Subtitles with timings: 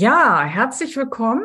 [0.00, 1.42] Ja, herzlich willkommen.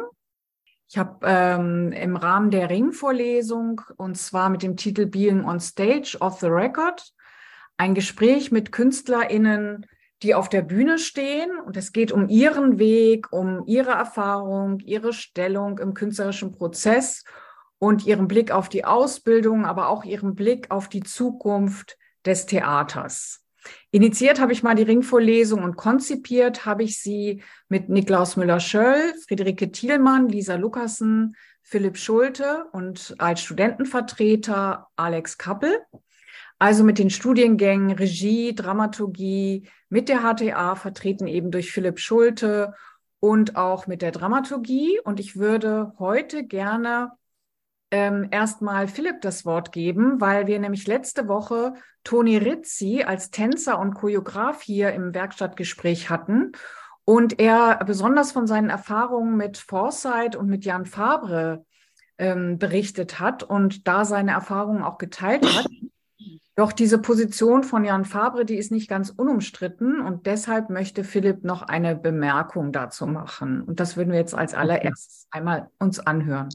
[0.87, 6.17] Ich habe ähm, im Rahmen der Ringvorlesung und zwar mit dem Titel Being on Stage
[6.19, 7.01] of the Record
[7.77, 9.87] ein Gespräch mit KünstlerInnen,
[10.21, 11.49] die auf der Bühne stehen.
[11.65, 17.23] Und es geht um ihren Weg, um ihre Erfahrung, ihre Stellung im künstlerischen Prozess
[17.79, 23.42] und ihren Blick auf die Ausbildung, aber auch ihren Blick auf die Zukunft des Theaters.
[23.91, 29.71] Initiiert habe ich mal die Ringvorlesung und konzipiert habe ich sie mit Niklaus Müller-Schöll, Friederike
[29.71, 35.79] Thielmann, Lisa Lukassen, Philipp Schulte und als Studentenvertreter Alex Kappel.
[36.59, 42.73] Also mit den Studiengängen Regie, Dramaturgie, mit der HTA vertreten eben durch Philipp Schulte
[43.19, 44.99] und auch mit der Dramaturgie.
[45.03, 47.11] Und ich würde heute gerne
[47.93, 53.77] ähm, erstmal Philipp das Wort geben, weil wir nämlich letzte Woche Toni Rizzi als Tänzer
[53.77, 56.53] und Choreograf hier im Werkstattgespräch hatten
[57.05, 61.67] und er besonders von seinen Erfahrungen mit Foresight und mit Jan Fabre
[62.17, 65.67] ähm, berichtet hat und da seine Erfahrungen auch geteilt hat.
[66.55, 71.43] Doch diese Position von Jan Fabre, die ist nicht ganz unumstritten und deshalb möchte Philipp
[71.43, 73.61] noch eine Bemerkung dazu machen.
[73.61, 76.49] Und das würden wir jetzt als allererstes einmal uns anhören.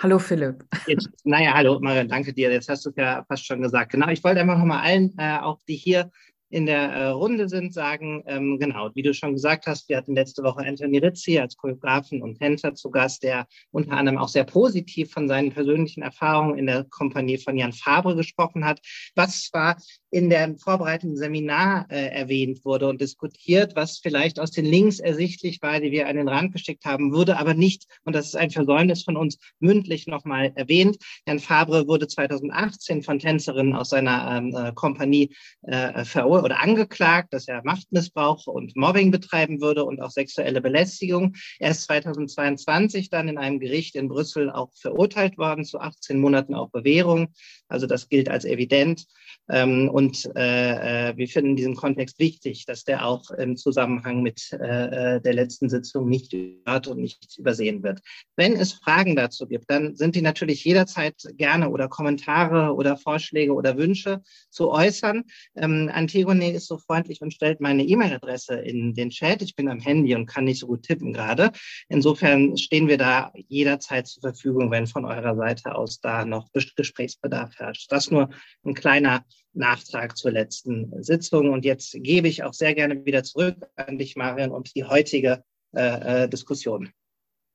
[0.00, 0.64] Hallo Philipp.
[0.86, 2.52] Jetzt, naja, hallo Marion, danke dir.
[2.52, 3.90] Jetzt hast du es ja fast schon gesagt.
[3.90, 6.12] Genau, ich wollte einfach nochmal allen, äh, auch die hier
[6.50, 10.14] in der äh, Runde sind, sagen, ähm, genau, wie du schon gesagt hast, wir hatten
[10.14, 14.44] letzte Woche Anthony Rizzi als Choreografen und Tänzer zu Gast, der unter anderem auch sehr
[14.44, 18.80] positiv von seinen persönlichen Erfahrungen in der Kompanie von Jan Fabre gesprochen hat,
[19.14, 19.76] was zwar
[20.10, 25.60] in der vorbereitenden Seminar äh, erwähnt wurde und diskutiert, was vielleicht aus den Links ersichtlich
[25.60, 28.50] war, die wir an den Rand geschickt haben, wurde aber nicht, und das ist ein
[28.50, 30.96] Versäumnis von uns, mündlich nochmal erwähnt.
[31.26, 37.32] Jan Fabre wurde 2018 von Tänzerinnen aus seiner ähm, äh, Kompanie äh, verurteilt oder angeklagt,
[37.32, 41.34] dass er Machtmissbrauch und Mobbing betreiben würde und auch sexuelle Belästigung.
[41.58, 46.54] Er ist 2022 dann in einem Gericht in Brüssel auch verurteilt worden zu 18 Monaten
[46.54, 47.28] auf Bewährung.
[47.68, 49.06] Also das gilt als evident.
[49.50, 54.22] Ähm, und äh, äh, wir finden in diesem Kontext wichtig, dass der auch im Zusammenhang
[54.22, 58.00] mit äh, der letzten Sitzung nicht gehört und nicht übersehen wird.
[58.36, 63.52] Wenn es Fragen dazu gibt, dann sind die natürlich jederzeit gerne oder Kommentare oder Vorschläge
[63.52, 65.24] oder Wünsche zu äußern.
[65.56, 69.42] Ähm, Antigone ist so freundlich und stellt meine E-Mail-Adresse in den Chat.
[69.42, 71.52] Ich bin am Handy und kann nicht so gut tippen gerade.
[71.88, 77.57] Insofern stehen wir da jederzeit zur Verfügung, wenn von eurer Seite aus da noch Gesprächsbedarf
[77.58, 77.90] herrscht.
[77.90, 78.30] Das nur
[78.64, 81.50] ein kleiner Nachtrag zur letzten Sitzung.
[81.50, 85.42] Und jetzt gebe ich auch sehr gerne wieder zurück an dich, Marion, und die heutige
[85.74, 86.90] äh, äh Diskussion.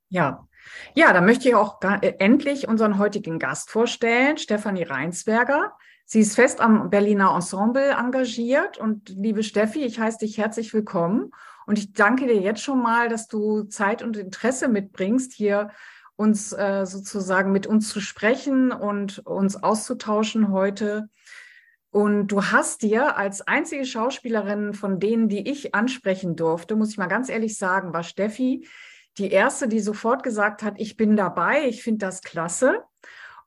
[0.09, 0.47] Ja,
[0.93, 5.73] ja, da möchte ich auch äh, endlich unseren heutigen Gast vorstellen, Stefanie Reinsberger.
[6.05, 11.31] Sie ist fest am Berliner Ensemble engagiert und liebe Steffi, ich heiße dich herzlich willkommen
[11.65, 15.71] und ich danke dir jetzt schon mal, dass du Zeit und Interesse mitbringst, hier
[16.15, 21.09] uns äh, sozusagen mit uns zu sprechen und uns auszutauschen heute.
[21.89, 26.97] Und du hast dir als einzige Schauspielerin von denen, die ich ansprechen durfte, muss ich
[26.97, 28.67] mal ganz ehrlich sagen, war Steffi
[29.19, 32.81] die erste, die sofort gesagt hat, ich bin dabei, ich finde das klasse.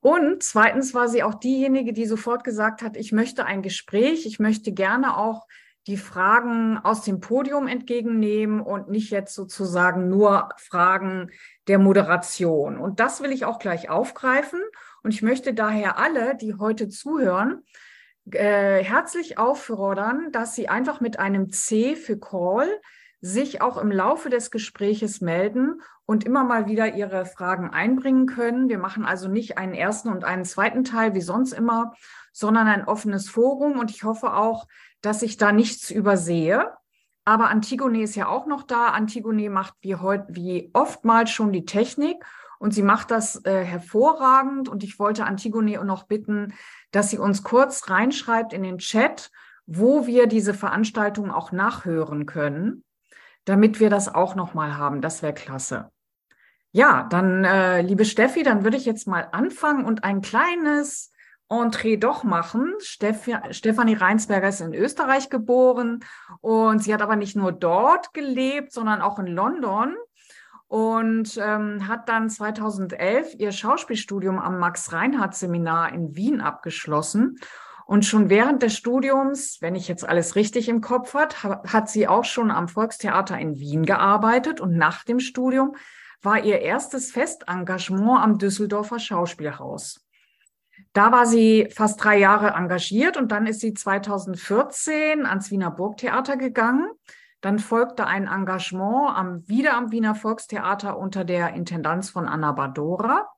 [0.01, 4.39] Und zweitens war sie auch diejenige, die sofort gesagt hat, ich möchte ein Gespräch, ich
[4.39, 5.47] möchte gerne auch
[5.87, 11.31] die Fragen aus dem Podium entgegennehmen und nicht jetzt sozusagen nur Fragen
[11.69, 12.79] der Moderation.
[12.79, 14.61] Und das will ich auch gleich aufgreifen.
[15.03, 17.63] Und ich möchte daher alle, die heute zuhören,
[18.33, 22.69] äh, herzlich auffordern, dass Sie einfach mit einem C für Call
[23.21, 28.69] sich auch im Laufe des Gespräches melden und immer mal wieder ihre Fragen einbringen können.
[28.69, 31.95] Wir machen also nicht einen ersten und einen zweiten Teil wie sonst immer,
[32.33, 33.79] sondern ein offenes Forum.
[33.79, 34.67] Und ich hoffe auch,
[35.01, 36.73] dass ich da nichts übersehe.
[37.25, 38.89] Aber Antigone ist ja auch noch da.
[38.89, 42.25] Antigone macht wie heute, wie oftmals schon die Technik
[42.59, 44.69] und sie macht das äh, hervorragend.
[44.69, 46.55] Und ich wollte Antigone noch bitten,
[46.93, 49.31] dass sie uns kurz reinschreibt in den Chat,
[49.67, 52.85] wo wir diese Veranstaltung auch nachhören können
[53.47, 55.01] damit wir das auch nochmal haben.
[55.01, 55.91] Das wäre klasse.
[56.73, 61.11] Ja, dann, äh, liebe Steffi, dann würde ich jetzt mal anfangen und ein kleines
[61.49, 62.75] Entree doch machen.
[62.81, 66.01] Stefanie Reinsberger ist in Österreich geboren
[66.41, 69.95] und sie hat aber nicht nur dort gelebt, sondern auch in London
[70.69, 77.39] und ähm, hat dann 2011 ihr Schauspielstudium am Max-Reinhardt-Seminar in Wien abgeschlossen
[77.87, 82.09] und schon während des Studiums, wenn ich jetzt alles richtig im Kopf hat, hat sie
[82.09, 85.77] auch schon am Volkstheater in Wien gearbeitet und nach dem Studium
[86.21, 90.06] war ihr erstes Festengagement am Düsseldorfer Schauspielhaus.
[90.97, 96.39] Da war sie fast drei Jahre engagiert und dann ist sie 2014 ans Wiener Burgtheater
[96.39, 96.89] gegangen.
[97.43, 103.29] Dann folgte ein Engagement am, wieder am Wiener Volkstheater unter der Intendanz von Anna Badora.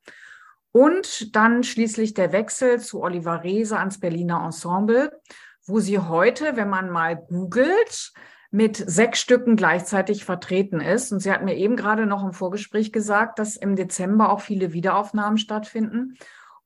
[0.70, 5.20] Und dann schließlich der Wechsel zu Oliver Reese ans Berliner Ensemble,
[5.66, 8.12] wo sie heute, wenn man mal googelt,
[8.52, 11.11] mit sechs Stücken gleichzeitig vertreten ist.
[11.11, 14.72] Und sie hat mir eben gerade noch im Vorgespräch gesagt, dass im Dezember auch viele
[14.72, 16.16] Wiederaufnahmen stattfinden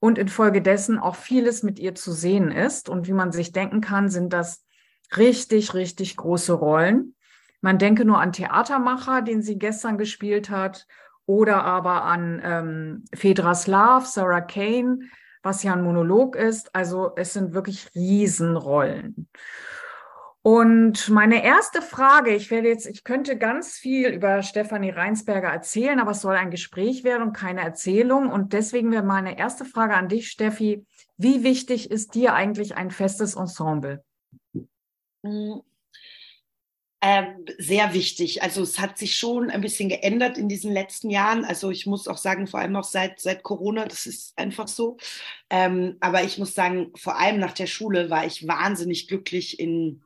[0.03, 2.89] und infolgedessen auch vieles mit ihr zu sehen ist.
[2.89, 4.65] Und wie man sich denken kann, sind das
[5.17, 7.15] richtig, richtig große Rollen.
[7.61, 10.89] Man denke nur an Theatermacher, den sie gestern gespielt hat,
[11.25, 14.99] oder aber an ähm, Phaedra Slav, Sarah Kane,
[15.45, 16.75] was ja ein Monolog ist.
[16.75, 19.29] Also es sind wirklich Riesenrollen.
[20.43, 26.01] Und meine erste Frage, ich werde jetzt, ich könnte ganz viel über Stefanie Reinsberger erzählen,
[26.01, 28.29] aber es soll ein Gespräch werden und keine Erzählung.
[28.29, 30.85] Und deswegen wäre meine erste Frage an dich, Steffi.
[31.17, 34.03] Wie wichtig ist dir eigentlich ein festes Ensemble?
[35.23, 35.63] Mhm.
[37.05, 38.43] Ähm, sehr wichtig.
[38.43, 41.45] Also es hat sich schon ein bisschen geändert in diesen letzten Jahren.
[41.45, 44.97] Also ich muss auch sagen, vor allem auch seit, seit Corona, das ist einfach so.
[45.51, 50.03] Ähm, aber ich muss sagen, vor allem nach der Schule war ich wahnsinnig glücklich in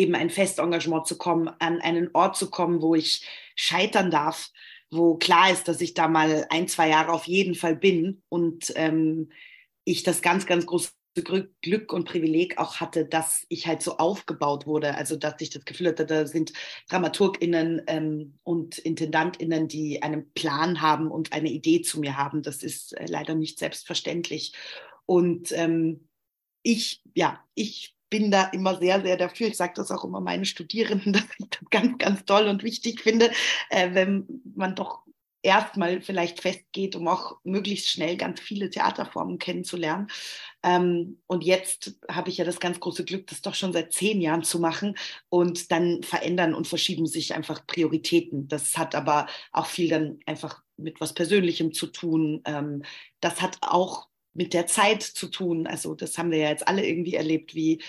[0.00, 4.50] eben ein Festengagement zu kommen, an einen Ort zu kommen, wo ich scheitern darf,
[4.90, 8.72] wo klar ist, dass ich da mal ein, zwei Jahre auf jeden Fall bin und
[8.76, 9.30] ähm,
[9.84, 10.90] ich das ganz, ganz große
[11.62, 14.94] Glück und Privileg auch hatte, dass ich halt so aufgebaut wurde.
[14.94, 16.52] Also, dass ich das Gefühl hatte, da sind
[16.88, 22.42] DramaturgInnen ähm, und IntendantInnen, die einen Plan haben und eine Idee zu mir haben.
[22.42, 24.54] Das ist äh, leider nicht selbstverständlich.
[25.04, 26.08] Und ähm,
[26.62, 29.48] ich, ja, ich bin da immer sehr, sehr dafür.
[29.48, 33.00] Ich sage das auch immer meinen Studierenden, dass ich das ganz, ganz toll und wichtig
[33.00, 33.30] finde,
[33.70, 35.04] äh, wenn man doch
[35.42, 40.08] erstmal vielleicht festgeht, um auch möglichst schnell ganz viele Theaterformen kennenzulernen.
[40.62, 44.20] Ähm, und jetzt habe ich ja das ganz große Glück, das doch schon seit zehn
[44.20, 44.96] Jahren zu machen.
[45.28, 48.48] Und dann verändern und verschieben sich einfach Prioritäten.
[48.48, 52.42] Das hat aber auch viel dann einfach mit was Persönlichem zu tun.
[52.44, 52.82] Ähm,
[53.20, 55.66] das hat auch mit der Zeit zu tun.
[55.66, 57.82] Also das haben wir ja jetzt alle irgendwie erlebt, wie,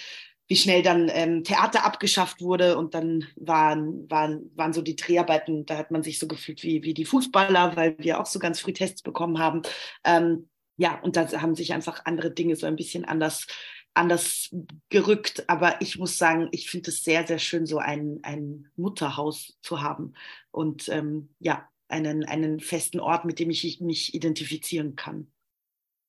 [0.47, 5.65] wie schnell dann ähm, Theater abgeschafft wurde und dann waren, waren, waren so die Dreharbeiten,
[5.65, 8.59] da hat man sich so gefühlt wie, wie die Fußballer, weil wir auch so ganz
[8.59, 9.61] früh Tests bekommen haben.
[10.03, 13.47] Ähm, ja, und da haben sich einfach andere Dinge so ein bisschen anders
[13.93, 14.55] anders
[14.89, 15.47] gerückt.
[15.49, 19.81] Aber ich muss sagen, ich finde es sehr, sehr schön, so ein, ein Mutterhaus zu
[19.81, 20.13] haben
[20.51, 25.31] und ähm, ja, einen, einen festen Ort, mit dem ich mich identifizieren kann.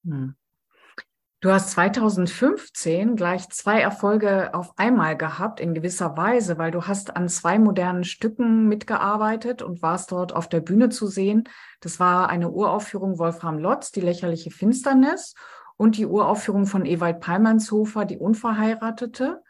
[0.04, 0.34] Hm.
[1.42, 7.16] Du hast 2015 gleich zwei Erfolge auf einmal gehabt, in gewisser Weise, weil du hast
[7.16, 11.48] an zwei modernen Stücken mitgearbeitet und warst dort auf der Bühne zu sehen.
[11.80, 15.34] Das war eine Uraufführung Wolfram Lotz, Die lächerliche Finsternis
[15.76, 19.42] und die Uraufführung von Ewald Palmanshofer, Die Unverheiratete.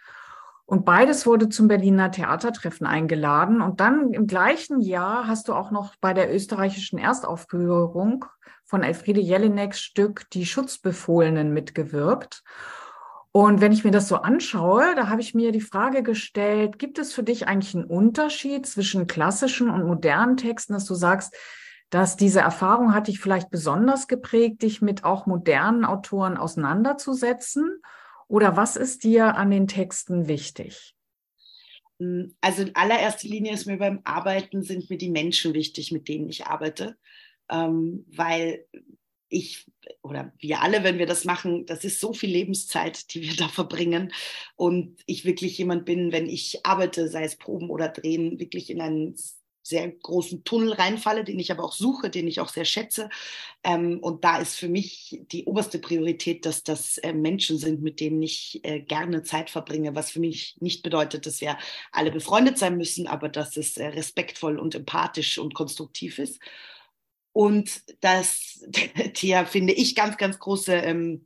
[0.64, 3.60] Und beides wurde zum Berliner Theatertreffen eingeladen.
[3.60, 8.24] Und dann im gleichen Jahr hast du auch noch bei der österreichischen Erstaufführung
[8.72, 12.42] von Elfriede Jelineks Stück Die Schutzbefohlenen mitgewirkt.
[13.30, 16.98] Und wenn ich mir das so anschaue, da habe ich mir die Frage gestellt, gibt
[16.98, 21.36] es für dich eigentlich einen Unterschied zwischen klassischen und modernen Texten, dass du sagst,
[21.90, 27.82] dass diese Erfahrung hat dich vielleicht besonders geprägt, dich mit auch modernen Autoren auseinanderzusetzen?
[28.26, 30.96] Oder was ist dir an den Texten wichtig?
[32.40, 36.30] Also in allererster Linie ist mir beim Arbeiten sind mir die Menschen wichtig, mit denen
[36.30, 36.96] ich arbeite
[37.52, 38.66] ähm, weil
[39.28, 39.66] ich
[40.02, 43.48] oder wir alle, wenn wir das machen, das ist so viel Lebenszeit, die wir da
[43.48, 44.12] verbringen.
[44.56, 48.80] Und ich wirklich jemand bin, wenn ich arbeite, sei es Proben oder Drehen, wirklich in
[48.80, 49.16] einen
[49.64, 53.08] sehr großen Tunnel reinfalle, den ich aber auch suche, den ich auch sehr schätze.
[53.62, 58.00] Ähm, und da ist für mich die oberste Priorität, dass das äh, Menschen sind, mit
[58.00, 61.56] denen ich äh, gerne Zeit verbringe, was für mich nicht bedeutet, dass wir
[61.92, 66.40] alle befreundet sein müssen, aber dass es äh, respektvoll und empathisch und konstruktiv ist.
[67.32, 68.60] Und das,
[69.22, 71.24] der, finde ich, ganz, ganz große ähm,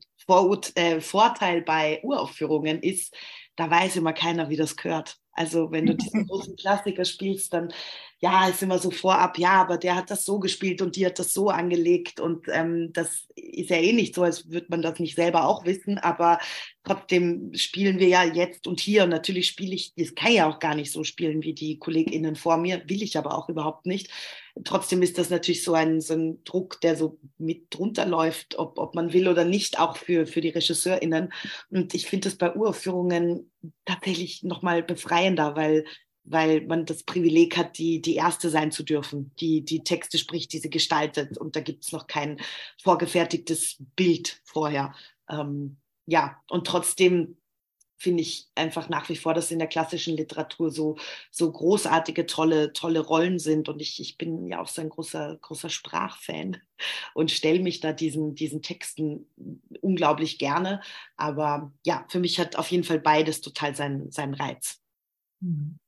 [0.74, 3.14] äh, Vorteil bei Uraufführungen ist,
[3.56, 5.18] da weiß immer keiner, wie das gehört.
[5.32, 7.72] Also wenn du diesen großen Klassiker spielst, dann
[8.18, 11.18] ja, ist immer so vorab, ja, aber der hat das so gespielt und die hat
[11.18, 14.98] das so angelegt und ähm, das ist ja eh nicht so, als würde man das
[14.98, 16.38] nicht selber auch wissen, aber
[16.82, 20.60] trotzdem spielen wir ja jetzt und hier und natürlich spiele ich, das kann ja auch
[20.60, 24.10] gar nicht so spielen wie die KollegInnen vor mir, will ich aber auch überhaupt nicht.
[24.64, 28.78] Trotzdem ist das natürlich so ein, so ein Druck, der so mit drunter läuft, ob,
[28.78, 31.32] ob man will oder nicht, auch für, für die RegisseurInnen.
[31.70, 33.50] Und ich finde das bei Uraufführungen
[33.84, 35.84] tatsächlich nochmal befreiender, weil
[36.28, 40.52] weil man das Privileg hat, die, die Erste sein zu dürfen, die die Texte spricht,
[40.52, 41.38] die sie gestaltet.
[41.38, 42.40] Und da gibt es noch kein
[42.82, 44.92] vorgefertigtes Bild vorher.
[45.30, 47.36] Ähm, ja, und trotzdem
[47.98, 50.96] finde ich einfach nach wie vor, dass in der klassischen Literatur so,
[51.30, 53.68] so großartige, tolle, tolle Rollen sind.
[53.68, 56.58] Und ich, ich bin ja auch so ein großer, großer Sprachfan
[57.14, 59.26] und stelle mich da diesen, diesen Texten
[59.80, 60.80] unglaublich gerne.
[61.16, 64.80] Aber ja, für mich hat auf jeden Fall beides total seinen, seinen Reiz.
[65.40, 65.78] Mhm.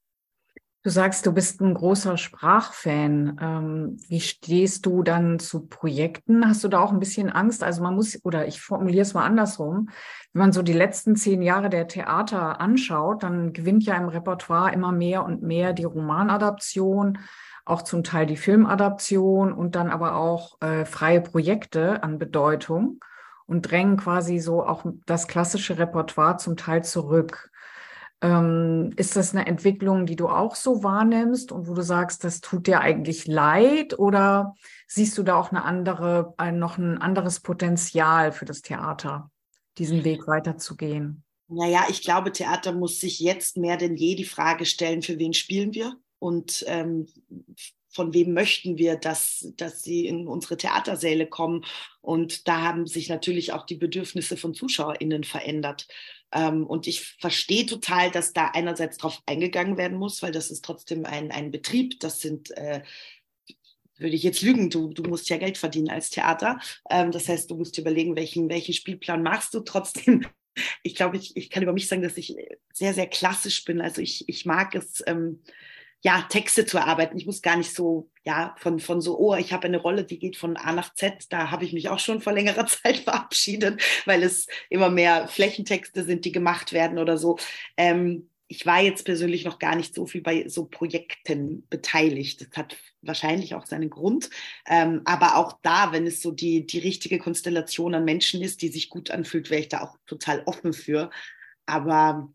[0.84, 3.36] Du sagst, du bist ein großer Sprachfan.
[3.42, 6.48] Ähm, wie stehst du dann zu Projekten?
[6.48, 7.64] Hast du da auch ein bisschen Angst?
[7.64, 9.88] Also man muss, oder ich formuliere es mal andersrum,
[10.32, 14.72] wenn man so die letzten zehn Jahre der Theater anschaut, dann gewinnt ja im Repertoire
[14.72, 17.18] immer mehr und mehr die Romanadaption,
[17.64, 23.00] auch zum Teil die Filmadaption und dann aber auch äh, freie Projekte an Bedeutung
[23.46, 27.50] und drängen quasi so auch das klassische Repertoire zum Teil zurück.
[28.20, 32.40] Ähm, ist das eine Entwicklung, die du auch so wahrnimmst und wo du sagst, das
[32.40, 34.54] tut dir eigentlich leid oder
[34.88, 39.30] siehst du da auch eine andere, ein, noch ein anderes Potenzial für das Theater,
[39.78, 41.22] diesen Weg weiterzugehen?
[41.46, 45.32] Naja, ich glaube, Theater muss sich jetzt mehr denn je die Frage stellen, für wen
[45.32, 47.06] spielen wir und ähm,
[47.90, 51.64] von wem möchten wir, dass, dass sie in unsere Theatersäle kommen.
[52.00, 55.88] Und da haben sich natürlich auch die Bedürfnisse von ZuschauerInnen verändert.
[56.32, 60.64] Ähm, und ich verstehe total, dass da einerseits drauf eingegangen werden muss, weil das ist
[60.64, 62.00] trotzdem ein, ein Betrieb.
[62.00, 62.82] Das sind äh,
[63.98, 66.58] würde ich jetzt lügen, du, du musst ja Geld verdienen als Theater.
[66.90, 70.24] Ähm, das heißt, du musst überlegen, welchen, welchen Spielplan machst du trotzdem.
[70.82, 72.34] Ich glaube, ich, ich kann über mich sagen, dass ich
[72.72, 73.80] sehr, sehr klassisch bin.
[73.80, 75.40] Also ich, ich mag es, ähm,
[76.02, 77.18] ja, Texte zu erarbeiten.
[77.18, 80.18] Ich muss gar nicht so, ja, von, von so, oh, ich habe eine Rolle, die
[80.18, 81.26] geht von A nach Z.
[81.30, 86.04] Da habe ich mich auch schon vor längerer Zeit verabschiedet, weil es immer mehr Flächentexte
[86.04, 87.38] sind, die gemacht werden oder so.
[87.76, 92.40] Ähm, ich war jetzt persönlich noch gar nicht so viel bei so Projekten beteiligt.
[92.40, 94.30] Das hat wahrscheinlich auch seinen Grund.
[94.66, 98.68] Ähm, aber auch da, wenn es so die, die richtige Konstellation an Menschen ist, die
[98.68, 101.10] sich gut anfühlt, wäre ich da auch total offen für.
[101.66, 102.32] Aber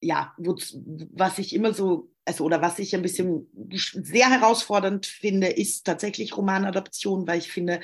[0.00, 5.84] ja, was ich immer so also oder was ich ein bisschen sehr herausfordernd finde, ist
[5.84, 7.80] tatsächlich Romanadaption, weil ich finde,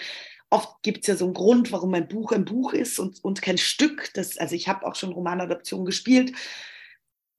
[0.51, 3.43] oft gibt es ja so einen Grund, warum ein Buch ein Buch ist und, und
[3.43, 4.11] kein Stück.
[4.15, 6.33] Das, also ich habe auch schon Romanadaption gespielt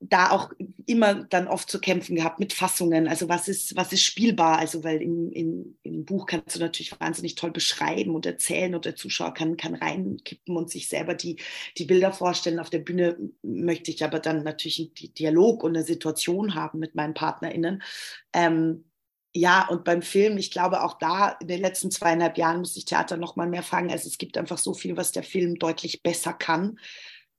[0.01, 0.51] da auch
[0.85, 3.07] immer dann oft zu kämpfen gehabt mit Fassungen.
[3.07, 4.57] Also was ist, was ist spielbar?
[4.57, 8.85] Also weil im, im, im Buch kannst du natürlich wahnsinnig toll beschreiben und erzählen und
[8.85, 11.37] der Zuschauer kann, kann reinkippen und sich selber die,
[11.77, 12.59] die Bilder vorstellen.
[12.59, 16.95] Auf der Bühne möchte ich aber dann natürlich einen Dialog und eine Situation haben mit
[16.95, 17.83] meinen PartnerInnen.
[18.33, 18.85] Ähm,
[19.35, 22.85] ja, und beim Film, ich glaube auch da in den letzten zweieinhalb Jahren muss ich
[22.85, 23.91] Theater noch mal mehr fragen.
[23.91, 26.79] Also es gibt einfach so viel, was der Film deutlich besser kann.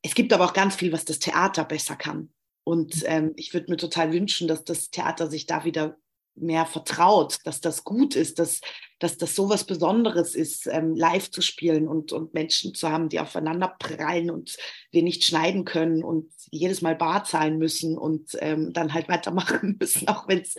[0.02, 2.30] Es gibt aber auch ganz viel, was das Theater besser kann.
[2.64, 3.02] Und mhm.
[3.06, 5.96] ähm, ich würde mir total wünschen, dass das Theater sich da wieder
[6.34, 8.60] mehr vertraut, dass das gut ist, dass,
[8.98, 13.08] dass das so was Besonderes ist, ähm, live zu spielen und, und Menschen zu haben,
[13.08, 14.56] die aufeinander prallen und
[14.90, 19.76] wir nicht schneiden können und jedes Mal bar zahlen müssen und ähm, dann halt weitermachen
[19.80, 20.54] müssen, auch wenn es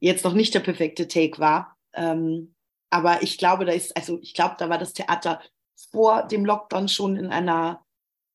[0.00, 1.76] jetzt noch nicht der perfekte Take war.
[1.94, 2.54] Ähm,
[2.90, 5.40] aber ich glaube, da ist, also ich glaube, da war das Theater
[5.90, 7.85] vor dem Lockdown schon in einer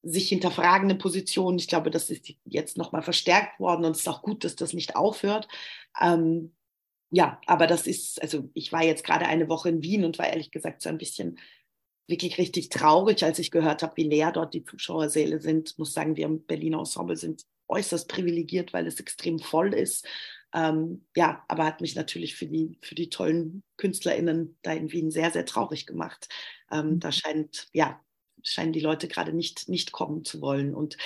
[0.03, 1.57] sich hinterfragende Position.
[1.57, 4.73] Ich glaube, das ist jetzt nochmal verstärkt worden und es ist auch gut, dass das
[4.73, 5.47] nicht aufhört.
[5.99, 6.53] Ähm,
[7.11, 10.27] ja, aber das ist, also ich war jetzt gerade eine Woche in Wien und war
[10.27, 11.39] ehrlich gesagt so ein bisschen
[12.07, 15.71] wirklich richtig traurig, als ich gehört habe, wie leer dort die Zuschauersäle sind.
[15.71, 20.07] Ich muss sagen, wir im Berliner Ensemble sind äußerst privilegiert, weil es extrem voll ist.
[20.53, 25.11] Ähm, ja, aber hat mich natürlich für die, für die tollen KünstlerInnen da in Wien
[25.11, 26.27] sehr, sehr traurig gemacht.
[26.71, 27.13] Ähm, da mhm.
[27.13, 28.01] scheint, ja,
[28.43, 30.73] scheinen die Leute gerade nicht, nicht kommen zu wollen.
[30.73, 30.97] Und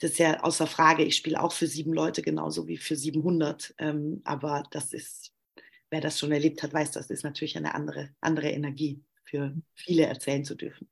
[0.00, 1.04] das ist ja außer Frage.
[1.04, 3.74] Ich spiele auch für sieben Leute genauso wie für 700.
[3.78, 5.32] Ähm, aber das ist,
[5.90, 10.06] wer das schon erlebt hat, weiß, das ist natürlich eine andere, andere Energie, für viele
[10.06, 10.88] erzählen zu dürfen.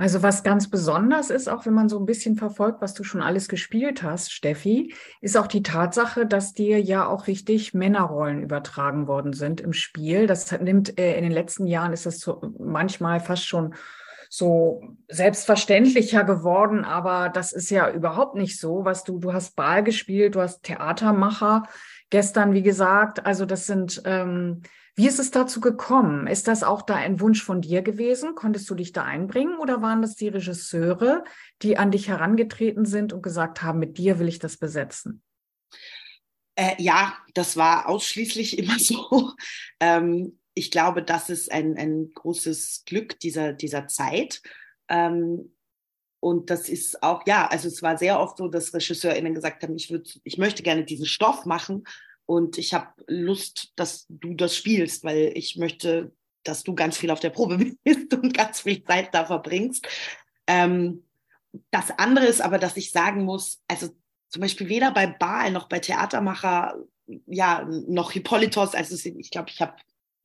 [0.00, 3.20] Also was ganz besonders ist, auch wenn man so ein bisschen verfolgt, was du schon
[3.20, 9.08] alles gespielt hast, Steffi, ist auch die Tatsache, dass dir ja auch richtig Männerrollen übertragen
[9.08, 10.28] worden sind im Spiel.
[10.28, 13.74] Das nimmt äh, in den letzten Jahren ist das so manchmal fast schon
[14.28, 19.82] so selbstverständlicher geworden, aber das ist ja überhaupt nicht so, was du, du hast Ball
[19.82, 21.64] gespielt, du hast Theatermacher
[22.10, 24.62] gestern, wie gesagt, also das sind, ähm,
[24.94, 26.26] wie ist es dazu gekommen?
[26.26, 28.34] Ist das auch da ein Wunsch von dir gewesen?
[28.34, 31.22] Konntest du dich da einbringen oder waren das die Regisseure,
[31.62, 35.22] die an dich herangetreten sind und gesagt haben, mit dir will ich das besetzen?
[36.56, 39.32] Äh, ja, das war ausschließlich immer so.
[39.78, 44.42] Ähm, ich glaube, das ist ein, ein großes Glück dieser, dieser Zeit.
[44.88, 45.52] Ähm,
[46.20, 49.76] und das ist auch, ja, also es war sehr oft so, dass RegisseurInnen gesagt haben,
[49.76, 51.84] ich, würd, ich möchte gerne diesen Stoff machen
[52.26, 56.12] und ich habe Lust, dass du das spielst, weil ich möchte,
[56.42, 59.86] dass du ganz viel auf der Probe bist und ganz viel Zeit da verbringst.
[60.48, 61.04] Ähm,
[61.70, 63.90] das andere ist aber, dass ich sagen muss, also
[64.28, 66.76] zum Beispiel weder bei Baal noch bei Theatermacher,
[67.26, 69.76] ja, noch Hippolytos, also ich glaube, ich habe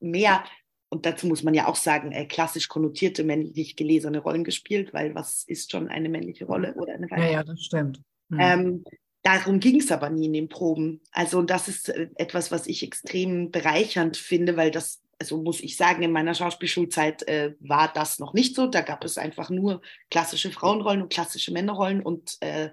[0.04, 0.44] mehr,
[0.90, 5.16] und dazu muss man ja auch sagen, äh, klassisch konnotierte, männlich gelesene Rollen gespielt, weil
[5.16, 7.32] was ist schon eine männliche Rolle oder eine weibliche?
[7.32, 8.02] Ja, ja, das stimmt.
[8.30, 8.40] Hm.
[8.40, 8.84] Ähm,
[9.24, 11.02] darum ging es aber nie in den Proben.
[11.12, 15.78] Also das ist äh, etwas, was ich extrem bereichernd finde, weil das also muss ich
[15.78, 18.68] sagen, in meiner Schauspielschulzeit äh, war das noch nicht so.
[18.68, 19.82] Da gab es einfach nur
[20.12, 22.72] klassische Frauenrollen und klassische Männerrollen und äh,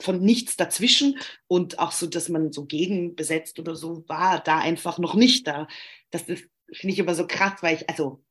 [0.00, 4.98] von nichts dazwischen und auch so, dass man so gegenbesetzt oder so war da einfach
[4.98, 5.68] noch nicht da.
[6.10, 6.48] Das finde
[6.92, 8.22] ich immer so krass, weil ich, also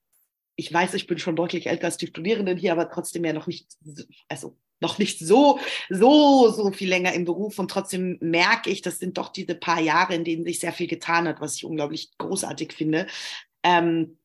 [0.56, 3.48] ich weiß, ich bin schon deutlich älter als die Studierenden hier, aber trotzdem ja noch
[3.48, 3.68] nicht,
[4.28, 9.00] also noch nicht so, so, so viel länger im Beruf und trotzdem merke ich, das
[9.00, 12.12] sind doch diese paar Jahre, in denen sich sehr viel getan hat, was ich unglaublich
[12.18, 13.08] großartig finde.
[13.64, 14.18] Ähm,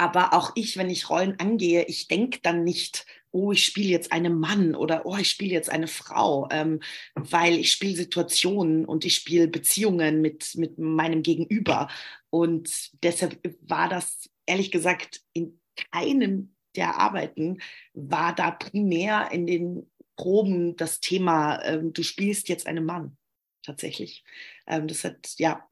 [0.00, 4.12] aber auch ich, wenn ich Rollen angehe, ich denke dann nicht, oh, ich spiele jetzt
[4.12, 6.80] einen Mann oder oh, ich spiele jetzt eine Frau, ähm,
[7.14, 11.88] weil ich spiele Situationen und ich spiele Beziehungen mit, mit meinem Gegenüber.
[12.30, 15.60] Und deshalb war das ehrlich gesagt in
[15.92, 17.58] keinem der Arbeiten
[17.92, 23.18] war da primär in den Proben das Thema, ähm, du spielst jetzt einen Mann
[23.62, 24.24] tatsächlich.
[24.66, 25.68] Ähm, das hat ja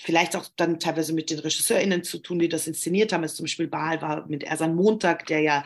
[0.00, 3.22] vielleicht auch dann teilweise mit den RegisseurInnen zu tun, die das inszeniert haben.
[3.22, 5.64] Also zum Beispiel Baal war mit Ersan Montag, der ja,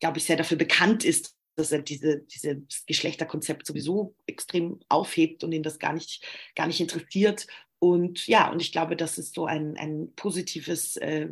[0.00, 5.52] glaube ich, sehr dafür bekannt ist, dass er diese, dieses Geschlechterkonzept sowieso extrem aufhebt und
[5.52, 7.46] ihn das gar nicht, gar nicht interessiert.
[7.80, 11.28] Und ja, und ich glaube, das ist so ein, ein positives äh,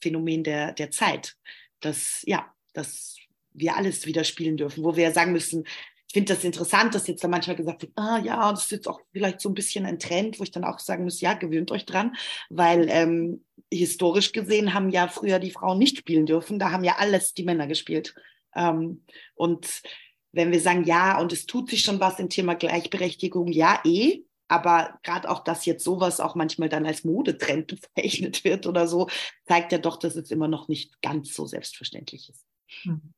[0.00, 1.36] Phänomen der, der Zeit,
[1.80, 3.16] dass, ja, dass
[3.52, 5.64] wir alles wieder spielen dürfen, wo wir sagen müssen,
[6.08, 8.88] ich finde das interessant, dass jetzt da manchmal gesagt wird, ah ja, das ist jetzt
[8.88, 11.70] auch vielleicht so ein bisschen ein Trend, wo ich dann auch sagen muss, ja, gewöhnt
[11.72, 12.16] euch dran,
[12.48, 16.96] weil ähm, historisch gesehen haben ja früher die Frauen nicht spielen dürfen, da haben ja
[16.98, 18.14] alles die Männer gespielt.
[18.54, 19.82] Ähm, und
[20.32, 24.22] wenn wir sagen, ja, und es tut sich schon was im Thema Gleichberechtigung, ja, eh,
[24.48, 29.08] aber gerade auch, dass jetzt sowas auch manchmal dann als Modetrend bezeichnet wird oder so,
[29.46, 32.44] zeigt ja doch, dass es immer noch nicht ganz so selbstverständlich ist.
[32.84, 33.12] Mhm.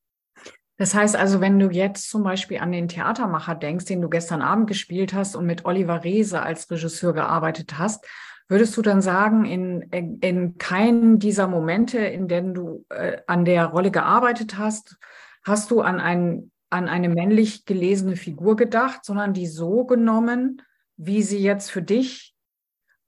[0.79, 4.43] Das heißt also, wenn du jetzt zum Beispiel an den Theatermacher denkst, den du gestern
[4.43, 8.07] Abend gespielt hast und mit Oliver Reese als Regisseur gearbeitet hast,
[8.47, 13.45] würdest du dann sagen, in, in, in keinen dieser Momente, in denen du äh, an
[13.45, 14.97] der Rolle gearbeitet hast,
[15.43, 20.62] hast du an, ein, an eine männlich gelesene Figur gedacht, sondern die so genommen,
[20.97, 22.37] wie sie jetzt für dich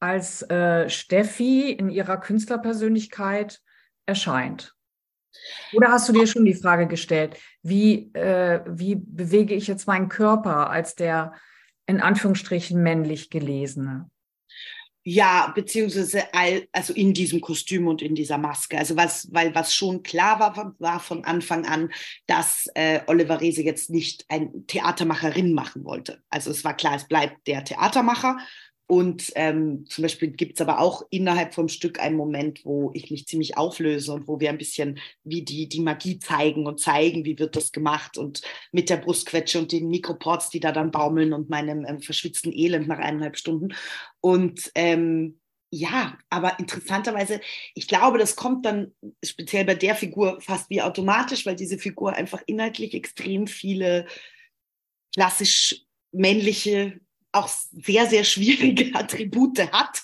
[0.01, 3.61] als äh, Steffi in ihrer Künstlerpersönlichkeit
[4.07, 4.75] erscheint?
[5.73, 10.09] Oder hast du dir schon die Frage gestellt, wie, äh, wie bewege ich jetzt meinen
[10.09, 11.35] Körper als der
[11.87, 14.11] in Anführungsstrichen männlich gelesene?
[15.03, 18.77] Ja, beziehungsweise all, also in diesem Kostüm und in dieser Maske.
[18.77, 21.91] Also was, weil was schon klar war, war von Anfang an,
[22.27, 26.23] dass äh, Oliver Reese jetzt nicht ein Theatermacherin machen wollte.
[26.29, 28.37] Also es war klar, es bleibt der Theatermacher
[28.91, 33.09] und ähm, zum Beispiel gibt es aber auch innerhalb vom Stück einen Moment, wo ich
[33.13, 37.25] mich ziemlich auflöse und wo wir ein bisschen wie die, die Magie zeigen und zeigen,
[37.25, 41.33] wie wird das gemacht und mit der Brustquetsche und den Mikroports, die da dann baumeln
[41.33, 43.77] und meinem ähm, verschwitzten Elend nach eineinhalb Stunden.
[44.21, 45.39] Und ähm,
[45.71, 47.41] ja, aber interessanterweise,
[47.77, 48.93] ich glaube, das kommt dann
[49.25, 54.09] speziell bei der Figur fast wie automatisch, weil diese Figur einfach inhaltlich extrem viele
[55.15, 56.99] klassisch männliche
[57.33, 60.03] auch sehr, sehr schwierige Attribute hat,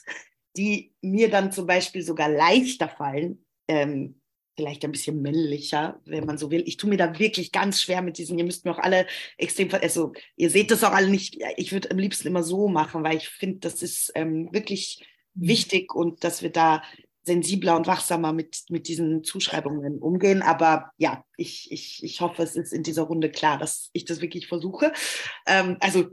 [0.57, 4.21] die mir dann zum Beispiel sogar leichter fallen, ähm,
[4.57, 6.62] vielleicht ein bisschen männlicher, wenn man so will.
[6.67, 9.69] Ich tue mir da wirklich ganz schwer mit diesen, ihr müsst mir auch alle extrem,
[9.73, 13.19] also ihr seht das auch alle nicht, ich würde am liebsten immer so machen, weil
[13.19, 15.49] ich finde, das ist ähm, wirklich mhm.
[15.49, 16.83] wichtig und dass wir da
[17.27, 20.43] sensibler und wachsamer mit, mit diesen Zuschreibungen umgehen.
[20.43, 24.21] Aber ja, ich, ich, ich hoffe, es ist in dieser Runde klar, dass ich das
[24.21, 24.93] wirklich versuche.
[25.47, 26.09] Ähm, also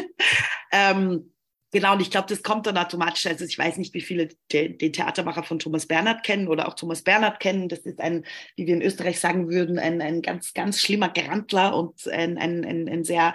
[0.72, 1.31] ähm,
[1.72, 3.26] genau, und ich glaube, das kommt dann automatisch.
[3.26, 6.74] Also ich weiß nicht, wie viele de, den Theatermacher von Thomas Bernhard kennen oder auch
[6.74, 7.68] Thomas Bernhard kennen.
[7.68, 8.24] Das ist ein,
[8.56, 12.64] wie wir in Österreich sagen würden, ein, ein ganz, ganz schlimmer Grantler und ein, ein,
[12.64, 13.34] ein, ein sehr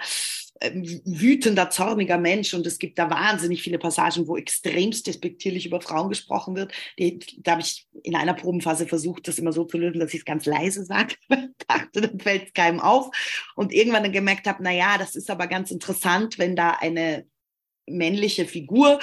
[0.60, 5.80] ähm, wütender, zorniger Mensch und es gibt da wahnsinnig viele Passagen, wo extremst despektierlich über
[5.80, 6.72] Frauen gesprochen wird.
[6.98, 10.20] Die, da habe ich in einer Probenphase versucht, das immer so zu lösen, dass ich
[10.20, 11.14] es ganz leise sage.
[11.68, 13.10] dachte, dann fällt es keinem auf.
[13.54, 17.26] Und irgendwann dann gemerkt habe, na ja, das ist aber ganz interessant, wenn da eine
[17.90, 18.98] männliche Figur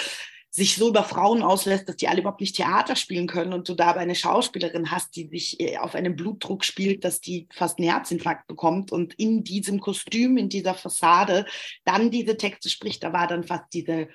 [0.56, 3.74] sich so über Frauen auslässt, dass die alle überhaupt nicht Theater spielen können und du
[3.74, 7.78] da aber eine Schauspielerin hast, die sich äh, auf einem Blutdruck spielt, dass die fast
[7.78, 11.46] einen Herzinfarkt bekommt und in diesem Kostüm, in dieser Fassade
[11.84, 14.08] dann diese Texte spricht, da war dann fast diese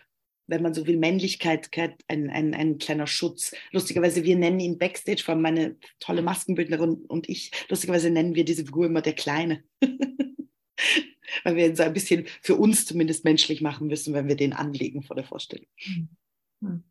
[0.50, 1.70] wenn man so will, Männlichkeit
[2.08, 3.54] ein, ein, ein kleiner Schutz.
[3.70, 8.64] Lustigerweise, wir nennen ihn Backstage, allem meine tolle Maskenbildnerin und ich, lustigerweise nennen wir diese
[8.64, 9.62] Figur immer der Kleine.
[11.44, 14.52] Weil wir ihn so ein bisschen für uns zumindest menschlich machen müssen, wenn wir den
[14.52, 15.66] anlegen vor der Vorstellung.
[16.60, 16.84] Hm.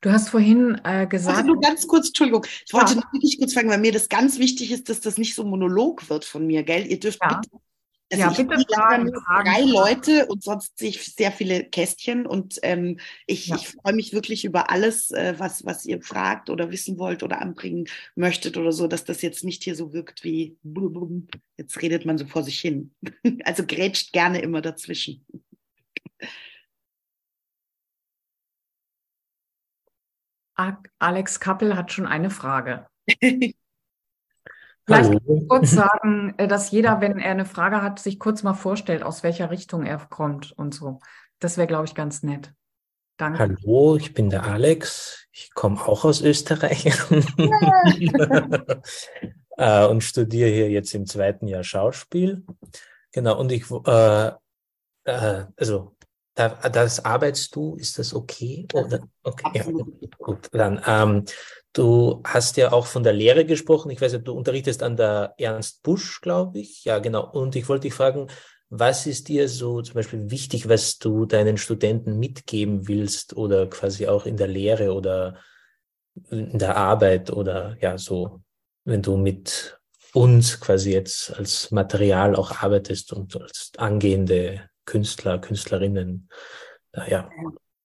[0.00, 1.36] Du hast vorhin äh, gesagt.
[1.36, 3.02] Also nur ganz kurz, Entschuldigung, ich wollte ja.
[3.12, 6.24] wirklich kurz fragen, weil mir das ganz wichtig ist, dass das nicht so Monolog wird
[6.24, 6.86] von mir, gell?
[6.86, 7.40] Ihr dürft ja.
[7.40, 7.58] bitte
[8.10, 9.50] also ja, bitte fragen, fragen.
[9.50, 13.56] Drei Leute und sonst sehe ich sehr viele Kästchen und ähm, ich, ja.
[13.56, 17.42] ich freue mich wirklich über alles, äh, was, was ihr fragt oder wissen wollt oder
[17.42, 20.56] anbringen möchtet oder so, dass das jetzt nicht hier so wirkt wie
[21.58, 22.94] jetzt redet man so vor sich hin.
[23.44, 25.24] Also grätscht gerne immer dazwischen.
[30.98, 32.86] Alex Kappel hat schon eine Frage.
[34.88, 35.44] Vielleicht Hallo.
[35.48, 39.22] kurz sagen, äh, dass jeder, wenn er eine Frage hat, sich kurz mal vorstellt, aus
[39.22, 41.00] welcher Richtung er kommt und so.
[41.40, 42.54] Das wäre, glaube ich, ganz nett.
[43.18, 43.38] Danke.
[43.40, 45.26] Hallo, ich bin der Alex.
[45.30, 46.86] Ich komme auch aus Österreich
[49.56, 52.46] äh, und studiere hier jetzt im zweiten Jahr Schauspiel.
[53.12, 54.30] Genau, und ich, äh,
[55.04, 55.96] äh, also
[56.34, 58.66] das arbeitest du, ist das okay?
[58.72, 59.00] Oder?
[59.22, 59.64] Okay, ja,
[60.18, 60.80] gut, dann.
[60.86, 61.24] Ähm,
[61.78, 63.92] Du hast ja auch von der Lehre gesprochen.
[63.92, 66.84] Ich weiß nicht, du unterrichtest an der Ernst Busch, glaube ich.
[66.84, 67.30] Ja, genau.
[67.30, 68.26] Und ich wollte dich fragen,
[68.68, 74.08] was ist dir so zum Beispiel wichtig, was du deinen Studenten mitgeben willst oder quasi
[74.08, 75.38] auch in der Lehre oder
[76.30, 78.42] in der Arbeit oder ja, so,
[78.84, 79.78] wenn du mit
[80.14, 86.28] uns quasi jetzt als Material auch arbeitest und als angehende Künstler, Künstlerinnen.
[87.06, 87.30] Ja.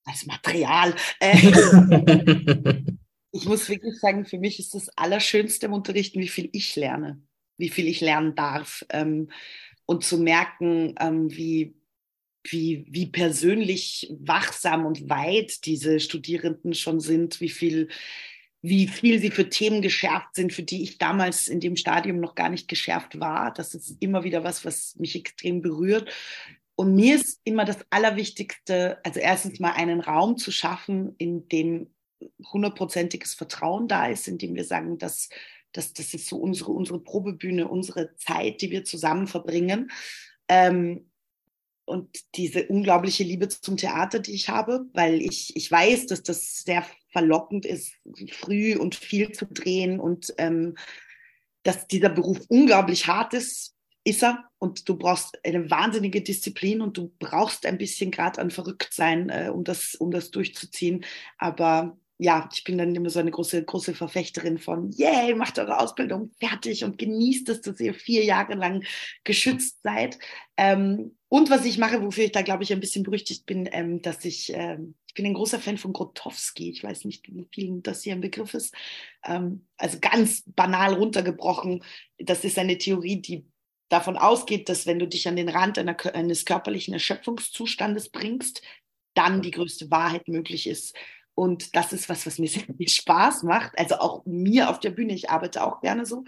[0.04, 0.96] Als Material.
[1.20, 1.38] Äh,
[3.34, 7.20] ich muss wirklich sagen, für mich ist das Allerschönste im Unterrichten, wie viel ich lerne,
[7.58, 8.86] wie viel ich lernen darf.
[8.90, 9.30] Ähm,
[9.86, 11.76] und zu merken, ähm, wie,
[12.44, 17.90] wie, wie persönlich wachsam und weit diese Studierenden schon sind, wie viel,
[18.62, 22.36] wie viel sie für Themen geschärft sind, für die ich damals in dem Stadium noch
[22.36, 23.52] gar nicht geschärft war.
[23.52, 26.14] Das ist immer wieder was, was mich extrem berührt.
[26.76, 31.94] Und mir ist immer das Allerwichtigste, also erstens mal einen Raum zu schaffen, in dem
[32.52, 35.30] hundertprozentiges Vertrauen da ist, indem wir sagen, dass,
[35.72, 39.92] dass das ist so unsere, unsere Probebühne, unsere Zeit, die wir zusammen verbringen.
[40.48, 41.10] Ähm,
[41.86, 46.64] und diese unglaubliche Liebe zum Theater, die ich habe, weil ich, ich weiß, dass das
[46.64, 47.94] sehr verlockend ist,
[48.32, 50.76] früh und viel zu drehen und ähm,
[51.64, 54.50] dass dieser Beruf unglaublich hart ist, ist er.
[54.60, 59.50] Und du brauchst eine wahnsinnige Disziplin und du brauchst ein bisschen gerade an Verrücktsein, äh,
[59.54, 61.06] um, das, um das durchzuziehen.
[61.38, 65.80] Aber ja, ich bin dann immer so eine große, große Verfechterin von, yay, macht eure
[65.80, 68.84] Ausbildung fertig und genießt es, dass ihr vier Jahre lang
[69.24, 70.20] geschützt seid.
[70.56, 74.02] Ähm, und was ich mache, wofür ich da, glaube ich, ein bisschen berüchtigt bin, ähm,
[74.02, 76.70] dass ich, ähm, ich bin ein großer Fan von Grotowski.
[76.70, 78.76] Ich weiß nicht, wie vielen das hier ein Begriff ist.
[79.26, 81.84] Ähm, also ganz banal runtergebrochen.
[82.20, 83.46] Das ist eine Theorie, die
[83.90, 88.62] davon ausgeht, dass wenn du dich an den Rand einer, eines körperlichen Erschöpfungszustandes bringst,
[89.16, 90.96] dann die größte Wahrheit möglich ist.
[91.36, 93.78] Und das ist was, was mir sehr viel Spaß macht.
[93.78, 95.14] Also auch mir auf der Bühne.
[95.14, 96.24] Ich arbeite auch gerne so,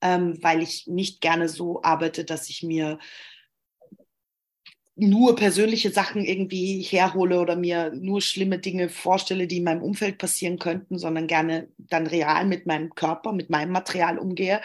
[0.00, 2.98] ähm, weil ich nicht gerne so arbeite, dass ich mir
[4.98, 10.18] nur persönliche Sachen irgendwie herhole oder mir nur schlimme Dinge vorstelle, die in meinem Umfeld
[10.18, 14.60] passieren könnten, sondern gerne dann real mit meinem Körper, mit meinem Material umgehe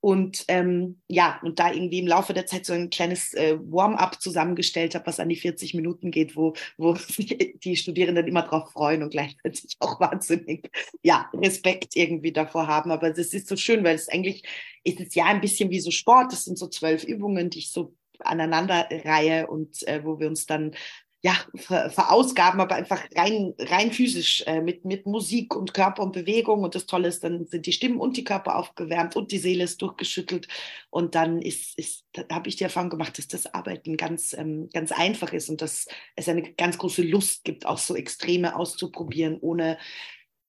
[0.00, 4.20] und ähm, ja, und da irgendwie im Laufe der Zeit so ein kleines äh, Warm-up
[4.22, 9.02] zusammengestellt habe, was an die 40 Minuten geht, wo, wo die Studierenden immer drauf freuen
[9.02, 10.70] und gleichzeitig auch wahnsinnig,
[11.02, 12.92] ja, Respekt irgendwie davor haben.
[12.92, 14.44] Aber das ist so schön, weil es eigentlich
[14.84, 16.32] ist es ja ein bisschen wie so Sport.
[16.32, 20.46] Das sind so zwölf Übungen, die ich so aneinander reihe und äh, wo wir uns
[20.46, 20.72] dann
[21.20, 26.12] ja, ver verausgaben, aber einfach rein, rein physisch äh, mit, mit Musik und Körper und
[26.12, 26.62] Bewegung.
[26.62, 29.64] Und das Tolle ist, dann sind die Stimmen und die Körper aufgewärmt und die Seele
[29.64, 30.46] ist durchgeschüttelt.
[30.90, 34.92] Und dann ist, ist habe ich die Erfahrung gemacht, dass das Arbeiten ganz, ähm, ganz
[34.92, 39.76] einfach ist und dass es eine ganz große Lust gibt, auch so Extreme auszuprobieren, ohne,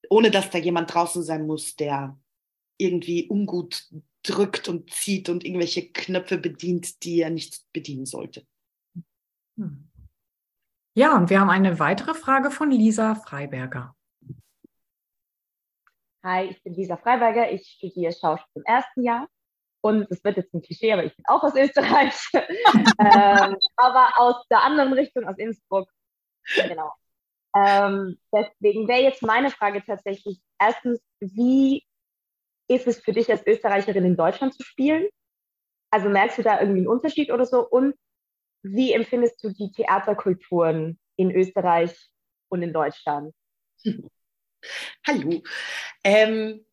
[0.09, 2.15] ohne dass da jemand draußen sein muss, der
[2.77, 3.89] irgendwie ungut
[4.23, 8.45] drückt und zieht und irgendwelche Knöpfe bedient, die er nicht bedienen sollte.
[9.57, 9.89] Hm.
[10.95, 13.95] Ja, und wir haben eine weitere Frage von Lisa Freiberger.
[16.23, 17.51] Hi, ich bin Lisa Freiberger.
[17.51, 19.27] Ich studiere Schauspiel im ersten Jahr.
[19.81, 22.13] Und es wird jetzt ein Klischee, aber ich bin auch aus Österreich.
[22.33, 25.89] ähm, aber aus der anderen Richtung, aus Innsbruck.
[26.53, 26.91] Genau.
[27.55, 31.83] Ähm, deswegen wäre jetzt meine Frage tatsächlich erstens, wie
[32.69, 35.07] ist es für dich als Österreicherin in Deutschland zu spielen?
[35.91, 37.67] Also merkst du da irgendwie einen Unterschied oder so?
[37.67, 37.95] Und
[38.61, 41.93] wie empfindest du die Theaterkulturen in Österreich
[42.49, 43.33] und in Deutschland?
[45.07, 45.41] Hallo.
[46.03, 46.65] Ähm,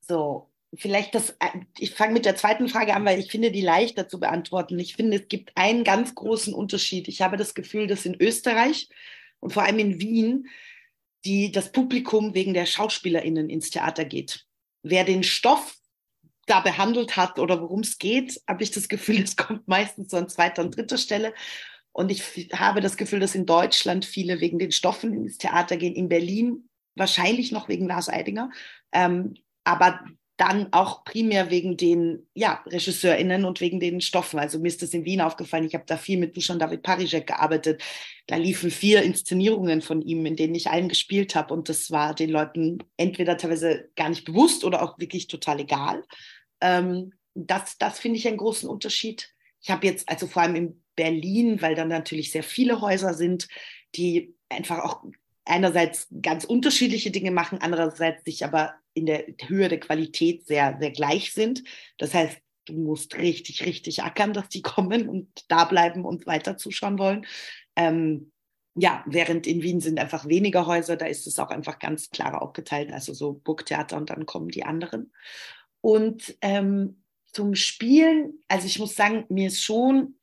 [0.00, 3.60] so, vielleicht das, äh, ich fange mit der zweiten Frage an, weil ich finde die
[3.60, 4.78] leichter zu beantworten.
[4.78, 7.06] Ich finde, es gibt einen ganz großen Unterschied.
[7.06, 8.88] Ich habe das Gefühl, dass in Österreich
[9.38, 10.48] und vor allem in Wien
[11.24, 14.46] die, das Publikum wegen der SchauspielerInnen ins Theater geht.
[14.82, 15.76] Wer den Stoff
[16.46, 20.16] da behandelt hat oder worum es geht, habe ich das Gefühl, es kommt meistens so
[20.16, 21.34] an zweiter und dritter Stelle.
[21.92, 25.94] Und ich habe das Gefühl, dass in Deutschland viele wegen den Stoffen ins Theater gehen.
[25.94, 28.50] In Berlin wahrscheinlich noch wegen Lars Eidinger.
[28.92, 30.00] Ähm, aber
[30.40, 34.38] dann auch primär wegen den ja, RegisseurInnen und wegen den Stoffen.
[34.38, 35.66] Also mir ist das in Wien aufgefallen.
[35.66, 37.82] Ich habe da viel mit Dusan David Parizek gearbeitet.
[38.26, 41.52] Da liefen vier Inszenierungen von ihm, in denen ich allen gespielt habe.
[41.52, 46.04] Und das war den Leuten entweder teilweise gar nicht bewusst oder auch wirklich total egal.
[46.62, 49.28] Ähm, das das finde ich einen großen Unterschied.
[49.60, 53.46] Ich habe jetzt, also vor allem in Berlin, weil da natürlich sehr viele Häuser sind,
[53.94, 55.04] die einfach auch
[55.44, 60.90] einerseits ganz unterschiedliche Dinge machen, andererseits sich aber in der Höhe der Qualität sehr, sehr
[60.90, 61.62] gleich sind.
[61.98, 66.56] Das heißt, du musst richtig, richtig ackern, dass die kommen und da bleiben und weiter
[66.56, 67.26] zuschauen wollen.
[67.76, 68.32] Ähm,
[68.76, 72.40] ja, während in Wien sind einfach weniger Häuser, da ist es auch einfach ganz klar
[72.40, 75.12] aufgeteilt, also so Burgtheater und dann kommen die anderen.
[75.80, 80.16] Und ähm, zum Spielen, also ich muss sagen, mir ist schon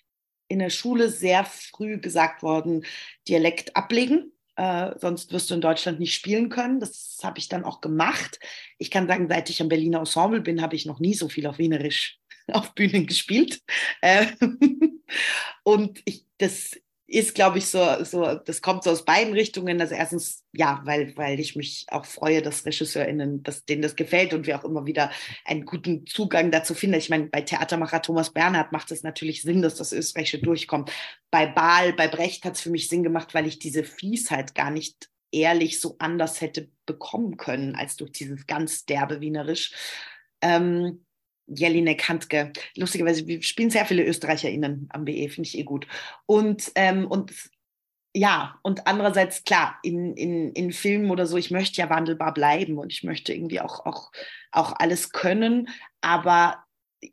[0.47, 2.86] in der Schule sehr früh gesagt worden,
[3.27, 4.32] Dialekt ablegen.
[4.58, 6.80] Äh, sonst wirst du in Deutschland nicht spielen können.
[6.80, 8.39] Das habe ich dann auch gemacht.
[8.80, 11.46] Ich kann sagen, seit ich am Berliner Ensemble bin, habe ich noch nie so viel
[11.46, 12.20] auf Wienerisch
[12.52, 13.62] auf Bühnen gespielt.
[14.02, 14.26] Äh,
[15.63, 16.76] und ich, das
[17.10, 19.80] ist, glaube ich, so, so, das kommt so aus beiden Richtungen.
[19.80, 24.34] Also erstens, ja, weil, weil ich mich auch freue, dass RegisseurInnen, dass denen das gefällt
[24.34, 25.10] und wir auch immer wieder
[25.46, 26.98] einen guten Zugang dazu finden.
[26.98, 30.91] Ich meine, bei Theatermacher Thomas Bernhard macht es natürlich Sinn, dass das Österreichische durchkommt.
[31.32, 34.70] Bei Baal, bei Brecht hat es für mich Sinn gemacht, weil ich diese Fiesheit gar
[34.70, 39.72] nicht ehrlich so anders hätte bekommen können, als durch dieses ganz derbe Wienerisch.
[40.41, 41.06] Ähm,
[41.48, 42.52] Jelinek Handke.
[42.76, 45.88] Lustigerweise, wir spielen sehr viele ÖsterreicherInnen am BE, finde ich eh gut.
[46.26, 47.34] Und, ähm, und
[48.14, 52.78] ja, und andererseits, klar, in, in, in Filmen oder so, ich möchte ja wandelbar bleiben
[52.78, 54.12] und ich möchte irgendwie auch, auch,
[54.52, 55.70] auch alles können.
[56.02, 56.64] Aber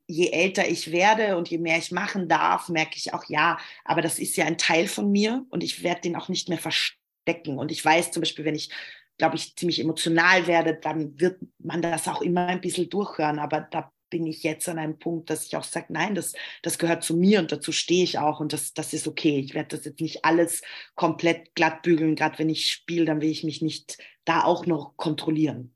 [0.07, 4.01] je älter ich werde und je mehr ich machen darf, merke ich auch, ja, aber
[4.01, 7.59] das ist ja ein Teil von mir und ich werde den auch nicht mehr verstecken.
[7.59, 8.71] Und ich weiß zum Beispiel, wenn ich
[9.19, 13.39] glaube ich, ziemlich emotional werde, dann wird man das auch immer ein bisschen durchhören.
[13.39, 16.79] Aber da bin ich jetzt an einem Punkt, dass ich auch sage, nein, das, das
[16.79, 19.41] gehört zu mir und dazu stehe ich auch und das, das ist okay.
[19.41, 20.63] Ich werde das jetzt nicht alles
[20.95, 22.15] komplett glatt bügeln.
[22.15, 25.75] Gerade wenn ich spiele, dann will ich mich nicht da auch noch kontrollieren.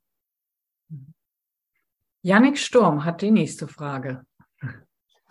[2.23, 4.25] Yannick Sturm hat die nächste Frage.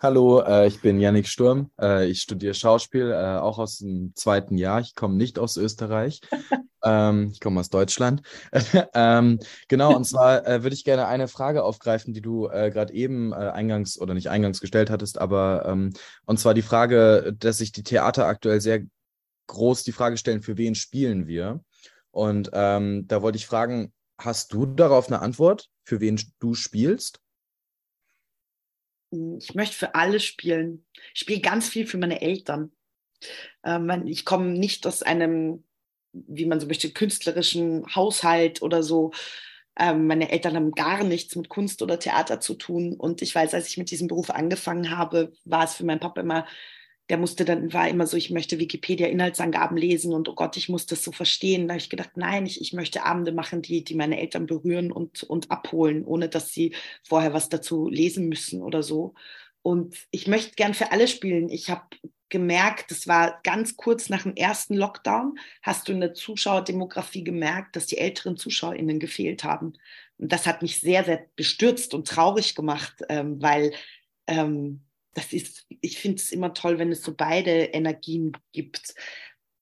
[0.00, 1.72] Hallo, äh, ich bin Yannick Sturm.
[1.80, 4.80] Äh, ich studiere Schauspiel, äh, auch aus dem zweiten Jahr.
[4.80, 6.20] Ich komme nicht aus Österreich.
[6.84, 8.22] ähm, ich komme aus Deutschland.
[8.94, 12.92] ähm, genau, und zwar äh, würde ich gerne eine Frage aufgreifen, die du äh, gerade
[12.94, 15.92] eben äh, eingangs oder nicht eingangs gestellt hattest, aber ähm,
[16.26, 18.84] und zwar die Frage, dass sich die Theater aktuell sehr
[19.48, 21.64] groß die Frage stellen, für wen spielen wir?
[22.12, 27.18] Und ähm, da wollte ich fragen, hast du darauf eine Antwort, für wen du spielst?
[29.10, 30.84] Ich möchte für alle spielen.
[31.14, 32.72] Ich spiele ganz viel für meine Eltern.
[33.64, 35.64] Ähm, ich komme nicht aus einem,
[36.12, 39.12] wie man so möchte, künstlerischen Haushalt oder so.
[39.78, 42.94] Ähm, meine Eltern haben gar nichts mit Kunst oder Theater zu tun.
[42.94, 46.20] Und ich weiß, als ich mit diesem Beruf angefangen habe, war es für meinen Papa
[46.20, 46.46] immer
[47.08, 50.86] der musste dann, war immer so, ich möchte Wikipedia-Inhaltsangaben lesen und oh Gott, ich muss
[50.86, 51.66] das so verstehen.
[51.66, 54.92] Da habe ich gedacht, nein, ich, ich möchte Abende machen, die, die meine Eltern berühren
[54.92, 59.14] und, und abholen, ohne dass sie vorher was dazu lesen müssen oder so.
[59.62, 61.48] Und ich möchte gern für alle spielen.
[61.48, 61.84] Ich habe
[62.28, 67.74] gemerkt, das war ganz kurz nach dem ersten Lockdown, hast du in der Zuschauerdemografie gemerkt,
[67.74, 69.74] dass die älteren ZuschauerInnen gefehlt haben.
[70.18, 73.72] Und das hat mich sehr, sehr bestürzt und traurig gemacht, ähm, weil
[74.26, 74.82] ähm,
[75.14, 78.94] das ist, ich finde es immer toll, wenn es so beide Energien gibt.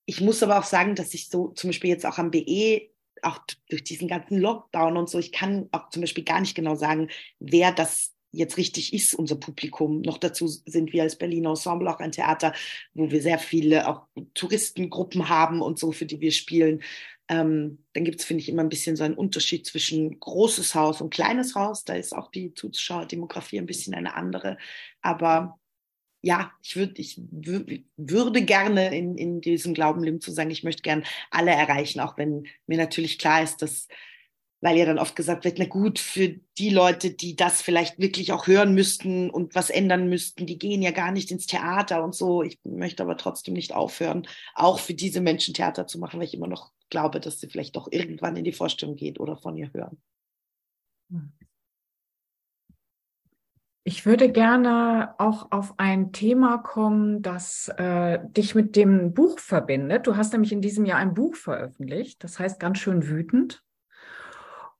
[0.05, 2.89] Ich muss aber auch sagen, dass ich so zum Beispiel jetzt auch am BE,
[3.23, 6.75] auch durch diesen ganzen Lockdown und so, ich kann auch zum Beispiel gar nicht genau
[6.75, 10.01] sagen, wer das jetzt richtig ist, unser Publikum.
[10.01, 12.53] Noch dazu sind wir als Berliner Ensemble auch ein Theater,
[12.93, 16.83] wo wir sehr viele auch Touristengruppen haben und so, für die wir spielen.
[17.29, 21.01] Ähm, dann gibt es, finde ich, immer ein bisschen so einen Unterschied zwischen großes Haus
[21.01, 21.83] und kleines Haus.
[21.83, 24.57] Da ist auch die Zuschauerdemografie ein bisschen eine andere.
[25.01, 25.59] Aber
[26.21, 27.21] ja, ich, würd, ich
[27.97, 32.17] würde gerne in, in diesem Glauben leben zu sagen, ich möchte gerne alle erreichen, auch
[32.17, 33.87] wenn mir natürlich klar ist, dass
[34.61, 38.31] weil ja dann oft gesagt wird, na gut, für die Leute, die das vielleicht wirklich
[38.33, 42.15] auch hören müssten und was ändern müssten, die gehen ja gar nicht ins Theater und
[42.15, 42.41] so.
[42.41, 46.33] Ich möchte aber trotzdem nicht aufhören, auch für diese Menschen Theater zu machen, weil ich
[46.33, 49.71] immer noch glaube, dass sie vielleicht doch irgendwann in die Vorstellung geht oder von ihr
[49.73, 50.01] hören.
[53.83, 60.07] Ich würde gerne auch auf ein Thema kommen, das äh, dich mit dem Buch verbindet.
[60.07, 63.63] Du hast nämlich in diesem Jahr ein Buch veröffentlicht, das heißt ganz schön wütend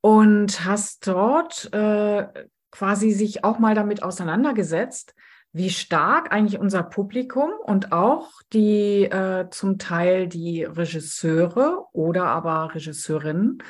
[0.07, 2.27] und hast dort äh,
[2.71, 5.13] quasi sich auch mal damit auseinandergesetzt,
[5.51, 12.73] wie stark eigentlich unser Publikum und auch die äh, zum Teil die Regisseure oder aber
[12.73, 13.61] Regisseurinnen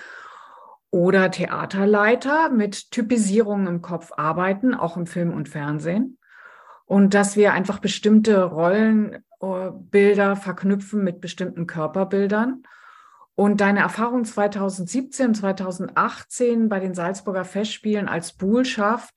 [0.92, 6.20] oder Theaterleiter mit Typisierungen im Kopf arbeiten, auch im Film und Fernsehen.
[6.86, 12.62] Und dass wir einfach bestimmte Rollenbilder verknüpfen mit bestimmten Körperbildern
[13.38, 19.14] und deine Erfahrung 2017, 2018 bei den Salzburger Festspielen als Buhlschaft,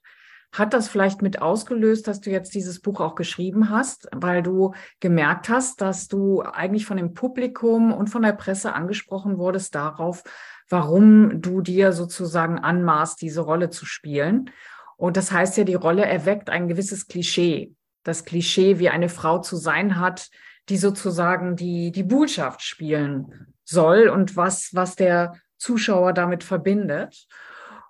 [0.53, 4.75] hat das vielleicht mit ausgelöst, dass du jetzt dieses Buch auch geschrieben hast, weil du
[5.01, 10.23] gemerkt hast, dass du eigentlich von dem Publikum und von der Presse angesprochen wurdest darauf,
[10.69, 14.51] warum du dir sozusagen anmaßt, diese Rolle zu spielen.
[14.99, 17.73] Und das heißt ja, die Rolle erweckt ein gewisses Klischee.
[18.03, 20.29] Das Klischee, wie eine Frau zu sein hat,
[20.69, 27.27] die sozusagen die, die Buhlschaft spielen soll und was, was der Zuschauer damit verbindet.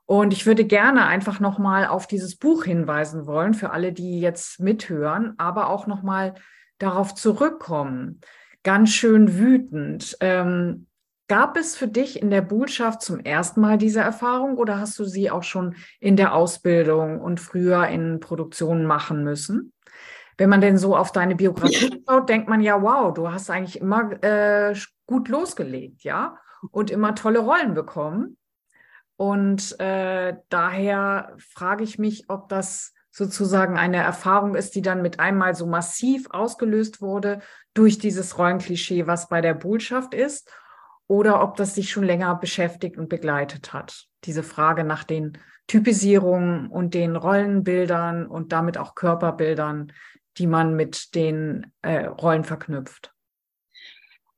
[0.06, 4.60] Und ich würde gerne einfach nochmal auf dieses Buch hinweisen wollen, für alle, die jetzt
[4.60, 6.34] mithören, aber auch nochmal
[6.78, 8.20] darauf zurückkommen.
[8.62, 10.16] Ganz schön wütend.
[10.20, 10.86] Ähm,
[11.28, 15.04] gab es für dich in der Buhlschaft zum ersten Mal diese Erfahrung oder hast du
[15.04, 19.72] sie auch schon in der Ausbildung und früher in Produktionen machen müssen?
[20.40, 23.78] wenn man denn so auf deine Biografie schaut, denkt man ja, wow, du hast eigentlich
[23.78, 24.74] immer äh,
[25.10, 26.38] gut losgelegt, ja,
[26.70, 28.38] und immer tolle Rollen bekommen.
[29.16, 35.18] Und äh, daher frage ich mich, ob das sozusagen eine Erfahrung ist, die dann mit
[35.18, 37.40] einmal so massiv ausgelöst wurde
[37.74, 40.48] durch dieses Rollenklischee, was bei der Bullschaft ist,
[41.08, 44.06] oder ob das sich schon länger beschäftigt und begleitet hat.
[44.24, 49.92] Diese Frage nach den Typisierungen und den Rollenbildern und damit auch Körperbildern,
[50.38, 53.12] die man mit den äh, Rollen verknüpft?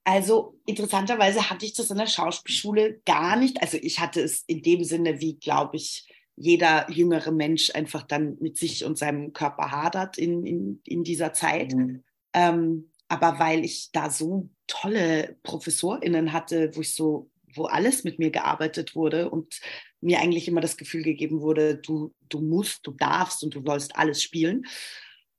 [0.05, 3.63] Also interessanterweise hatte ich das in der Schauspielschule gar nicht.
[3.63, 8.37] Also ich hatte es in dem Sinne, wie glaube ich, jeder jüngere Mensch einfach dann
[8.41, 11.73] mit sich und seinem Körper hadert in, in, in dieser Zeit.
[11.73, 12.03] Mhm.
[12.33, 18.19] Ähm, aber weil ich da so tolle ProfessorInnen hatte, wo ich so, wo alles mit
[18.19, 19.61] mir gearbeitet wurde und
[20.01, 23.95] mir eigentlich immer das Gefühl gegeben wurde, du, du musst, du darfst und du sollst
[23.97, 24.65] alles spielen.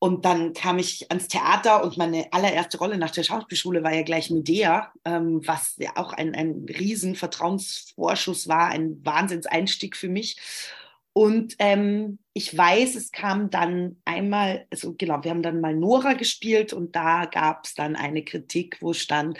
[0.03, 4.01] Und dann kam ich ans Theater und meine allererste Rolle nach der Schauspielschule war ja
[4.01, 10.35] gleich Medea, ähm, was ja auch ein, ein riesen Vertrauensvorschuss war, ein Wahnsinnseinstieg für mich.
[11.13, 16.15] Und ähm, ich weiß, es kam dann einmal, also genau, wir haben dann mal Nora
[16.15, 19.37] gespielt und da gab es dann eine Kritik, wo stand,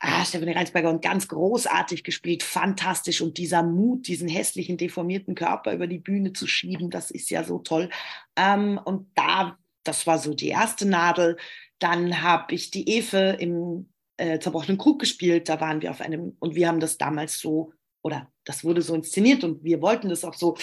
[0.00, 3.20] ah, Stefanie Reinsberger und ganz großartig gespielt, fantastisch.
[3.20, 7.44] Und dieser Mut, diesen hässlichen, deformierten Körper über die Bühne zu schieben, das ist ja
[7.44, 7.88] so toll.
[8.34, 11.36] Ähm, und da das war so die erste Nadel.
[11.78, 15.48] Dann habe ich die Efe im äh, zerbrochenen Krug gespielt.
[15.48, 18.94] Da waren wir auf einem, und wir haben das damals so, oder das wurde so
[18.94, 20.56] inszeniert und wir wollten das auch so,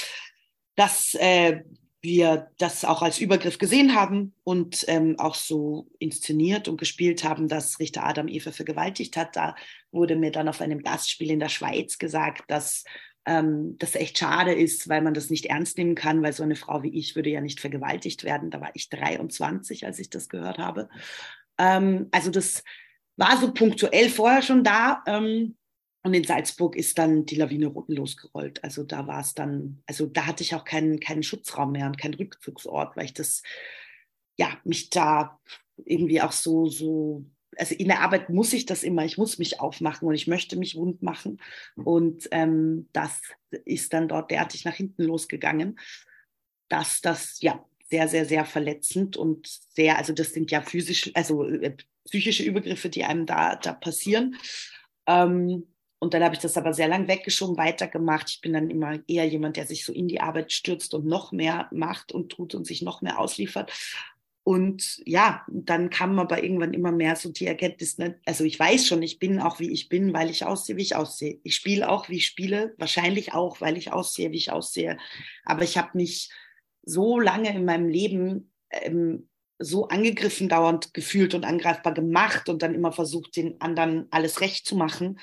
[0.76, 1.62] dass äh,
[2.02, 7.50] wir das auch als Übergriff gesehen haben und ähm, auch so inszeniert und gespielt haben,
[7.50, 9.36] dass Richter Adam Eva vergewaltigt hat.
[9.36, 9.56] Da
[9.92, 12.86] wurde mir dann auf einem Gastspiel in der Schweiz gesagt, dass
[13.30, 16.56] ähm, das echt schade ist, weil man das nicht ernst nehmen kann, weil so eine
[16.56, 18.50] Frau wie ich würde ja nicht vergewaltigt werden.
[18.50, 20.90] Da war ich 23, als ich das gehört habe.
[21.60, 22.64] Ähm, also das
[23.18, 25.04] war so punktuell vorher schon da.
[25.06, 25.56] Ähm,
[26.02, 28.64] und in Salzburg ist dann die Lawine Roten losgerollt.
[28.64, 32.00] Also da war es dann, also da hatte ich auch keinen, keinen Schutzraum mehr und
[32.00, 33.44] keinen Rückzugsort, weil ich das,
[34.38, 35.40] ja, mich da
[35.86, 37.26] irgendwie auch so, so
[37.60, 40.58] also in der Arbeit muss ich das immer, ich muss mich aufmachen und ich möchte
[40.58, 41.42] mich wund machen.
[41.76, 43.22] Und ähm, das
[43.66, 45.80] ist dann dort derartig nach hinten losgegangen,
[46.70, 51.44] dass das ja sehr, sehr, sehr verletzend und sehr, also das sind ja physisch, also
[51.44, 54.36] äh, psychische Übergriffe, die einem da, da passieren.
[55.08, 55.68] Ähm,
[56.02, 58.30] und dann habe ich das aber sehr lang weggeschoben, weitergemacht.
[58.30, 61.34] Ich bin dann immer eher jemand, der sich so in die Arbeit stürzt und noch
[61.34, 63.72] mehr macht und tut und sich noch mehr ausliefert.
[64.50, 68.20] Und ja, dann kam aber irgendwann immer mehr so die Erkenntnis, ne?
[68.26, 70.96] also ich weiß schon, ich bin auch wie ich bin, weil ich aussehe, wie ich
[70.96, 71.40] aussehe.
[71.44, 74.98] Ich spiele auch, wie ich spiele, wahrscheinlich auch, weil ich aussehe, wie ich aussehe.
[75.46, 76.32] Aber ich habe mich
[76.82, 82.74] so lange in meinem Leben ähm, so angegriffen dauernd gefühlt und angreifbar gemacht und dann
[82.74, 85.20] immer versucht, den anderen alles recht zu machen,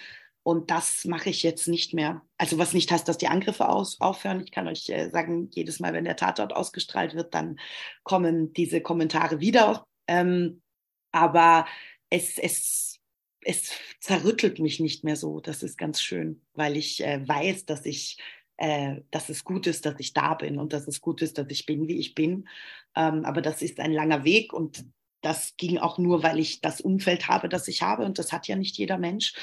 [0.46, 2.22] Und das mache ich jetzt nicht mehr.
[2.38, 4.44] Also was nicht heißt, dass die Angriffe aus, aufhören.
[4.44, 7.58] Ich kann euch äh, sagen, jedes Mal, wenn der Tatort ausgestrahlt wird, dann
[8.04, 9.88] kommen diese Kommentare wieder.
[10.06, 10.62] Ähm,
[11.10, 11.66] aber
[12.10, 13.00] es, es,
[13.40, 15.40] es zerrüttelt mich nicht mehr so.
[15.40, 18.16] Das ist ganz schön, weil ich äh, weiß, dass ich
[18.56, 21.48] äh, dass es gut ist, dass ich da bin und dass es gut ist, dass
[21.50, 22.48] ich bin, wie ich bin.
[22.94, 24.84] Ähm, aber das ist ein langer Weg und
[25.22, 28.46] das ging auch nur, weil ich das Umfeld habe, das ich habe und das hat
[28.46, 29.34] ja nicht jeder Mensch.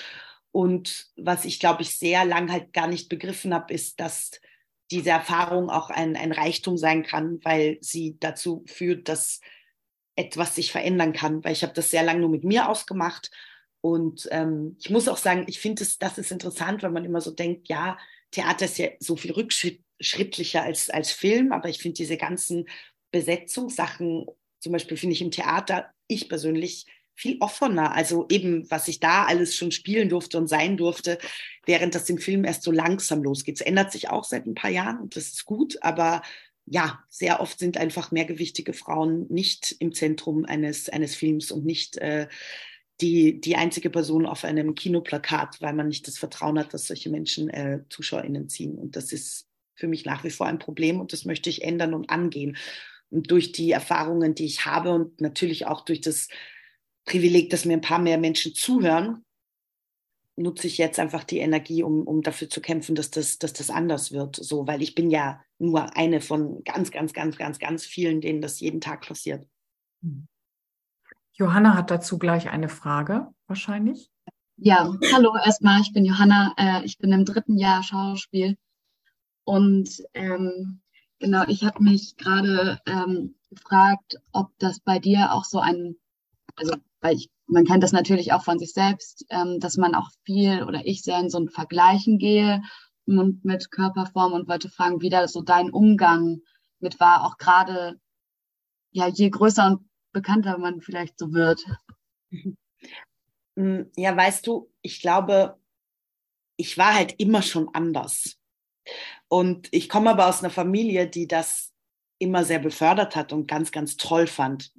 [0.54, 4.40] Und was ich, glaube ich, sehr lang halt gar nicht begriffen habe, ist, dass
[4.92, 9.42] diese Erfahrung auch ein, ein Reichtum sein kann, weil sie dazu führt, dass
[10.16, 11.44] etwas sich verändern kann.
[11.44, 13.32] Weil ich habe das sehr lange nur mit mir ausgemacht.
[13.82, 17.32] Und ähm, ich muss auch sagen, ich finde, das ist interessant, weil man immer so
[17.32, 17.98] denkt, ja,
[18.30, 22.70] Theater ist ja so viel rückschrittlicher als, als Film, aber ich finde diese ganzen
[23.10, 24.28] Besetzungssachen,
[24.60, 26.86] zum Beispiel finde ich im Theater, ich persönlich
[27.16, 27.94] viel offener.
[27.94, 31.18] Also eben, was ich da alles schon spielen durfte und sein durfte,
[31.66, 33.60] während das im Film erst so langsam losgeht.
[33.60, 36.22] Es ändert sich auch seit ein paar Jahren und das ist gut, aber
[36.66, 41.98] ja, sehr oft sind einfach mehrgewichtige Frauen nicht im Zentrum eines, eines Films und nicht
[41.98, 42.28] äh,
[43.02, 47.10] die, die einzige Person auf einem Kinoplakat, weil man nicht das Vertrauen hat, dass solche
[47.10, 48.76] Menschen äh, ZuschauerInnen ziehen.
[48.76, 51.94] Und das ist für mich nach wie vor ein Problem und das möchte ich ändern
[51.94, 52.58] und angehen.
[53.10, 56.30] Und durch die Erfahrungen, die ich habe und natürlich auch durch das
[57.06, 59.24] Privileg, dass mir ein paar mehr Menschen zuhören,
[60.36, 63.70] nutze ich jetzt einfach die Energie, um, um dafür zu kämpfen, dass das, dass das
[63.70, 64.36] anders wird.
[64.36, 68.42] So, weil ich bin ja nur eine von ganz, ganz, ganz, ganz, ganz vielen, denen
[68.42, 69.48] das jeden Tag passiert.
[71.34, 74.10] Johanna hat dazu gleich eine Frage, wahrscheinlich.
[74.58, 78.56] Ja, hallo erstmal, ich bin Johanna, äh, ich bin im dritten Jahr Schauspiel
[79.46, 80.82] und ähm,
[81.20, 85.96] genau, ich habe mich gerade ähm, gefragt, ob das bei dir auch so ein,
[86.56, 90.10] also weil ich, man kennt das natürlich auch von sich selbst, ähm, dass man auch
[90.24, 92.62] viel oder ich sehr in so ein Vergleichen gehe
[93.06, 96.40] und mit Körperform und wollte fragen, wie da so dein Umgang
[96.80, 98.00] mit war, auch gerade
[98.92, 101.64] ja, je größer und bekannter man vielleicht so wird.
[103.56, 105.60] Mm, ja, weißt du, ich glaube,
[106.58, 108.40] ich war halt immer schon anders.
[109.28, 111.72] Und ich komme aber aus einer Familie, die das
[112.18, 114.74] immer sehr befördert hat und ganz, ganz toll fand.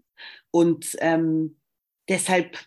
[0.51, 1.57] Und ähm,
[2.09, 2.59] deshalb,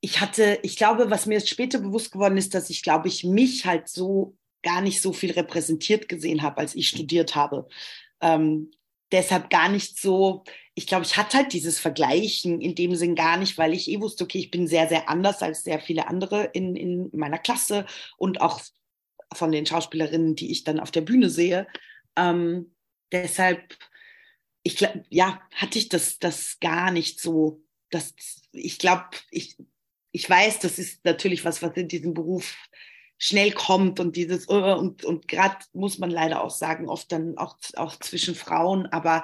[0.00, 3.24] ich hatte, ich glaube, was mir jetzt später bewusst geworden ist, dass ich, glaube ich,
[3.24, 7.68] mich halt so gar nicht so viel repräsentiert gesehen habe, als ich studiert habe.
[8.20, 8.70] Ähm,
[9.12, 10.44] deshalb gar nicht so,
[10.74, 14.00] ich glaube, ich hatte halt dieses Vergleichen in dem Sinn gar nicht, weil ich eh
[14.00, 17.86] wusste, okay, ich bin sehr, sehr anders als sehr viele andere in, in meiner Klasse
[18.16, 18.60] und auch
[19.32, 21.66] von den Schauspielerinnen, die ich dann auf der Bühne sehe.
[22.16, 22.74] Ähm,
[23.12, 23.76] deshalb,
[24.62, 28.14] ich glaube, ja, hatte ich das, das gar nicht so das,
[28.52, 29.56] ich glaube, ich,
[30.12, 32.56] ich weiß, das ist natürlich was, was in diesem Beruf
[33.18, 37.38] schnell kommt und dieses, uh, und, und gerade muss man leider auch sagen, oft dann
[37.38, 39.22] auch, auch zwischen Frauen, aber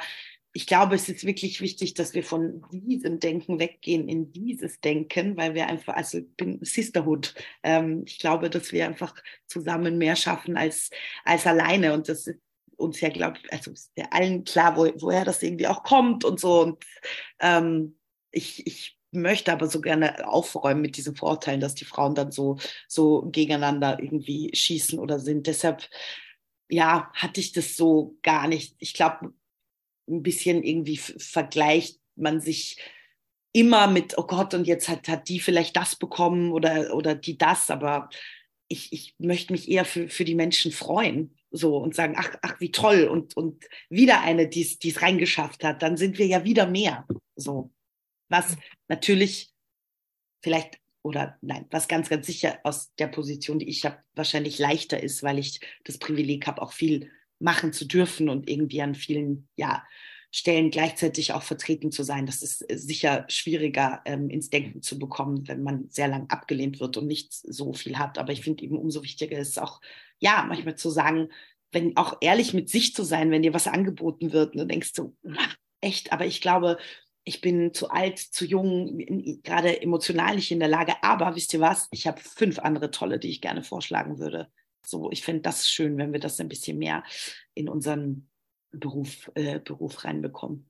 [0.55, 5.37] ich glaube, es ist wirklich wichtig, dass wir von diesem Denken weggehen in dieses Denken,
[5.37, 7.35] weil wir einfach, also bin Sisterhood.
[7.63, 9.15] Ähm, ich glaube, dass wir einfach
[9.47, 10.91] zusammen mehr schaffen als,
[11.25, 11.95] als alleine.
[11.95, 12.39] Und das ist
[12.77, 16.25] uns ja, glaube ich, also ist ja allen klar, wo, woher das irgendwie auch kommt
[16.25, 16.61] und so.
[16.61, 16.85] Und
[17.41, 17.97] ähm,
[18.33, 22.59] ich, ich möchte aber so gerne aufräumen mit diesen Vorurteilen, dass die Frauen dann so,
[22.89, 25.47] so gegeneinander irgendwie schießen oder sind.
[25.47, 25.89] Deshalb,
[26.69, 28.75] ja, hatte ich das so gar nicht.
[28.79, 29.35] Ich glaube,
[30.09, 32.79] ein bisschen irgendwie vergleicht man sich
[33.53, 37.37] immer mit, oh Gott, und jetzt hat, hat die vielleicht das bekommen oder, oder die
[37.37, 38.09] das, aber
[38.69, 42.59] ich, ich möchte mich eher für, für die Menschen freuen so und sagen, ach, ach,
[42.61, 46.67] wie toll und, und wieder eine, die es reingeschafft hat, dann sind wir ja wieder
[46.67, 47.07] mehr.
[47.37, 47.71] So
[48.33, 48.57] was
[48.89, 49.53] natürlich
[50.43, 55.03] vielleicht oder nein, was ganz, ganz sicher aus der Position, die ich habe, wahrscheinlich leichter
[55.03, 59.49] ist, weil ich das Privileg habe, auch viel machen zu dürfen und irgendwie an vielen
[59.57, 59.85] ja,
[60.31, 62.25] Stellen gleichzeitig auch vertreten zu sein.
[62.25, 66.97] Das ist sicher schwieriger ähm, ins Denken zu bekommen, wenn man sehr lang abgelehnt wird
[66.97, 68.17] und nicht so viel hat.
[68.17, 69.81] Aber ich finde eben umso wichtiger ist auch,
[70.21, 71.29] ja, manchmal zu sagen,
[71.73, 74.93] wenn auch ehrlich mit sich zu sein, wenn dir was angeboten wird und du denkst
[74.95, 75.17] so,
[75.81, 76.79] echt, aber ich glaube,
[77.25, 78.99] ich bin zu alt, zu jung,
[79.43, 80.95] gerade emotional nicht in der Lage.
[81.03, 81.89] Aber wisst ihr was?
[81.91, 84.49] Ich habe fünf andere tolle, die ich gerne vorschlagen würde.
[84.85, 87.05] So, ich finde das schön, wenn wir das ein bisschen mehr
[87.55, 88.29] in unseren
[88.73, 90.69] Beruf, äh, Beruf reinbekommen.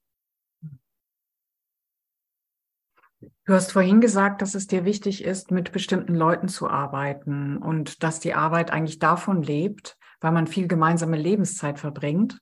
[3.44, 8.03] Du hast vorhin gesagt, dass es dir wichtig ist, mit bestimmten Leuten zu arbeiten und
[8.03, 12.40] dass die Arbeit eigentlich davon lebt, weil man viel gemeinsame Lebenszeit verbringt.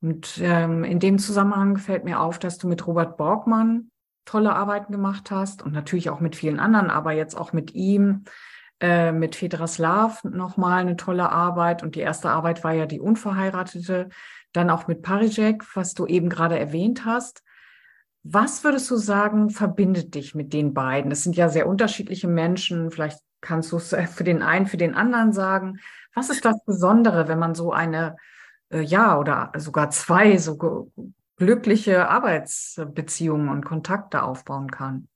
[0.00, 3.90] Und ähm, in dem Zusammenhang fällt mir auf, dass du mit Robert Borgmann
[4.24, 8.24] tolle Arbeiten gemacht hast und natürlich auch mit vielen anderen, aber jetzt auch mit ihm
[8.80, 11.82] äh, mit Fedra Slav nochmal eine tolle Arbeit.
[11.82, 14.08] Und die erste Arbeit war ja die Unverheiratete.
[14.52, 17.42] Dann auch mit Parijek, was du eben gerade erwähnt hast.
[18.22, 21.10] Was würdest du sagen, verbindet dich mit den beiden?
[21.10, 22.90] Das sind ja sehr unterschiedliche Menschen.
[22.90, 25.80] Vielleicht kannst du es für den einen, für den anderen sagen.
[26.14, 28.16] Was ist das Besondere, wenn man so eine,
[28.70, 30.90] äh, ja, oder sogar zwei so
[31.36, 35.08] glückliche Arbeitsbeziehungen und Kontakte aufbauen kann?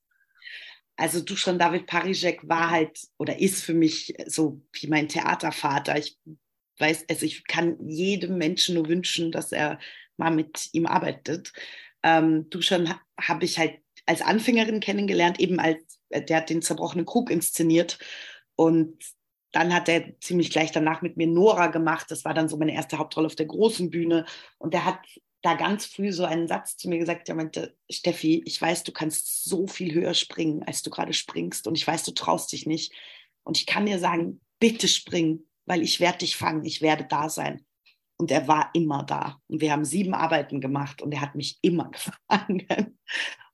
[0.96, 5.98] Also Duschan David Parijek war halt oder ist für mich so wie mein Theatervater.
[5.98, 6.18] Ich
[6.78, 9.78] weiß, also ich kann jedem Menschen nur wünschen, dass er
[10.16, 11.52] mal mit ihm arbeitet.
[12.02, 17.30] Ähm, Duschan habe ich halt als Anfängerin kennengelernt, eben als der hat den zerbrochenen Krug
[17.30, 17.98] inszeniert
[18.54, 19.02] und
[19.52, 22.10] dann hat er ziemlich gleich danach mit mir Nora gemacht.
[22.10, 24.24] Das war dann so meine erste Hauptrolle auf der großen Bühne.
[24.58, 24.98] Und er hat
[25.42, 28.92] da ganz früh so einen Satz zu mir gesagt, der meinte, Steffi, ich weiß, du
[28.92, 31.66] kannst so viel höher springen, als du gerade springst.
[31.66, 32.92] Und ich weiß, du traust dich nicht.
[33.44, 37.28] Und ich kann dir sagen, bitte spring, weil ich werde dich fangen, ich werde da
[37.28, 37.64] sein.
[38.16, 39.38] Und er war immer da.
[39.48, 41.90] Und wir haben sieben Arbeiten gemacht und er hat mich immer
[42.28, 42.98] gefangen.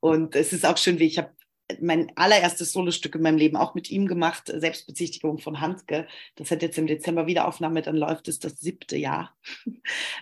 [0.01, 1.35] Und es ist auch schön, wie ich habe
[1.81, 6.07] mein allererstes Solostück in meinem Leben auch mit ihm gemacht, Selbstbezichtigung von Handke.
[6.37, 9.37] Das hat jetzt im Dezember Wiederaufnahme, dann läuft es das siebte Jahr.
[9.65, 9.75] Wow.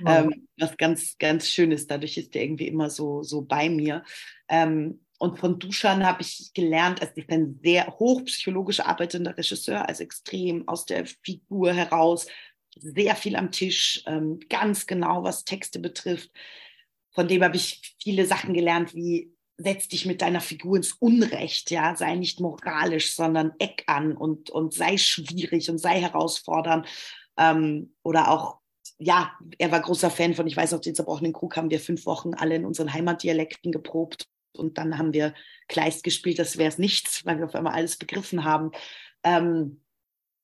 [0.07, 1.91] Ähm, was ganz, ganz schön ist.
[1.91, 4.05] Dadurch ist er irgendwie immer so, so bei mir.
[4.49, 9.89] Ähm, und von Duschan habe ich gelernt, also ich bin ein sehr hochpsychologisch arbeitender Regisseur,
[9.89, 12.27] also extrem aus der Figur heraus,
[12.79, 16.31] sehr viel am Tisch, ähm, ganz genau, was Texte betrifft.
[17.13, 21.71] Von dem habe ich viele Sachen gelernt, wie setz dich mit deiner Figur ins Unrecht,
[21.71, 26.87] ja, sei nicht moralisch, sondern eck an und, und sei schwierig und sei herausfordernd.
[27.39, 28.61] Ähm, oder auch,
[28.99, 32.07] ja, er war großer Fan von, ich weiß, auf den zerbrochenen Krug haben wir fünf
[32.07, 35.35] Wochen alle in unseren Heimatdialekten geprobt und dann haben wir
[35.69, 38.71] Kleist gespielt, das wäre es nichts, weil wir auf einmal alles begriffen haben.
[39.23, 39.81] Ähm,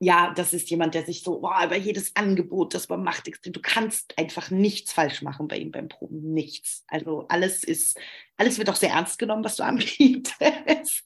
[0.04, 3.60] ja, das ist jemand, der sich so boah, über jedes Angebot, das man macht, du
[3.62, 6.84] kannst einfach nichts falsch machen bei ihm beim Proben, nichts.
[6.88, 7.96] Also alles ist,
[8.36, 11.04] alles wird auch sehr ernst genommen, was du anbietest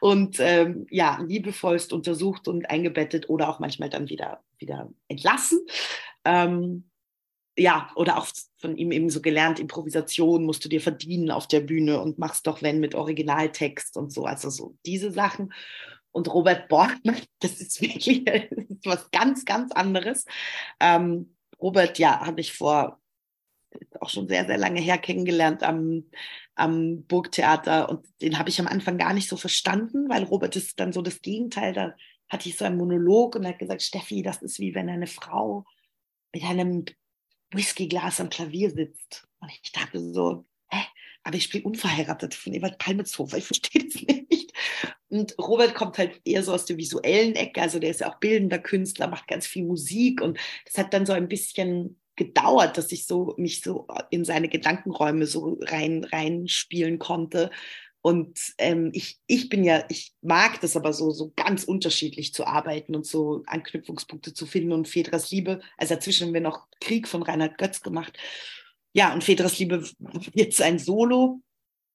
[0.00, 5.58] und ähm, ja, liebevollst untersucht und eingebettet oder auch manchmal dann wieder wieder entlassen.
[6.24, 6.88] Ähm,
[7.58, 8.28] ja, oder auch
[8.58, 12.46] von ihm eben so gelernt, Improvisation musst du dir verdienen auf der Bühne und machst
[12.46, 15.52] doch wenn mit Originaltext und so, also so diese Sachen
[16.16, 18.24] und Robert Borgmann, das ist wirklich
[18.84, 20.24] was ganz, ganz anderes.
[20.80, 23.00] Ähm, Robert, ja, habe ich vor
[24.00, 26.04] auch schon sehr, sehr lange her kennengelernt am,
[26.54, 30.80] am Burgtheater und den habe ich am Anfang gar nicht so verstanden, weil Robert ist
[30.80, 31.74] dann so das Gegenteil.
[31.74, 31.94] Da
[32.30, 35.06] hatte ich so einen Monolog und er hat gesagt, Steffi, das ist wie wenn eine
[35.06, 35.66] Frau
[36.32, 36.86] mit einem
[37.50, 39.28] Whiskyglas am Klavier sitzt.
[39.40, 40.80] Und ich dachte so, hä?
[41.24, 43.94] Aber ich spiele unverheiratet von Ewald Palmitzhofer, ich verstehe das
[44.30, 44.52] nicht.
[45.08, 48.18] Und Robert kommt halt eher so aus der visuellen Ecke, also der ist ja auch
[48.18, 52.90] bildender Künstler, macht ganz viel Musik und das hat dann so ein bisschen gedauert, dass
[52.92, 57.50] ich so mich so in seine Gedankenräume so rein reinspielen konnte.
[58.00, 62.46] Und ähm, ich, ich bin ja, ich mag das aber so, so ganz unterschiedlich zu
[62.46, 64.72] arbeiten und so Anknüpfungspunkte zu finden.
[64.72, 68.16] Und Fedras Liebe, also dazwischen haben wir noch Krieg von Reinhard Götz gemacht.
[68.92, 69.84] Ja, und Fedras Liebe
[70.34, 71.40] jetzt ein Solo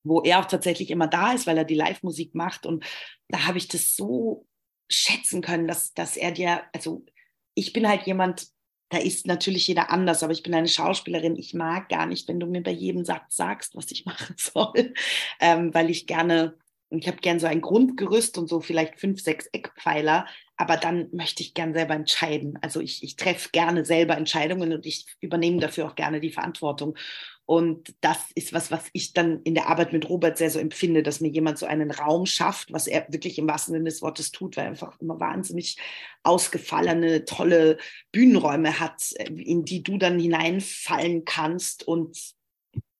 [0.04, 2.66] wo er auch tatsächlich immer da ist, weil er die Live-Musik macht.
[2.66, 2.86] Und
[3.28, 4.47] da habe ich das so
[4.89, 7.06] schätzen können, dass, dass er dir, also
[7.54, 8.47] ich bin halt jemand,
[8.89, 11.38] da ist natürlich jeder anders, aber ich bin eine Schauspielerin.
[11.38, 14.93] Ich mag gar nicht, wenn du mir bei jedem Satz sagst, was ich machen soll,
[15.39, 16.58] ähm, weil ich gerne,
[17.00, 20.26] ich habe gern so ein Grundgerüst und so vielleicht fünf, sechs Eckpfeiler,
[20.58, 22.60] aber dann möchte ich gern selber entscheiden.
[22.62, 26.98] Also ich, ich treffe gerne selber Entscheidungen und ich übernehme dafür auch gerne die Verantwortung.
[27.46, 31.02] Und das ist was, was ich dann in der Arbeit mit Robert sehr so empfinde,
[31.02, 34.32] dass mir jemand so einen Raum schafft, was er wirklich im wahrsten Sinne des Wortes
[34.32, 35.78] tut, weil er einfach immer wahnsinnig
[36.24, 37.78] ausgefallene, tolle
[38.12, 42.18] Bühnenräume hat, in die du dann hineinfallen kannst und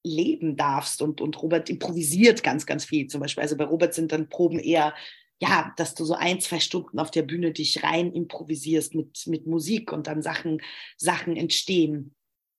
[0.04, 1.02] leben darfst.
[1.02, 3.08] Und, und Robert improvisiert ganz, ganz viel.
[3.08, 4.94] Zum Beispiel, also bei Robert sind dann Proben eher
[5.42, 9.48] ja, dass du so ein, zwei Stunden auf der Bühne dich rein improvisierst mit, mit
[9.48, 10.62] Musik und dann Sachen,
[10.98, 12.14] Sachen entstehen.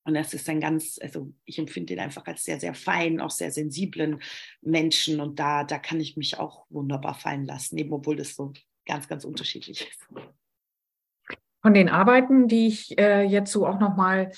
[0.04, 3.30] Und das ist ein ganz, also ich empfinde ihn einfach als sehr, sehr fein, auch
[3.30, 4.20] sehr sensiblen
[4.62, 5.20] Menschen.
[5.20, 8.52] Und da, da kann ich mich auch wunderbar fallen lassen, eben obwohl das so
[8.84, 10.08] ganz, ganz unterschiedlich ist.
[11.62, 14.32] Von den Arbeiten, die ich äh, jetzt so auch nochmal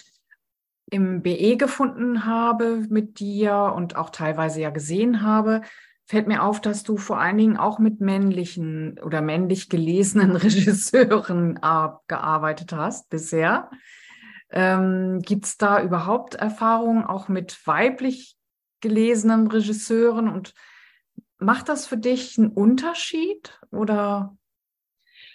[0.94, 5.62] im BE gefunden habe mit dir und auch teilweise ja gesehen habe,
[6.06, 11.56] fällt mir auf, dass du vor allen Dingen auch mit männlichen oder männlich gelesenen Regisseuren
[11.56, 13.70] äh, gearbeitet hast bisher.
[14.50, 18.36] Ähm, Gibt es da überhaupt Erfahrungen auch mit weiblich
[18.80, 20.54] gelesenen Regisseuren und
[21.38, 24.36] macht das für dich einen Unterschied oder?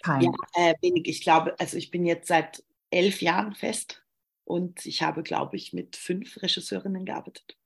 [0.02, 0.22] Kein.
[0.22, 1.06] Ja, äh, wenig.
[1.06, 4.02] Ich glaube, also ich bin jetzt seit elf Jahren fest
[4.50, 7.56] und ich habe, glaube ich, mit fünf Regisseurinnen gearbeitet.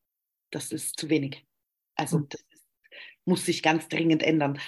[0.51, 1.47] Das ist zu wenig.
[1.97, 2.29] Also hm.
[2.29, 2.45] das
[3.25, 4.61] muss sich ganz dringend ändern.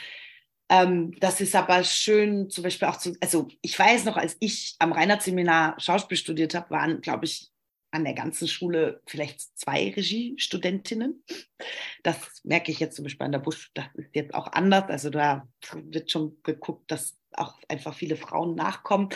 [0.71, 4.77] Ähm, das ist aber schön, zum Beispiel auch zu, also ich weiß noch, als ich
[4.79, 7.53] am Reinhardt-Seminar Schauspiel studiert habe, waren, glaube ich,
[7.91, 11.23] an der ganzen Schule vielleicht zwei Regiestudentinnen.
[12.03, 14.89] Das merke ich jetzt zum Beispiel an der Busch, das ist jetzt auch anders.
[14.89, 19.11] Also da wird schon geguckt, dass auch einfach viele Frauen nachkommen.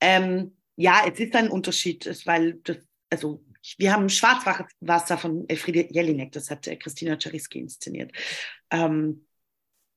[0.00, 2.78] Ähm, ja, es ist ein Unterschied, weil das,
[3.10, 3.44] also
[3.78, 8.12] wir haben Schwarzwasser von Elfriede Jelinek, das hat äh, Christina Czariski inszeniert.
[8.70, 9.26] Ähm,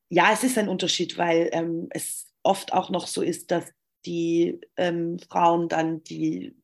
[0.09, 3.65] ja, es ist ein Unterschied, weil ähm, es oft auch noch so ist, dass
[4.05, 6.55] die ähm, Frauen dann die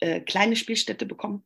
[0.00, 1.44] äh, kleine Spielstätte bekommen.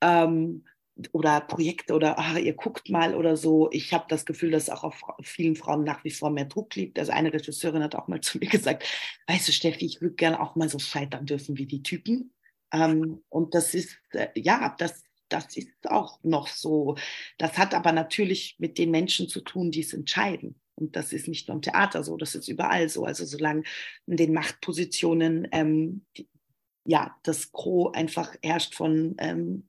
[0.00, 0.64] Ähm,
[1.12, 3.68] oder Projekte oder ah, ihr guckt mal oder so.
[3.72, 6.98] Ich habe das Gefühl, dass auch auf vielen Frauen nach wie vor mehr Druck liegt.
[6.98, 8.84] Also eine Regisseurin hat auch mal zu mir gesagt,
[9.26, 12.32] weißt du, Steffi, ich würde gerne auch mal so scheitern dürfen wie die Typen.
[12.72, 16.96] Ähm, und das ist, äh, ja, das, das ist auch noch so.
[17.38, 20.60] Das hat aber natürlich mit den Menschen zu tun, die es entscheiden.
[20.74, 23.04] Und das ist nicht nur im Theater so, das ist überall so.
[23.04, 23.64] Also solange
[24.06, 26.28] in den Machtpositionen ähm, die,
[26.84, 29.68] ja das Gros einfach herrscht von ähm,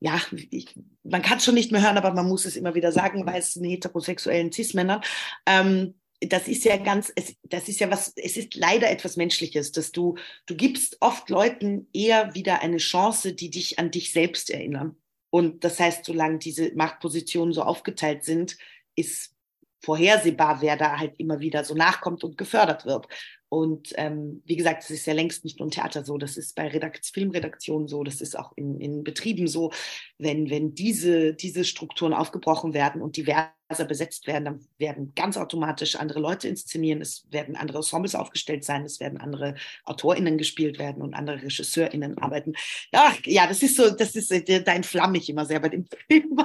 [0.00, 0.20] ja,
[0.50, 3.26] ich, man kann es schon nicht mehr hören, aber man muss es immer wieder sagen,
[3.26, 5.00] weißen heterosexuellen Cis-Männern.
[5.46, 9.72] Ähm, das ist ja ganz, es, das ist ja was, es ist leider etwas Menschliches,
[9.72, 10.16] dass du,
[10.46, 14.96] du gibst oft Leuten eher wieder eine Chance, die dich an dich selbst erinnern.
[15.30, 18.56] Und das heißt, solange diese Machtpositionen so aufgeteilt sind,
[18.94, 19.34] ist
[19.80, 23.06] vorhersehbar, wer da halt immer wieder so nachkommt und gefördert wird.
[23.48, 26.56] Und ähm, wie gesagt, es ist ja längst nicht nur im Theater so, das ist
[26.56, 29.72] bei Redakt Filmredaktionen so, das ist auch in, in Betrieben so.
[30.18, 33.52] Wenn, wenn diese, diese Strukturen aufgebrochen werden und diverser
[33.86, 38.84] besetzt werden, dann werden ganz automatisch andere Leute inszenieren, es werden andere Ensembles aufgestellt sein,
[38.84, 42.54] es werden andere AutorInnen gespielt werden und andere RegisseurInnen arbeiten.
[42.92, 46.36] Ach, ja, das ist so, das ist, da entflamme ich immer sehr bei dem Film.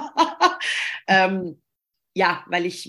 [1.08, 1.60] ähm,
[2.14, 2.88] ja, weil ich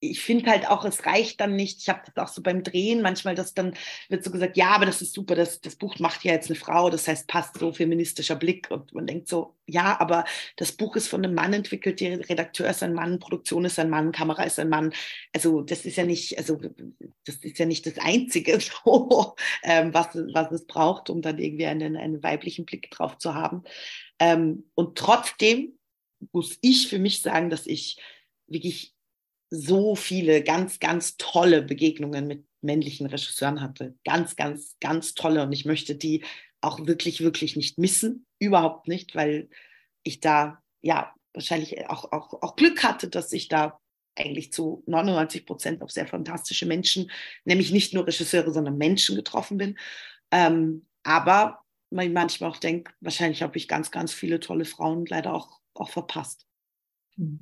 [0.00, 1.80] ich finde halt auch, es reicht dann nicht.
[1.82, 3.74] Ich habe das auch so beim Drehen manchmal, dass dann
[4.08, 6.58] wird so gesagt, ja, aber das ist super, das, das Buch macht ja jetzt eine
[6.58, 8.70] Frau, das heißt, passt so feministischer Blick.
[8.70, 10.24] Und man denkt so, ja, aber
[10.56, 13.90] das Buch ist von einem Mann entwickelt, der Redakteur ist ein Mann, Produktion ist ein
[13.90, 14.94] Mann, Kamera ist ein Mann.
[15.34, 16.58] Also das ist ja nicht, also
[17.24, 21.66] das ist ja nicht das Einzige, so, ähm, was, was es braucht, um dann irgendwie
[21.66, 23.64] einen, einen weiblichen Blick drauf zu haben.
[24.18, 25.78] Ähm, und trotzdem
[26.32, 27.98] muss ich für mich sagen, dass ich
[28.46, 28.94] wirklich
[29.50, 33.96] so viele ganz, ganz tolle Begegnungen mit männlichen Regisseuren hatte.
[34.04, 35.42] Ganz, ganz, ganz tolle.
[35.42, 36.24] Und ich möchte die
[36.60, 38.26] auch wirklich, wirklich nicht missen.
[38.38, 39.48] Überhaupt nicht, weil
[40.04, 43.80] ich da ja wahrscheinlich auch, auch, auch Glück hatte, dass ich da
[44.16, 47.10] eigentlich zu 99 Prozent auf sehr fantastische Menschen,
[47.44, 49.78] nämlich nicht nur Regisseure, sondern Menschen getroffen bin.
[50.30, 55.34] Ähm, aber man manchmal auch denkt, wahrscheinlich habe ich ganz, ganz viele tolle Frauen leider
[55.34, 56.46] auch, auch verpasst.
[57.16, 57.40] Mhm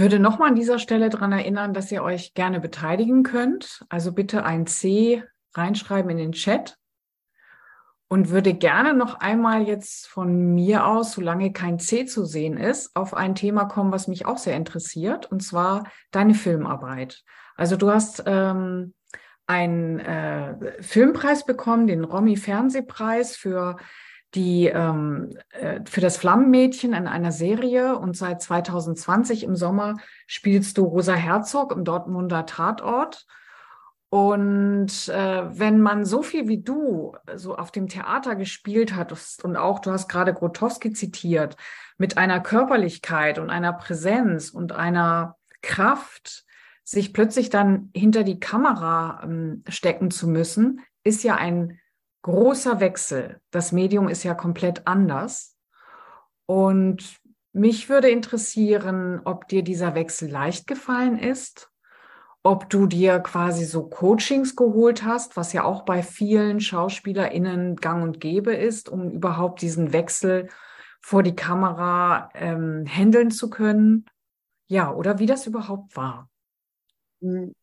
[0.00, 3.84] würde nochmal an dieser Stelle daran erinnern, dass ihr euch gerne beteiligen könnt.
[3.88, 5.22] Also bitte ein C
[5.54, 6.76] reinschreiben in den Chat.
[8.08, 12.96] Und würde gerne noch einmal jetzt von mir aus, solange kein C zu sehen ist,
[12.96, 17.22] auf ein Thema kommen, was mich auch sehr interessiert, und zwar deine Filmarbeit.
[17.54, 18.94] Also du hast ähm,
[19.46, 23.76] einen äh, Filmpreis bekommen, den Romy Fernsehpreis für
[24.34, 30.78] die ähm, äh, für das Flammenmädchen in einer Serie und seit 2020 im Sommer spielst
[30.78, 33.26] du Rosa Herzog im Dortmunder Tatort.
[34.08, 39.14] Und äh, wenn man so viel wie du so auf dem Theater gespielt hat
[39.44, 41.56] und auch, du hast gerade Grotowski zitiert,
[41.96, 46.44] mit einer Körperlichkeit und einer Präsenz und einer Kraft,
[46.82, 51.79] sich plötzlich dann hinter die Kamera ähm, stecken zu müssen, ist ja ein
[52.22, 53.40] großer Wechsel.
[53.50, 55.56] Das Medium ist ja komplett anders.
[56.46, 57.20] Und
[57.52, 61.70] mich würde interessieren, ob dir dieser Wechsel leicht gefallen ist,
[62.42, 68.02] ob du dir quasi so Coachings geholt hast, was ja auch bei vielen SchauspielerInnen gang
[68.02, 70.48] und gäbe ist, um überhaupt diesen Wechsel
[71.02, 74.06] vor die Kamera ähm, handeln zu können.
[74.68, 76.30] Ja, oder wie das überhaupt war.
[77.20, 77.54] Hm.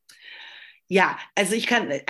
[0.88, 2.03] Ja, also ich kann, äh,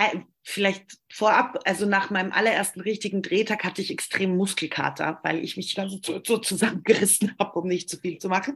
[0.48, 5.74] vielleicht vorab, also nach meinem allerersten richtigen Drehtag hatte ich extrem Muskelkater, weil ich mich
[5.74, 8.54] dann so, so zusammengerissen habe, um nicht zu viel zu machen.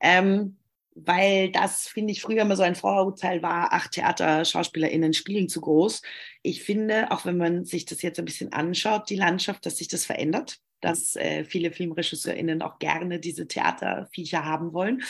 [0.00, 0.56] Ähm,
[0.96, 5.60] weil das, finde ich, früher immer so ein Vorurteil war, ach, Theater, SchauspielerInnen spielen zu
[5.60, 6.02] groß.
[6.42, 9.86] Ich finde, auch wenn man sich das jetzt ein bisschen anschaut, die Landschaft, dass sich
[9.86, 15.04] das verändert, dass äh, viele FilmregisseurInnen auch gerne diese Theaterviecher haben wollen.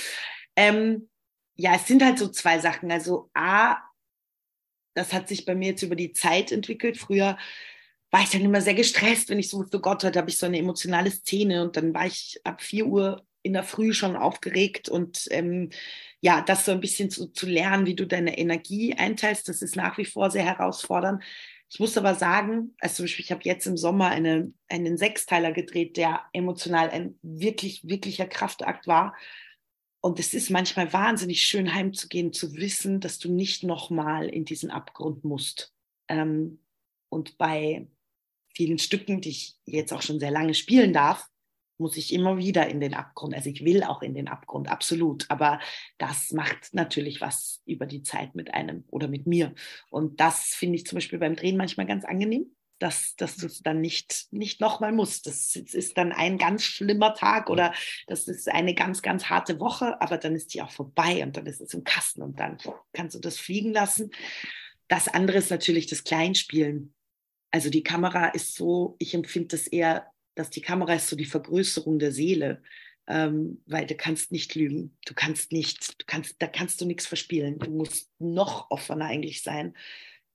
[0.57, 1.09] Ähm,
[1.55, 2.93] ja, es sind halt so zwei Sachen.
[2.93, 3.79] Also A,
[4.99, 6.99] das hat sich bei mir jetzt über die Zeit entwickelt.
[6.99, 7.39] Früher
[8.11, 10.47] war ich dann immer sehr gestresst, wenn ich so wusste, Gott, heute habe ich so
[10.47, 14.89] eine emotionale Szene und dann war ich ab 4 Uhr in der Früh schon aufgeregt
[14.89, 15.71] und ähm,
[16.21, 19.77] ja, das so ein bisschen zu, zu lernen, wie du deine Energie einteilst, das ist
[19.77, 21.23] nach wie vor sehr herausfordernd.
[21.71, 26.23] Ich muss aber sagen, also ich habe jetzt im Sommer eine, einen Sechsteiler gedreht, der
[26.33, 29.15] emotional ein wirklich, wirklicher Kraftakt war.
[30.01, 34.71] Und es ist manchmal wahnsinnig schön, heimzugehen, zu wissen, dass du nicht nochmal in diesen
[34.71, 35.75] Abgrund musst.
[36.09, 36.61] Ähm,
[37.09, 37.89] und bei
[38.55, 41.29] vielen Stücken, die ich jetzt auch schon sehr lange spielen darf,
[41.79, 43.35] muss ich immer wieder in den Abgrund.
[43.35, 45.27] Also ich will auch in den Abgrund, absolut.
[45.31, 45.61] Aber
[45.97, 49.55] das macht natürlich was über die Zeit mit einem oder mit mir.
[49.91, 52.47] Und das finde ich zum Beispiel beim Drehen manchmal ganz angenehm,
[52.79, 55.27] dass, dass du es dann nicht, nicht nochmal musst.
[55.27, 57.75] Das ist dann ein ganz schlimmer Tag oder
[58.07, 61.47] das ist eine ganz, ganz harte Woche, aber dann ist die auch vorbei und dann
[61.47, 62.59] ist es im Kasten und dann
[62.93, 64.11] kannst du das fliegen lassen.
[64.87, 66.95] Das andere ist natürlich das Kleinspielen.
[67.51, 71.25] Also die Kamera ist so, ich empfinde das eher, dass die Kamera ist so die
[71.25, 72.63] Vergrößerung der Seele,
[73.09, 77.07] ähm, weil du kannst nicht lügen, du kannst nicht, du kannst, da kannst du nichts
[77.07, 77.59] verspielen.
[77.59, 79.75] Du musst noch offener eigentlich sein.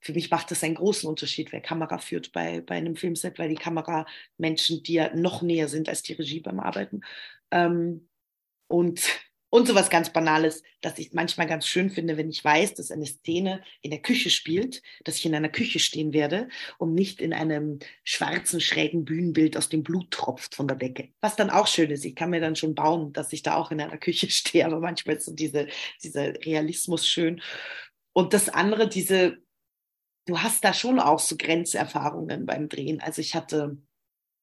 [0.03, 3.49] Für mich macht das einen großen Unterschied, wer Kamera führt bei, bei einem Filmset, weil
[3.49, 4.05] die Kamera
[4.37, 7.01] Menschen dir noch näher sind als die Regie beim Arbeiten.
[7.51, 8.09] Ähm,
[8.67, 9.01] und
[9.53, 13.05] und sowas ganz Banales, dass ich manchmal ganz schön finde, wenn ich weiß, dass eine
[13.05, 16.49] Szene in der Küche spielt, dass ich in einer Küche stehen werde
[16.79, 21.09] und nicht in einem schwarzen, schrägen Bühnenbild, aus dem Blut tropft von der Decke.
[21.21, 22.03] Was dann auch schön ist.
[22.03, 24.79] Ich kann mir dann schon bauen, dass ich da auch in einer Küche stehe, aber
[24.79, 25.67] manchmal ist so diese,
[26.01, 27.39] dieser Realismus schön.
[28.11, 29.37] Und das andere, diese,
[30.25, 33.01] du hast da schon auch so Grenzerfahrungen beim Drehen.
[33.01, 33.77] Also ich hatte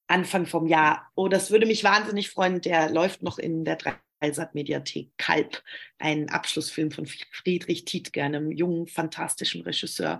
[0.06, 3.78] Anfang vom Jahr, oh, das würde mich wahnsinnig freuen, der läuft noch in der
[4.20, 5.62] Dreisat-Mediathek Kalb,
[5.98, 10.18] ein Abschlussfilm von Friedrich Tietke, einem jungen, fantastischen Regisseur,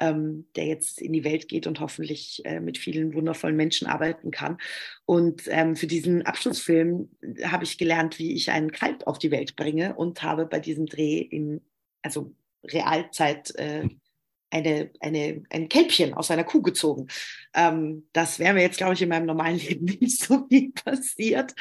[0.00, 4.30] ähm, der jetzt in die Welt geht und hoffentlich äh, mit vielen wundervollen Menschen arbeiten
[4.30, 4.58] kann.
[5.04, 7.10] Und ähm, für diesen Abschlussfilm
[7.44, 10.86] habe ich gelernt, wie ich einen Kalb auf die Welt bringe und habe bei diesem
[10.86, 11.60] Dreh in,
[12.02, 12.34] also
[12.64, 13.88] Realzeit äh,
[14.50, 17.06] eine, eine, ein Kälbchen aus einer Kuh gezogen.
[17.54, 21.54] Ähm, das wäre mir jetzt, glaube ich, in meinem normalen Leben nicht so viel passiert.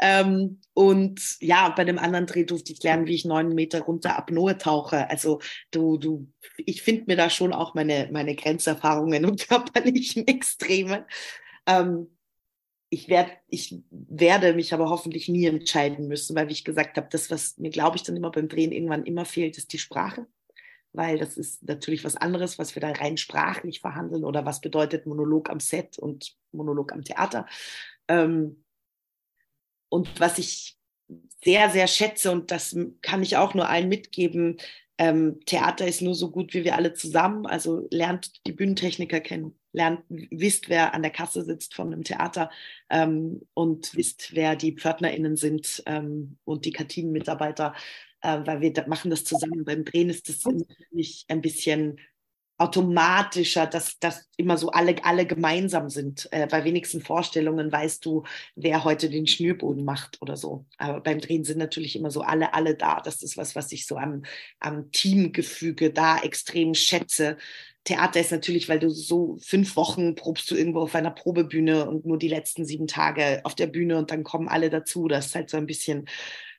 [0.00, 4.16] Ähm, und ja, bei dem anderen Dreh durfte ich lernen, wie ich neun Meter runter
[4.16, 5.08] Apnoe tauche.
[5.10, 6.26] Also du, du,
[6.56, 11.06] ich finde mir da schon auch meine, meine Grenzerfahrungen und körperlichen Extreme.
[11.66, 12.08] Ähm,
[12.88, 17.08] ich, werd, ich werde mich aber hoffentlich nie entscheiden müssen, weil, wie ich gesagt habe,
[17.10, 20.26] das, was mir, glaube ich, dann immer beim Drehen irgendwann immer fehlt, ist die Sprache
[20.92, 25.06] weil das ist natürlich was anderes, was wir da rein sprachlich verhandeln oder was bedeutet
[25.06, 27.46] Monolog am Set und Monolog am Theater.
[28.08, 28.64] Ähm,
[29.88, 30.78] und was ich
[31.42, 34.58] sehr, sehr schätze und das kann ich auch nur allen mitgeben,
[35.00, 37.46] ähm, Theater ist nur so gut wie wir alle zusammen.
[37.46, 42.50] Also lernt die Bühnentechniker kennen, lernt, wisst, wer an der Kasse sitzt von einem Theater
[42.90, 47.74] ähm, und wisst, wer die PförtnerInnen sind ähm, und die Kantinenmitarbeiter
[48.22, 49.64] äh, weil wir machen das zusammen.
[49.64, 50.44] Beim Drehen ist das
[50.90, 51.98] nicht ein bisschen
[52.60, 56.28] automatischer, dass, dass immer so alle, alle gemeinsam sind.
[56.30, 60.66] Äh, bei wenigsten Vorstellungen weißt du, wer heute den Schnürboden macht oder so.
[60.76, 63.00] Aber beim Drehen sind natürlich immer so alle, alle da.
[63.00, 64.24] Das ist was, was ich so am,
[64.58, 67.38] am Teamgefüge da extrem schätze.
[67.84, 72.04] Theater ist natürlich, weil du so fünf Wochen probst du irgendwo auf einer Probebühne und
[72.04, 75.08] nur die letzten sieben Tage auf der Bühne und dann kommen alle dazu.
[75.08, 76.06] Das ist halt so ein bisschen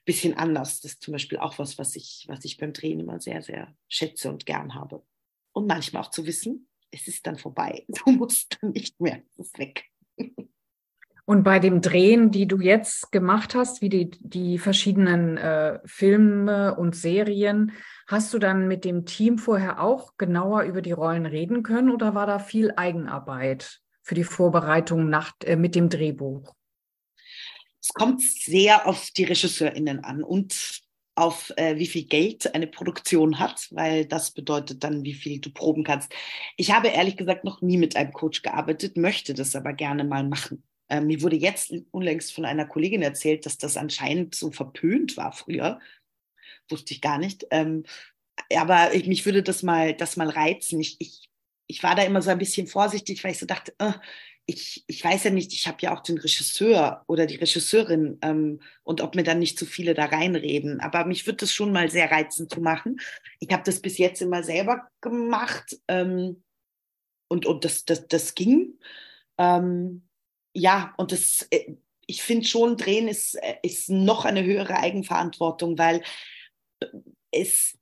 [0.04, 0.80] bisschen anders.
[0.80, 3.74] Das ist zum Beispiel auch was, was ich, was ich beim Drehen immer sehr, sehr
[3.88, 5.02] schätze und gern habe.
[5.52, 7.84] Und manchmal auch zu wissen, es ist dann vorbei.
[8.04, 9.22] Du musst dann nicht mehr,
[9.56, 9.84] weg.
[11.24, 16.74] Und bei dem Drehen, die du jetzt gemacht hast, wie die, die verschiedenen äh, Filme
[16.74, 17.72] und Serien,
[18.08, 22.14] hast du dann mit dem Team vorher auch genauer über die Rollen reden können oder
[22.14, 26.54] war da viel Eigenarbeit für die Vorbereitung nach, äh, mit dem Drehbuch?
[27.82, 30.82] Es kommt sehr auf die RegisseurInnen an und
[31.14, 35.50] auf äh, wie viel Geld eine Produktion hat, weil das bedeutet dann, wie viel du
[35.50, 36.12] proben kannst.
[36.56, 40.24] Ich habe ehrlich gesagt noch nie mit einem Coach gearbeitet, möchte das aber gerne mal
[40.24, 40.62] machen.
[40.88, 45.32] Ähm, mir wurde jetzt unlängst von einer Kollegin erzählt, dass das anscheinend so verpönt war
[45.32, 45.80] früher.
[46.70, 47.46] Wusste ich gar nicht.
[47.50, 47.84] Ähm,
[48.56, 50.80] aber ich, mich würde das mal, das mal reizen.
[50.80, 51.28] Ich, ich,
[51.66, 53.92] ich war da immer so ein bisschen vorsichtig, weil ich so dachte, äh,
[54.46, 58.60] ich, ich weiß ja nicht, ich habe ja auch den Regisseur oder die Regisseurin ähm,
[58.82, 60.80] und ob mir dann nicht zu viele da reinreden.
[60.80, 63.00] Aber mich wird das schon mal sehr reizend zu machen.
[63.40, 66.42] Ich habe das bis jetzt immer selber gemacht ähm,
[67.28, 68.78] und, und das, das, das ging.
[69.38, 70.08] Ähm,
[70.54, 71.76] ja, und das, äh,
[72.06, 76.02] ich finde schon, Drehen ist, äh, ist noch eine höhere Eigenverantwortung, weil
[77.30, 77.78] es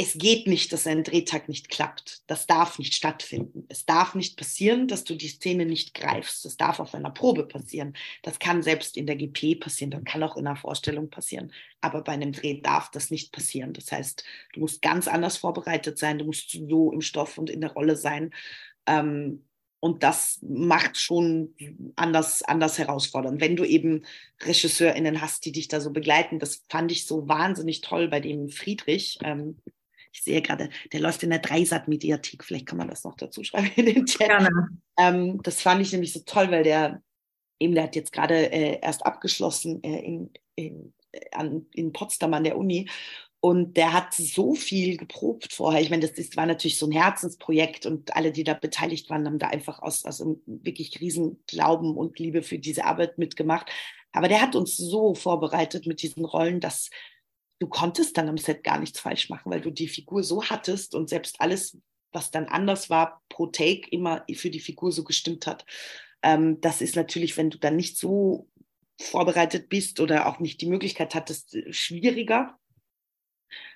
[0.00, 2.22] es geht nicht, dass ein Drehtag nicht klappt.
[2.26, 3.66] Das darf nicht stattfinden.
[3.68, 6.46] Es darf nicht passieren, dass du die Szene nicht greifst.
[6.46, 7.92] Das darf auf einer Probe passieren.
[8.22, 11.52] Das kann selbst in der GP passieren, das kann auch in einer Vorstellung passieren.
[11.82, 13.74] Aber bei einem Dreh darf das nicht passieren.
[13.74, 14.24] Das heißt,
[14.54, 17.94] du musst ganz anders vorbereitet sein, du musst so im Stoff und in der Rolle
[17.94, 18.30] sein.
[18.86, 19.44] Ähm,
[19.80, 21.54] und das macht schon
[21.96, 23.42] anders, anders herausfordernd.
[23.42, 24.06] Wenn du eben
[24.42, 28.48] RegisseurInnen hast, die dich da so begleiten, das fand ich so wahnsinnig toll bei dem
[28.48, 29.18] Friedrich.
[29.22, 29.58] Ähm,
[30.12, 32.44] ich sehe gerade, der läuft in der Dreisat-Mediathek.
[32.44, 34.48] Vielleicht kann man das noch dazu schreiben in den Chat.
[34.98, 37.02] Ähm, das fand ich nämlich so toll, weil der
[37.60, 40.92] eben, der hat jetzt gerade äh, erst abgeschlossen äh, in, in,
[41.32, 42.88] an, in Potsdam an der Uni.
[43.42, 45.80] Und der hat so viel geprobt vorher.
[45.80, 49.26] Ich meine, das ist, war natürlich so ein Herzensprojekt und alle, die da beteiligt waren,
[49.26, 53.70] haben da einfach aus, aus einem wirklich riesen Glauben und Liebe für diese Arbeit mitgemacht.
[54.12, 56.90] Aber der hat uns so vorbereitet mit diesen Rollen, dass
[57.60, 60.94] du konntest dann am Set gar nichts falsch machen, weil du die Figur so hattest
[60.94, 61.78] und selbst alles,
[62.10, 65.64] was dann anders war, pro Take immer für die Figur so gestimmt hat.
[66.22, 68.48] Ähm, das ist natürlich, wenn du dann nicht so
[69.00, 72.58] vorbereitet bist oder auch nicht die Möglichkeit hattest, schwieriger.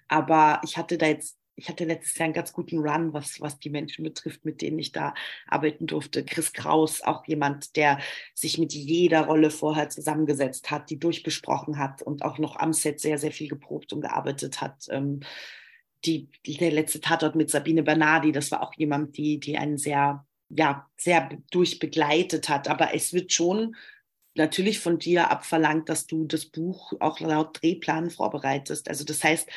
[0.08, 3.58] Aber ich hatte da jetzt ich hatte letztes Jahr einen ganz guten Run, was, was
[3.58, 5.14] die Menschen betrifft, mit denen ich da
[5.46, 6.24] arbeiten durfte.
[6.24, 8.00] Chris Kraus, auch jemand, der
[8.34, 13.00] sich mit jeder Rolle vorher zusammengesetzt hat, die durchbesprochen hat und auch noch am Set
[13.00, 14.86] sehr, sehr viel geprobt und gearbeitet hat.
[14.90, 15.20] Ähm,
[16.04, 20.26] die, der letzte Tatort mit Sabine Bernardi, das war auch jemand, die, die einen sehr,
[20.50, 22.68] ja, sehr durchbegleitet hat.
[22.68, 23.76] Aber es wird schon
[24.34, 28.88] natürlich von dir abverlangt, dass du das Buch auch laut Drehplan vorbereitest.
[28.88, 29.48] Also das heißt,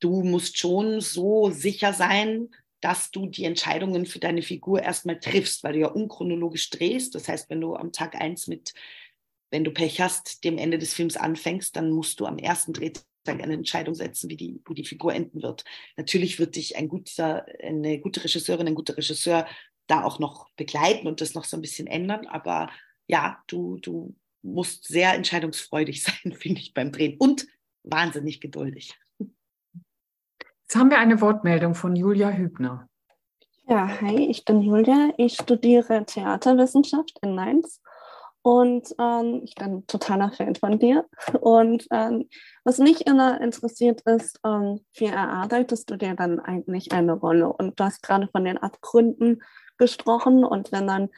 [0.00, 5.64] du musst schon so sicher sein, dass du die Entscheidungen für deine Figur erstmal triffst,
[5.64, 7.14] weil du ja unchronologisch drehst.
[7.14, 8.74] Das heißt, wenn du am Tag eins mit,
[9.50, 13.04] wenn du Pech hast, dem Ende des Films anfängst, dann musst du am ersten Drehtag
[13.26, 15.64] eine Entscheidung setzen, wie die, wo die Figur enden wird.
[15.96, 19.46] Natürlich wird dich ein guter, eine gute Regisseurin, ein guter Regisseur
[19.86, 22.26] da auch noch begleiten und das noch so ein bisschen ändern.
[22.26, 22.70] Aber
[23.06, 27.46] ja, du, du musst sehr entscheidungsfreudig sein, finde ich, beim Drehen und
[27.82, 28.94] wahnsinnig geduldig.
[30.66, 32.88] Jetzt haben wir eine Wortmeldung von Julia Hübner.
[33.68, 35.12] Ja, hi, ich bin Julia.
[35.18, 37.82] Ich studiere Theaterwissenschaft in Mainz
[38.40, 41.04] und ähm, ich bin totaler Fan von dir.
[41.40, 42.28] Und ähm,
[42.64, 47.52] was mich immer interessiert ist, ähm, wie erarbeitest du dir dann eigentlich eine Rolle?
[47.52, 49.42] Und du hast gerade von den Abgründen
[49.76, 51.10] gesprochen und wenn man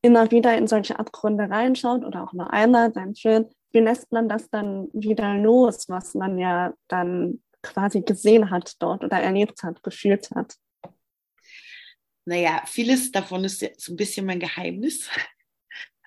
[0.00, 4.28] immer wieder in solche Abgründe reinschaut oder auch nur einmal, dann schön, wie lässt man
[4.28, 9.82] das dann wieder los, was man ja dann quasi gesehen hat dort oder erlebt hat,
[9.82, 10.56] gefühlt hat?
[12.24, 15.08] Naja, vieles davon ist so ein bisschen mein Geheimnis.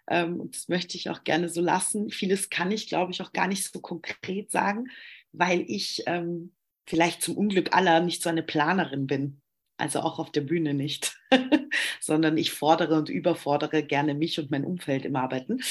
[0.08, 2.12] Ähm, das möchte ich auch gerne so lassen.
[2.12, 4.92] Vieles kann ich, glaube ich, auch gar nicht so konkret sagen,
[5.32, 6.54] weil ich ähm,
[6.88, 9.42] vielleicht zum Unglück aller nicht so eine Planerin bin.
[9.78, 11.18] Also auch auf der Bühne nicht,
[12.00, 15.62] sondern ich fordere und überfordere gerne mich und mein Umfeld im Arbeiten.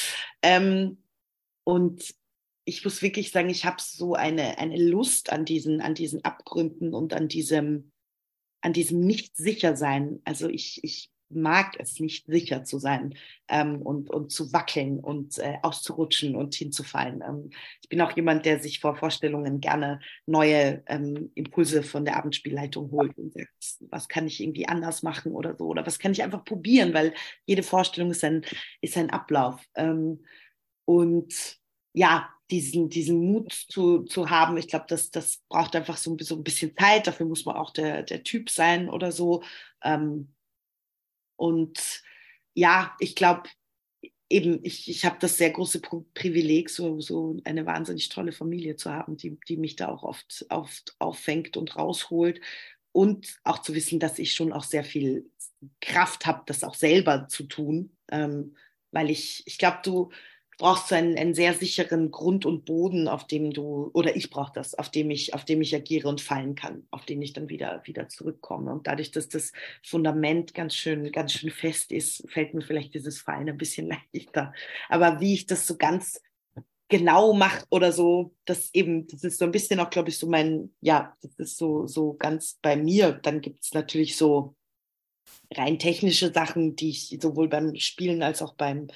[0.42, 1.02] Ähm,
[1.62, 2.12] und
[2.64, 6.94] ich muss wirklich sagen, ich habe so eine, eine Lust an diesen, an diesen Abgründen
[6.94, 7.92] und an diesem,
[8.62, 10.20] an diesem Nicht-Sicher-Sein.
[10.24, 13.14] Also ich, ich mag es nicht sicher zu sein
[13.48, 17.22] ähm, und, und zu wackeln und äh, auszurutschen und hinzufallen.
[17.26, 17.50] Ähm,
[17.82, 22.90] ich bin auch jemand, der sich vor Vorstellungen gerne neue ähm, Impulse von der Abendspielleitung
[22.90, 23.48] holt und sagt,
[23.90, 27.14] was kann ich irgendwie anders machen oder so oder was kann ich einfach probieren, weil
[27.46, 28.44] jede Vorstellung ist ein,
[28.80, 29.60] ist ein Ablauf.
[29.74, 30.24] Ähm,
[30.86, 31.58] und
[31.94, 34.56] ja, diesen, diesen Mut zu, zu haben.
[34.56, 37.06] Ich glaube, das, das braucht einfach so, ein bisschen Zeit.
[37.06, 39.42] Dafür muss man auch der, der Typ sein oder so.
[39.82, 40.34] Ähm,
[41.36, 42.02] und
[42.54, 43.48] ja, ich glaube,
[44.28, 45.80] eben, ich, ich habe das sehr große
[46.14, 50.46] Privileg, so, so eine wahnsinnig tolle Familie zu haben, die, die mich da auch oft,
[50.50, 52.40] oft auffängt und rausholt.
[52.92, 55.28] Und auch zu wissen, dass ich schon auch sehr viel
[55.80, 57.96] Kraft habe, das auch selber zu tun.
[58.10, 58.56] Ähm,
[58.92, 60.10] weil ich, ich glaube, du,
[60.58, 64.52] brauchst du einen, einen sehr sicheren Grund und Boden, auf dem du, oder ich brauche
[64.54, 67.48] das, auf dem ich, auf dem ich agiere und fallen kann, auf den ich dann
[67.48, 68.72] wieder, wieder zurückkomme.
[68.72, 69.52] Und dadurch, dass das
[69.82, 74.52] Fundament ganz schön, ganz schön fest ist, fällt mir vielleicht dieses Fallen ein bisschen leichter.
[74.88, 76.20] Aber wie ich das so ganz
[76.88, 80.28] genau mache oder so, das eben, das ist so ein bisschen auch, glaube ich, so
[80.28, 83.12] mein, ja, das ist so, so ganz bei mir.
[83.12, 84.54] Dann gibt es natürlich so
[85.52, 88.88] rein technische Sachen, die ich sowohl beim Spielen als auch beim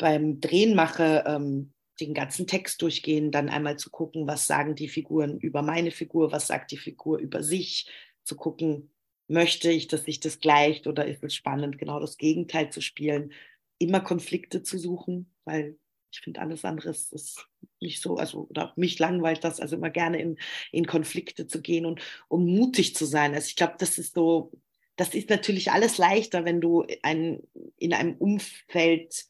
[0.00, 4.88] beim Drehen mache, ähm, den ganzen Text durchgehen, dann einmal zu gucken, was sagen die
[4.88, 7.86] Figuren über meine Figur, was sagt die Figur über sich,
[8.24, 8.90] zu gucken,
[9.28, 13.32] möchte ich, dass sich das gleicht oder ist es spannend, genau das Gegenteil zu spielen,
[13.78, 15.78] immer Konflikte zu suchen, weil
[16.12, 17.46] Ich finde alles andere ist,
[17.80, 20.38] nicht so, also oder mich langweilt das, also immer gerne in,
[20.72, 23.34] in Konflikte zu gehen und um mutig zu sein.
[23.34, 24.52] Also ich glaube, das ist so,
[24.96, 27.40] das ist natürlich alles leichter, wenn du ein,
[27.76, 29.29] in einem Umfeld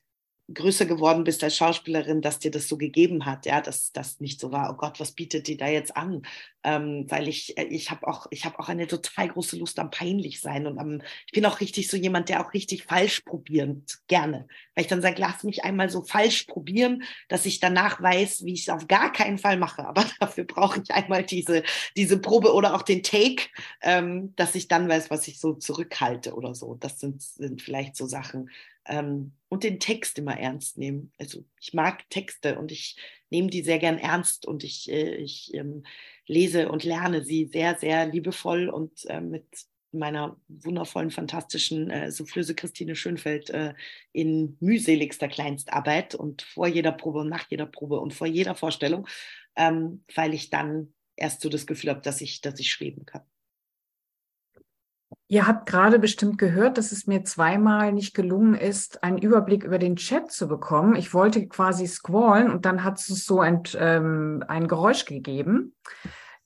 [0.53, 4.41] größer geworden bist als Schauspielerin, dass dir das so gegeben hat, ja, dass das nicht
[4.41, 6.23] so war, oh Gott, was bietet die da jetzt an?
[6.63, 9.91] Ähm, weil ich, äh, ich habe auch, ich habe auch eine total große Lust am
[9.91, 13.85] peinlich sein und am, ich bin auch richtig so jemand, der auch richtig falsch probieren
[14.09, 14.47] gerne.
[14.75, 18.53] Weil ich dann sage, lass mich einmal so falsch probieren, dass ich danach weiß, wie
[18.53, 19.87] ich es auf gar keinen Fall mache.
[19.87, 21.63] Aber dafür brauche ich einmal diese,
[21.97, 23.45] diese Probe oder auch den Take,
[23.83, 26.75] ähm, dass ich dann weiß, was ich so zurückhalte oder so.
[26.75, 28.51] Das sind, sind vielleicht so Sachen,
[28.91, 31.13] ähm, und den Text immer ernst nehmen.
[31.19, 32.97] Also ich mag Texte und ich
[33.31, 35.85] nehme die sehr gern ernst und ich, äh, ich ähm,
[36.27, 39.47] lese und lerne sie sehr, sehr liebevoll und äh, mit
[39.93, 43.75] meiner wundervollen, fantastischen äh, Soufflöse Christine Schönfeld äh,
[44.13, 49.09] in mühseligster Kleinstarbeit und vor jeder Probe und nach jeder Probe und vor jeder Vorstellung,
[49.57, 53.23] ähm, weil ich dann erst so das Gefühl habe, dass ich, dass ich schreiben kann.
[55.29, 59.79] Ihr habt gerade bestimmt gehört, dass es mir zweimal nicht gelungen ist, einen Überblick über
[59.79, 60.97] den Chat zu bekommen.
[60.97, 65.75] Ich wollte quasi scrollen und dann hat es so ein, ähm, ein Geräusch gegeben.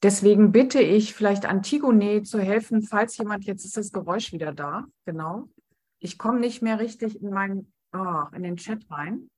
[0.02, 4.84] Deswegen bitte ich vielleicht Antigone zu helfen, falls jemand, jetzt ist das Geräusch wieder da,
[5.06, 5.48] genau.
[5.98, 9.30] Ich komme nicht mehr richtig in meinen, oh, in den Chat rein.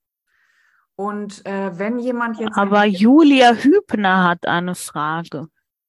[0.96, 2.56] Und äh, wenn jemand jetzt.
[2.56, 5.46] Aber Julia Hübner hat eine Frage.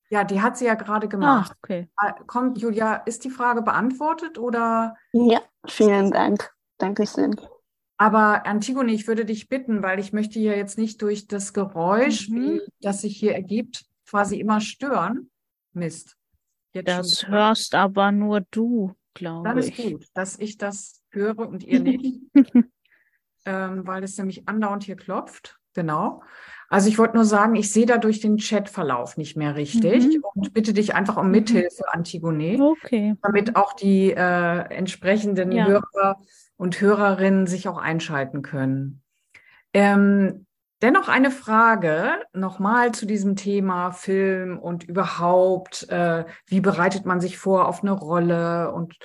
[0.09, 1.51] Ja, die hat sie ja gerade gemacht.
[1.51, 1.89] Ah, okay.
[2.27, 4.95] Kommt, Julia, ist die Frage beantwortet oder?
[5.11, 6.49] Ja, vielen Dank.
[6.77, 7.35] Dankeschön.
[7.97, 12.29] Aber Antigone, ich würde dich bitten, weil ich möchte hier jetzt nicht durch das Geräusch,
[12.29, 12.35] mhm.
[12.35, 15.31] wie, das sich hier ergibt, quasi immer stören.
[15.73, 16.15] Mist.
[16.73, 19.75] Jetzt das hörst aber nur du, glaube ich.
[19.75, 22.21] Das ist gut, dass ich das höre und ihr nicht.
[23.45, 25.57] ähm, weil es nämlich andauernd hier klopft.
[25.73, 26.23] Genau.
[26.69, 30.23] Also ich wollte nur sagen, ich sehe da durch den Chatverlauf nicht mehr richtig mhm.
[30.35, 31.31] und bitte dich einfach um mhm.
[31.31, 33.15] Mithilfe, Antigone, okay.
[33.21, 35.65] damit auch die äh, entsprechenden ja.
[35.65, 36.19] Hörer
[36.57, 39.01] und Hörerinnen sich auch einschalten können.
[39.73, 40.45] Ähm,
[40.81, 47.37] dennoch eine Frage nochmal zu diesem Thema Film und überhaupt, äh, wie bereitet man sich
[47.37, 48.73] vor auf eine Rolle?
[48.73, 48.97] Und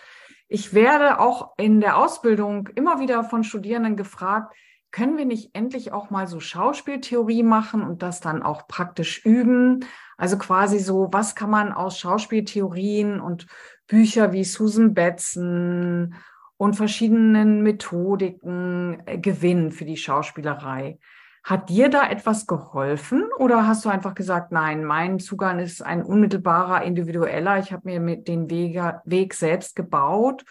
[0.48, 4.54] ich werde auch in der Ausbildung immer wieder von Studierenden gefragt,
[4.92, 9.86] können wir nicht endlich auch mal so Schauspieltheorie machen und das dann auch praktisch üben?
[10.18, 13.46] Also quasi so, was kann man aus Schauspieltheorien und
[13.88, 16.14] Bücher wie Susan Betzen
[16.58, 20.98] und verschiedenen Methodiken äh, gewinnen für die Schauspielerei?
[21.42, 26.04] Hat dir da etwas geholfen oder hast du einfach gesagt, nein, mein Zugang ist ein
[26.04, 27.58] unmittelbarer, individueller.
[27.58, 30.44] Ich habe mir mit den Weg, Weg selbst gebaut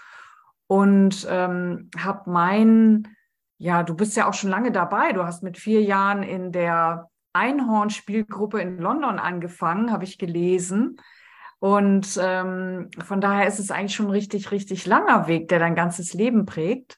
[0.68, 3.08] und ähm, habe mein
[3.62, 5.14] ja, du bist ja auch schon lange dabei.
[5.14, 10.98] Du hast mit vier Jahren in der Einhorn-Spielgruppe in London angefangen, habe ich gelesen.
[11.60, 15.76] Und ähm, von daher ist es eigentlich schon ein richtig, richtig langer Weg, der dein
[15.76, 16.98] ganzes Leben prägt.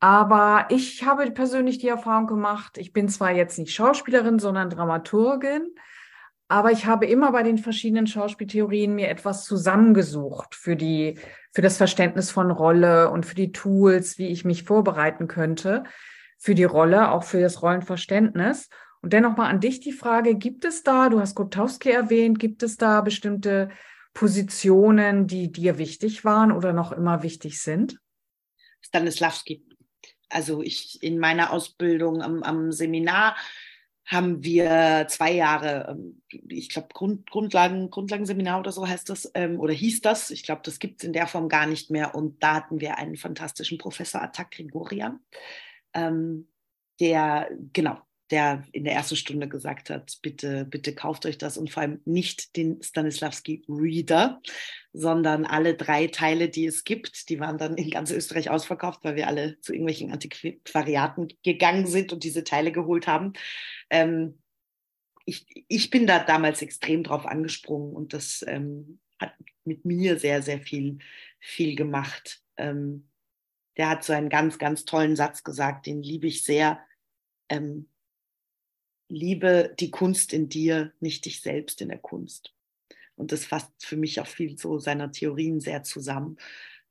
[0.00, 5.72] Aber ich habe persönlich die Erfahrung gemacht, ich bin zwar jetzt nicht Schauspielerin, sondern Dramaturgin,
[6.50, 11.16] aber ich habe immer bei den verschiedenen Schauspieltheorien mir etwas zusammengesucht für die,
[11.52, 15.84] für das Verständnis von Rolle und für die Tools, wie ich mich vorbereiten könnte
[16.38, 18.68] für die Rolle, auch für das Rollenverständnis.
[19.00, 22.64] Und dennoch mal an dich die Frage, gibt es da, du hast Gutowski erwähnt, gibt
[22.64, 23.68] es da bestimmte
[24.12, 28.00] Positionen, die dir wichtig waren oder noch immer wichtig sind?
[28.80, 29.64] Stanislavski.
[30.30, 33.36] Also ich in meiner Ausbildung am, am Seminar
[34.10, 39.60] haben wir zwei Jahre, ähm, ich glaube, Grund, Grundlagen, Grundlagenseminar oder so heißt das, ähm,
[39.60, 40.30] oder hieß das.
[40.30, 42.14] Ich glaube, das gibt es in der Form gar nicht mehr.
[42.16, 45.20] Und da hatten wir einen fantastischen Professor, Atak Grigorian,
[45.94, 46.48] ähm,
[46.98, 47.98] der, genau,
[48.30, 52.00] der in der ersten Stunde gesagt hat, bitte, bitte kauft euch das und vor allem
[52.04, 54.40] nicht den Stanislavski Reader,
[54.92, 57.28] sondern alle drei Teile, die es gibt.
[57.28, 62.12] Die waren dann in ganz Österreich ausverkauft, weil wir alle zu irgendwelchen Antiquariaten gegangen sind
[62.12, 63.32] und diese Teile geholt haben.
[63.90, 64.38] Ähm,
[65.24, 70.42] ich, ich bin da damals extrem drauf angesprungen und das ähm, hat mit mir sehr,
[70.42, 70.98] sehr viel,
[71.38, 72.42] viel gemacht.
[72.56, 73.08] Ähm,
[73.76, 76.80] der hat so einen ganz, ganz tollen Satz gesagt, den liebe ich sehr.
[77.48, 77.88] Ähm,
[79.10, 82.54] liebe die Kunst in dir, nicht dich selbst in der Kunst.
[83.16, 86.38] Und das fasst für mich auch viel so seiner Theorien sehr zusammen.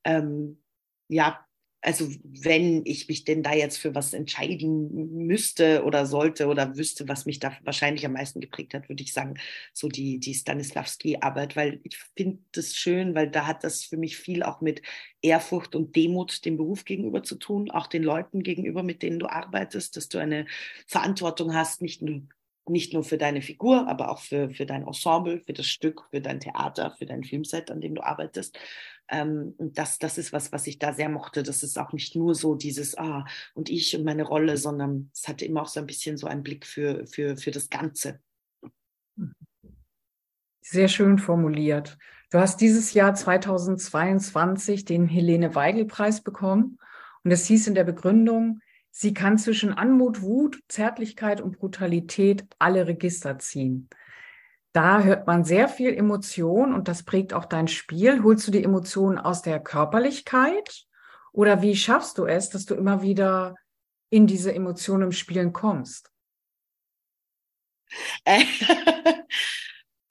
[0.04, 0.62] Ähm,
[1.08, 1.46] ja,
[1.82, 7.08] also wenn ich mich denn da jetzt für was entscheiden müsste oder sollte oder wüsste,
[7.08, 9.36] was mich da wahrscheinlich am meisten geprägt hat, würde ich sagen,
[9.74, 14.18] so die, die Stanislavski-Arbeit, weil ich finde das schön, weil da hat das für mich
[14.18, 14.82] viel auch mit
[15.22, 19.28] Ehrfurcht und Demut dem Beruf gegenüber zu tun, auch den Leuten gegenüber, mit denen du
[19.28, 20.48] arbeitest, dass du eine
[20.88, 22.24] Verantwortung hast, nicht nur
[22.70, 26.22] nicht nur für deine Figur, aber auch für, für dein Ensemble, für das Stück, für
[26.22, 28.58] dein Theater, für dein Filmset, an dem du arbeitest.
[29.10, 31.44] Ähm, das, das ist was, was ich da sehr mochte.
[31.44, 35.28] Das ist auch nicht nur so dieses, ah, und ich und meine Rolle, sondern es
[35.28, 38.20] hatte immer auch so ein bisschen so einen Blick für, für, für das Ganze.
[40.62, 41.98] Sehr schön formuliert.
[42.32, 46.78] Du hast dieses Jahr 2022 den Helene Weigel-Preis bekommen.
[47.24, 48.62] Und es hieß in der Begründung,
[48.92, 53.90] Sie kann zwischen Anmut, Wut, Zärtlichkeit und Brutalität alle Register ziehen.
[54.72, 58.24] Da hört man sehr viel Emotion und das prägt auch dein Spiel.
[58.24, 60.86] Holst du die Emotionen aus der Körperlichkeit
[61.32, 63.56] oder wie schaffst du es, dass du immer wieder
[64.10, 66.12] in diese Emotionen im Spielen kommst?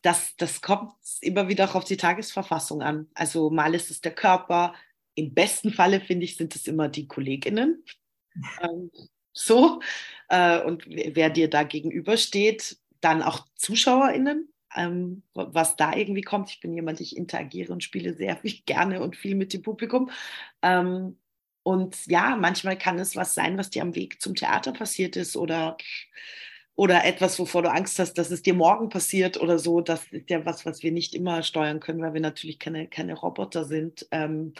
[0.02, 3.08] Das, das kommt immer wieder auch auf die Tagesverfassung an.
[3.14, 4.74] Also mal ist es der Körper,
[5.16, 7.84] im besten Falle finde ich, sind es immer die Kolleginnen,
[8.62, 8.90] ähm,
[9.32, 9.80] so.
[10.28, 16.50] Äh, und wer dir da gegenübersteht, dann auch ZuschauerInnen, ähm, was da irgendwie kommt.
[16.50, 20.10] Ich bin jemand, ich interagiere und spiele sehr viel gerne und viel mit dem Publikum.
[20.62, 21.18] Ähm,
[21.62, 25.36] und ja, manchmal kann es was sein, was dir am Weg zum Theater passiert ist
[25.36, 25.76] oder,
[26.74, 29.80] oder etwas, wovor du Angst hast, dass es dir morgen passiert oder so.
[29.80, 33.14] Das ist ja was, was wir nicht immer steuern können, weil wir natürlich keine, keine
[33.14, 34.08] Roboter sind.
[34.12, 34.54] Ähm,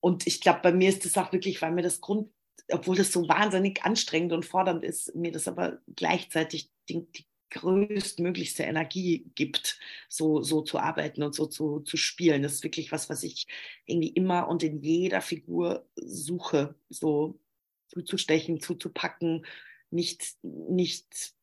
[0.00, 2.30] und ich glaube, bei mir ist es auch wirklich, weil mir das Grund,
[2.72, 8.62] obwohl das so wahnsinnig anstrengend und fordernd ist, mir das aber gleichzeitig die, die größtmöglichste
[8.62, 12.42] Energie gibt, so, so zu arbeiten und so zu, zu spielen.
[12.42, 13.46] Das ist wirklich was, was ich
[13.86, 17.38] irgendwie immer und in jeder Figur suche, so
[17.88, 19.44] zuzustechen, zuzupacken,
[19.90, 21.34] nicht, nicht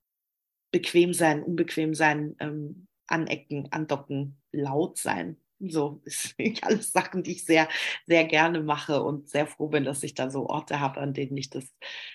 [0.72, 5.38] bequem sein, unbequem sein, ähm, anecken, andocken, laut sein.
[5.60, 7.68] So ist alles Sachen, die ich sehr,
[8.06, 11.38] sehr gerne mache und sehr froh bin, dass ich da so Orte habe, an denen
[11.38, 11.66] ich das,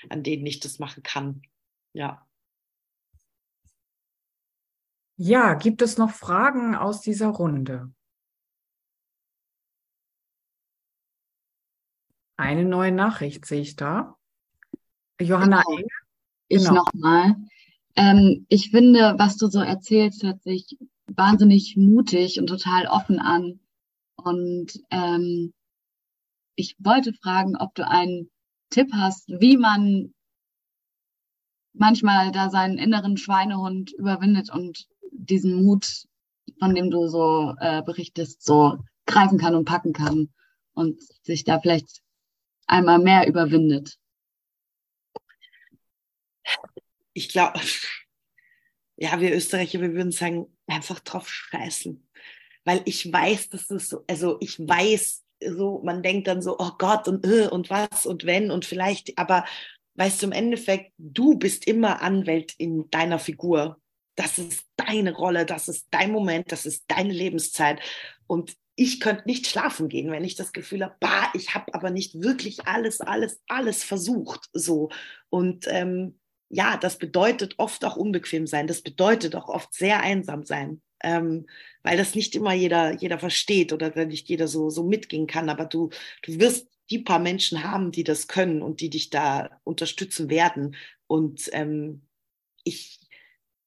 [0.09, 1.43] an denen ich das machen kann.
[1.93, 2.27] Ja.
[5.17, 7.93] Ja, gibt es noch Fragen aus dieser Runde?
[12.37, 14.17] Eine neue Nachricht sehe ich da.
[15.21, 15.89] Johanna genau.
[16.49, 16.75] Ich genau.
[16.75, 17.37] nochmal.
[17.95, 20.77] Ähm, ich finde, was du so erzählst, hört sich
[21.07, 23.61] wahnsinnig mutig und total offen an.
[24.17, 25.53] Und ähm,
[26.55, 28.31] ich wollte fragen, ob du einen
[28.71, 30.15] Tipp hast, wie man
[31.73, 36.07] manchmal da seinen inneren Schweinehund überwindet und diesen Mut,
[36.59, 40.33] von dem du so äh, berichtest, so greifen kann und packen kann
[40.75, 42.03] und sich da vielleicht
[42.67, 43.99] einmal mehr überwindet.
[47.13, 47.61] Ich glaube,
[48.97, 52.07] ja, wir Österreicher, wir würden sagen, einfach drauf scheißen.
[52.65, 56.73] Weil ich weiß, dass das so, also ich weiß, so, man denkt dann so, oh
[56.79, 59.45] Gott und, äh, und was und wenn und vielleicht, aber
[59.95, 63.79] weißt du, im Endeffekt, du bist immer Anwalt in deiner Figur.
[64.15, 67.81] Das ist deine Rolle, das ist dein Moment, das ist deine Lebenszeit.
[68.27, 71.91] Und ich könnte nicht schlafen gehen, wenn ich das Gefühl habe, bah, ich habe aber
[71.91, 74.49] nicht wirklich alles, alles, alles versucht.
[74.53, 74.91] So.
[75.29, 76.19] Und ähm,
[76.53, 78.67] ja, das bedeutet oft auch unbequem sein.
[78.67, 81.47] Das bedeutet auch oft sehr einsam sein, ähm,
[81.83, 85.49] weil das nicht immer jeder, jeder versteht oder nicht jeder so, so mitgehen kann.
[85.49, 85.89] Aber du,
[86.23, 90.77] du wirst die paar Menschen haben, die das können und die dich da unterstützen werden.
[91.07, 92.03] Und ähm,
[92.65, 93.01] ich,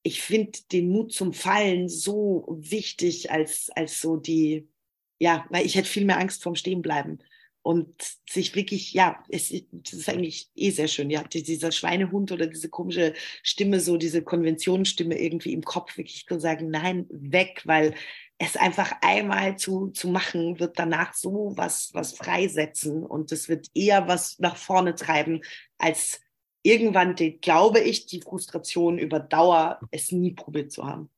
[0.04, 4.70] ich finde den Mut zum Fallen so wichtig als, als so die,
[5.18, 7.20] ja, weil ich hätte viel mehr Angst vorm Stehenbleiben
[7.66, 7.95] und
[8.30, 11.09] sich wirklich, ja, es, das ist eigentlich eh sehr schön.
[11.09, 16.39] Ja, dieser Schweinehund oder diese komische Stimme, so diese Konventionsstimme irgendwie im Kopf, wirklich zu
[16.39, 17.95] sagen, nein, weg, weil
[18.38, 23.72] es einfach einmal zu, zu machen, wird danach so was, was freisetzen und es wird
[23.74, 25.41] eher was nach vorne treiben,
[25.80, 26.22] als
[26.61, 31.10] irgendwann, die, glaube ich, die Frustration über Dauer, es nie probiert zu haben.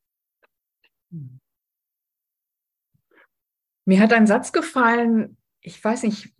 [3.84, 5.36] Mir hat ein Satz gefallen,
[5.68, 6.34] ich weiß nicht,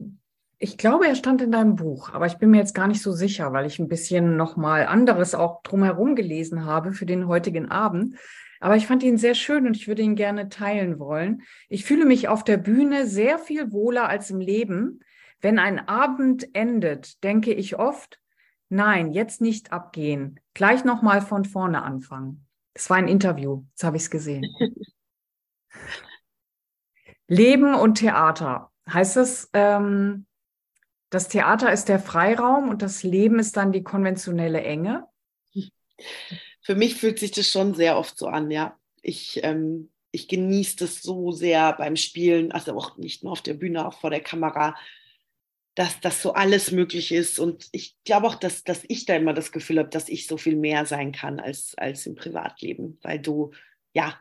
[0.59, 3.13] ich glaube, er stand in deinem Buch, aber ich bin mir jetzt gar nicht so
[3.13, 8.17] sicher, weil ich ein bisschen nochmal anderes auch drumherum gelesen habe für den heutigen Abend.
[8.59, 11.43] Aber ich fand ihn sehr schön und ich würde ihn gerne teilen wollen.
[11.69, 15.01] Ich fühle mich auf der Bühne sehr viel wohler als im Leben.
[15.41, 18.19] Wenn ein Abend endet, denke ich oft,
[18.71, 22.47] nein, jetzt nicht abgehen, gleich nochmal von vorne anfangen.
[22.73, 24.47] Das war ein Interview, jetzt habe ich es gesehen.
[27.29, 30.27] Leben und Theater heißt das, ähm,
[31.11, 35.07] Das Theater ist der Freiraum und das Leben ist dann die konventionelle Enge?
[36.61, 38.79] Für mich fühlt sich das schon sehr oft so an, ja.
[39.01, 43.55] Ich, ähm, ich genieße das so sehr beim Spielen, also auch nicht nur auf der
[43.55, 44.77] Bühne, auch vor der Kamera,
[45.75, 47.39] dass das so alles möglich ist.
[47.39, 50.37] Und ich glaube auch, dass, dass ich da immer das Gefühl habe, dass ich so
[50.37, 53.53] viel mehr sein kann als, als im Privatleben, weil du,
[53.95, 54.19] ja,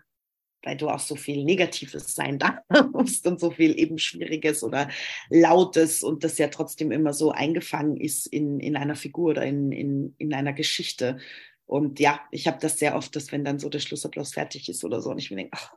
[0.64, 2.40] weil du auch so viel Negatives sein
[2.70, 4.90] darfst und so viel eben Schwieriges oder
[5.30, 9.72] Lautes und das ja trotzdem immer so eingefangen ist in, in einer Figur oder in,
[9.72, 11.20] in, in einer Geschichte.
[11.66, 14.84] Und ja, ich habe das sehr oft, dass wenn dann so der Schlussapplaus fertig ist
[14.84, 15.76] oder so und ich mir denke, ach,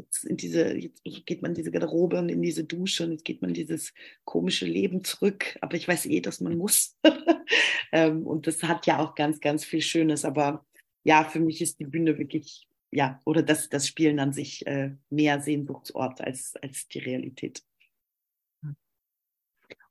[0.00, 3.24] jetzt, in diese, jetzt geht man in diese Garderobe und in diese Dusche und jetzt
[3.24, 3.92] geht man dieses
[4.24, 5.58] komische Leben zurück.
[5.60, 6.96] Aber ich weiß eh, dass man muss.
[7.92, 10.24] ähm, und das hat ja auch ganz, ganz viel Schönes.
[10.24, 10.64] Aber
[11.04, 14.96] ja, für mich ist die Bühne wirklich, ja, oder das, das Spielen an sich äh,
[15.10, 17.62] mehr Sehnsuchtsort als, als die Realität.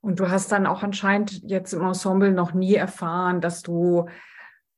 [0.02, 4.06] Und du hast dann auch anscheinend jetzt im Ensemble noch nie erfahren, dass du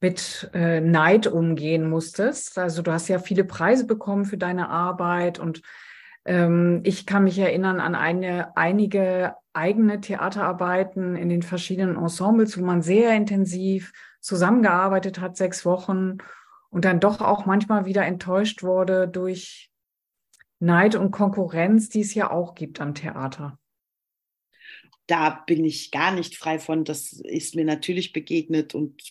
[0.00, 2.58] mit äh, Neid umgehen musstest.
[2.58, 5.62] Also du hast ja viele Preise bekommen für deine Arbeit und
[6.24, 12.64] ähm, ich kann mich erinnern an eine, einige eigene Theaterarbeiten in den verschiedenen Ensembles, wo
[12.64, 16.18] man sehr intensiv zusammengearbeitet hat, sechs Wochen
[16.72, 19.70] und dann doch auch manchmal wieder enttäuscht wurde durch
[20.58, 23.58] Neid und Konkurrenz, die es ja auch gibt am Theater.
[25.06, 26.84] Da bin ich gar nicht frei von.
[26.84, 29.02] Das ist mir natürlich begegnet und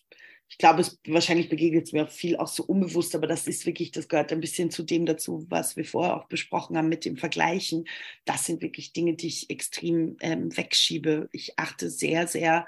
[0.49, 3.91] ich glaube, es wahrscheinlich begegnet es mir viel auch so unbewusst, aber das ist wirklich,
[3.91, 7.15] das gehört ein bisschen zu dem dazu, was wir vorher auch besprochen haben mit dem
[7.15, 7.87] Vergleichen.
[8.25, 11.29] Das sind wirklich Dinge, die ich extrem ähm, wegschiebe.
[11.31, 12.65] Ich achte sehr, sehr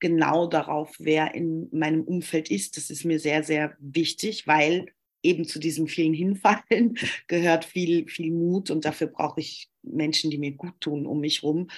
[0.00, 2.76] genau darauf, wer in meinem Umfeld ist.
[2.76, 4.86] Das ist mir sehr, sehr wichtig, weil
[5.22, 6.96] eben zu diesem vielen Hinfallen
[7.26, 11.42] gehört viel, viel Mut und dafür brauche ich Menschen, die mir gut tun um mich
[11.42, 11.68] rum.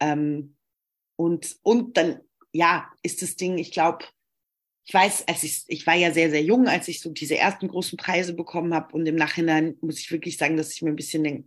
[0.00, 0.56] Ähm,
[1.16, 2.20] und, und dann,
[2.52, 4.04] ja, ist das Ding, ich glaube,
[4.84, 7.68] ich weiß, als ich, ich war ja sehr, sehr jung, als ich so diese ersten
[7.68, 8.94] großen Preise bekommen habe.
[8.94, 11.46] Und im Nachhinein muss ich wirklich sagen, dass ich mir ein bisschen denke,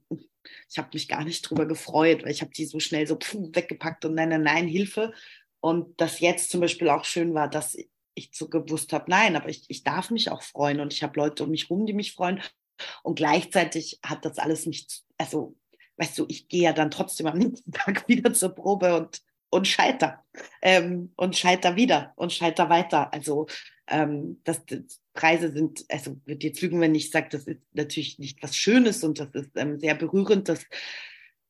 [0.70, 3.49] ich habe mich gar nicht drüber gefreut, weil ich habe die so schnell so pfuh,
[3.53, 5.14] weggepackt und nein, nein, nein, Hilfe.
[5.61, 7.77] Und das jetzt zum Beispiel auch schön war, dass
[8.13, 11.19] ich so gewusst habe, nein, aber ich, ich darf mich auch freuen und ich habe
[11.19, 12.41] Leute um mich rum, die mich freuen.
[13.03, 15.55] Und gleichzeitig hat das alles nicht, also,
[15.97, 19.21] weißt du, ich gehe ja dann trotzdem am nächsten Tag wieder zur Probe und
[19.51, 20.23] und scheiter
[20.61, 23.13] ähm, und scheiter wieder und scheiter weiter.
[23.13, 23.47] Also
[23.88, 28.17] ähm, das, das, Preise sind, also wird jetzt lügen, wenn ich sage, das ist natürlich
[28.17, 30.65] nicht was Schönes und das ist ähm, sehr berührend, dass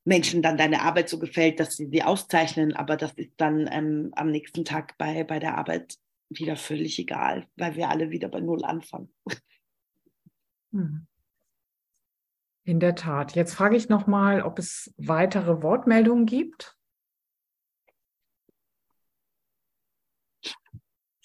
[0.03, 4.11] Menschen dann deine Arbeit so gefällt, dass sie sie auszeichnen, aber das ist dann ähm,
[4.15, 5.97] am nächsten Tag bei, bei der Arbeit
[6.29, 9.13] wieder völlig egal, weil wir alle wieder bei Null anfangen.
[10.71, 11.05] Hm.
[12.63, 13.35] In der Tat.
[13.35, 16.77] Jetzt frage ich nochmal, ob es weitere Wortmeldungen gibt.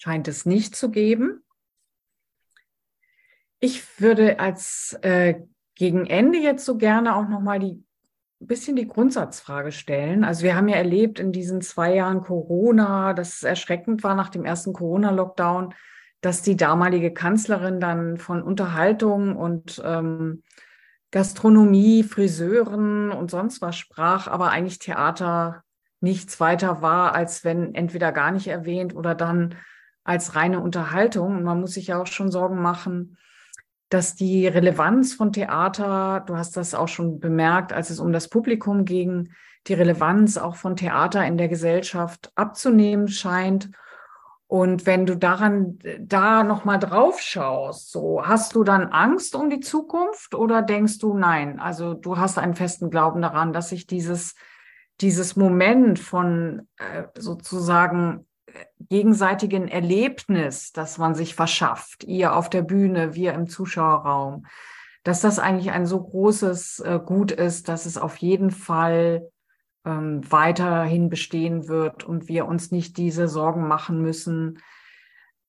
[0.07, 1.43] scheint es nicht zu geben.
[3.59, 5.41] Ich würde als äh,
[5.75, 7.83] gegen Ende jetzt so gerne auch noch mal die
[8.39, 10.23] bisschen die Grundsatzfrage stellen.
[10.23, 14.29] Also wir haben ja erlebt in diesen zwei Jahren Corona, dass es erschreckend war nach
[14.29, 15.73] dem ersten Corona-Lockdown,
[16.21, 20.43] dass die damalige Kanzlerin dann von Unterhaltung und ähm,
[21.11, 25.63] Gastronomie, Friseuren und sonst was sprach, aber eigentlich Theater
[25.99, 29.55] nichts weiter war, als wenn entweder gar nicht erwähnt oder dann
[30.03, 31.37] als reine Unterhaltung.
[31.37, 33.17] Und man muss sich ja auch schon Sorgen machen,
[33.89, 38.27] dass die Relevanz von Theater, du hast das auch schon bemerkt, als es um das
[38.27, 39.29] Publikum ging,
[39.67, 43.69] die Relevanz auch von Theater in der Gesellschaft abzunehmen scheint.
[44.47, 49.49] Und wenn du daran da noch mal drauf schaust, so hast du dann Angst um
[49.49, 51.59] die Zukunft oder denkst du nein?
[51.59, 54.35] Also du hast einen festen Glauben daran, dass sich dieses
[55.01, 58.26] dieses Moment von äh, sozusagen
[58.79, 64.45] gegenseitigen Erlebnis, das man sich verschafft, ihr auf der Bühne, wir im Zuschauerraum,
[65.03, 69.29] dass das eigentlich ein so großes äh, Gut ist, dass es auf jeden Fall
[69.85, 74.59] ähm, weiterhin bestehen wird und wir uns nicht diese Sorgen machen müssen,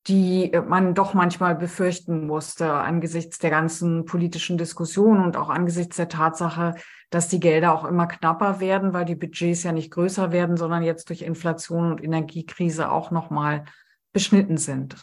[0.09, 6.09] die man doch manchmal befürchten musste angesichts der ganzen politischen Diskussion und auch angesichts der
[6.09, 6.75] Tatsache,
[7.11, 10.83] dass die Gelder auch immer knapper werden, weil die Budgets ja nicht größer werden, sondern
[10.83, 13.67] jetzt durch Inflation und Energiekrise auch nochmal
[14.13, 14.97] beschnitten sind.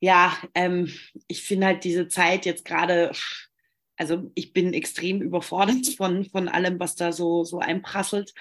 [0.00, 0.92] Ja, ähm,
[1.28, 3.12] ich finde halt diese Zeit jetzt gerade,
[3.96, 8.32] also ich bin extrem überfordert von, von allem, was da so, so einprasselt.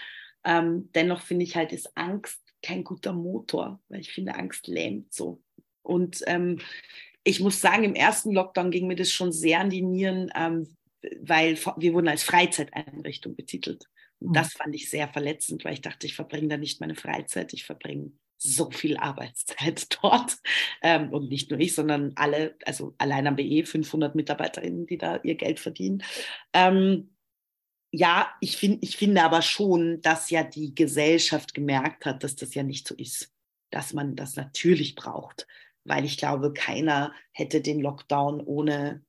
[0.43, 5.13] Ähm, dennoch finde ich halt, ist Angst kein guter Motor, weil ich finde, Angst lähmt
[5.13, 5.43] so.
[5.83, 6.59] Und ähm,
[7.23, 10.75] ich muss sagen, im ersten Lockdown ging mir das schon sehr an die Nieren, ähm,
[11.21, 13.85] weil wir wurden als Freizeiteinrichtung betitelt.
[14.19, 17.53] Und das fand ich sehr verletzend, weil ich dachte, ich verbringe da nicht meine Freizeit,
[17.53, 20.37] ich verbringe so viel Arbeitszeit dort.
[20.81, 25.19] Ähm, und nicht nur ich, sondern alle, also allein am BE 500 Mitarbeiterinnen, die da
[25.23, 26.03] ihr Geld verdienen.
[26.53, 27.12] Ähm,
[27.95, 32.55] ja, ich, find, ich finde aber schon, dass ja die Gesellschaft gemerkt hat, dass das
[32.55, 33.31] ja nicht so ist,
[33.69, 35.45] dass man das natürlich braucht,
[35.83, 39.05] weil ich glaube, keiner hätte den Lockdown ohne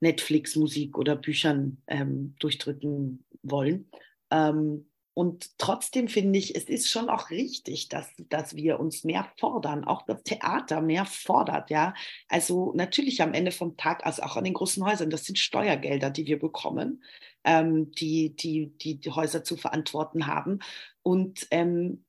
[0.00, 3.90] Netflix, Musik oder Büchern ähm, durchdrücken wollen.
[4.30, 9.32] Ähm, und trotzdem finde ich, es ist schon auch richtig, dass, dass wir uns mehr
[9.38, 11.94] fordern, auch das Theater mehr fordert, ja.
[12.28, 16.10] Also natürlich am Ende vom Tag, also auch an den großen Häusern, das sind Steuergelder,
[16.10, 17.02] die wir bekommen,
[17.44, 20.60] ähm, die, die, die die Häuser zu verantworten haben.
[21.02, 22.04] Und ähm,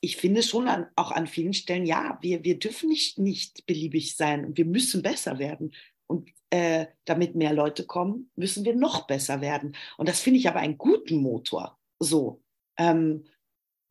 [0.00, 4.16] ich finde schon an, auch an vielen Stellen, ja, wir, wir dürfen nicht, nicht beliebig
[4.16, 5.74] sein und wir müssen besser werden.
[6.06, 9.76] Und äh, damit mehr Leute kommen, müssen wir noch besser werden.
[9.98, 11.78] Und das finde ich aber einen guten Motor.
[11.98, 12.42] So.
[12.78, 13.24] Ähm,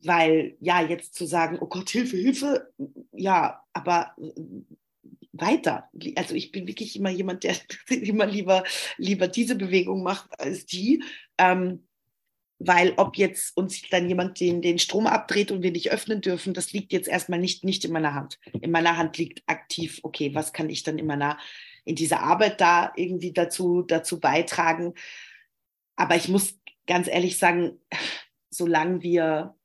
[0.03, 2.73] weil ja, jetzt zu sagen, oh Gott, Hilfe, Hilfe,
[3.11, 4.31] ja, aber äh,
[5.39, 5.89] weiter.
[6.15, 7.55] Also ich bin wirklich immer jemand, der
[7.89, 8.64] immer lieber,
[8.97, 11.03] lieber diese Bewegung macht als die.
[11.38, 11.88] Ähm,
[12.59, 16.53] weil ob jetzt uns dann jemand den, den Strom abdreht und wir nicht öffnen dürfen,
[16.53, 18.39] das liegt jetzt erstmal nicht, nicht in meiner Hand.
[18.61, 21.38] In meiner Hand liegt aktiv, okay, was kann ich dann in meiner,
[21.85, 24.95] in dieser Arbeit da irgendwie dazu, dazu beitragen?
[25.95, 27.80] Aber ich muss ganz ehrlich sagen,
[28.49, 29.55] solange wir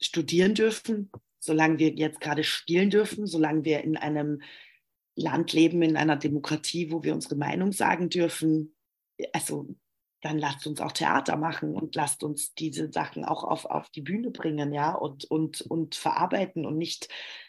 [0.00, 4.42] studieren dürfen, solange wir jetzt gerade spielen dürfen, solange wir in einem
[5.14, 8.74] Land leben, in einer Demokratie, wo wir unsere Meinung sagen dürfen,
[9.32, 9.66] also
[10.22, 14.00] dann lasst uns auch Theater machen und lasst uns diese Sachen auch auf, auf die
[14.00, 17.08] Bühne bringen, ja, und, und, und verarbeiten und nicht,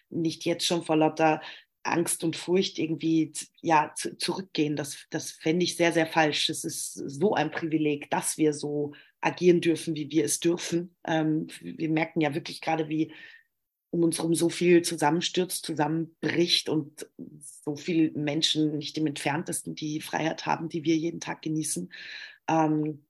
[0.09, 1.41] nicht jetzt schon vor lauter
[1.83, 4.75] Angst und Furcht irgendwie ja, zu, zurückgehen.
[4.75, 6.49] Das, das fände ich sehr, sehr falsch.
[6.49, 10.95] Es ist so ein Privileg, dass wir so agieren dürfen, wie wir es dürfen.
[11.05, 13.13] Ähm, wir merken ja wirklich gerade, wie
[13.91, 17.07] um uns herum so viel zusammenstürzt, zusammenbricht und
[17.63, 21.91] so viele Menschen nicht im entferntesten die Freiheit haben, die wir jeden Tag genießen.
[22.47, 23.03] Ähm,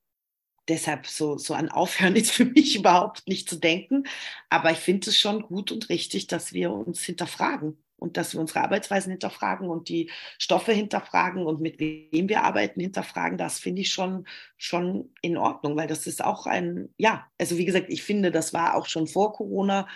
[0.69, 4.06] deshalb so, so an Aufhören ist für mich überhaupt nicht zu denken.
[4.49, 8.39] Aber ich finde es schon gut und richtig, dass wir uns hinterfragen und dass wir
[8.39, 13.81] unsere Arbeitsweisen hinterfragen und die Stoffe hinterfragen und mit wem wir arbeiten hinterfragen, das finde
[13.81, 14.26] ich schon,
[14.57, 18.53] schon in Ordnung, weil das ist auch ein, ja, also wie gesagt, ich finde, das
[18.53, 19.88] war auch schon vor Corona,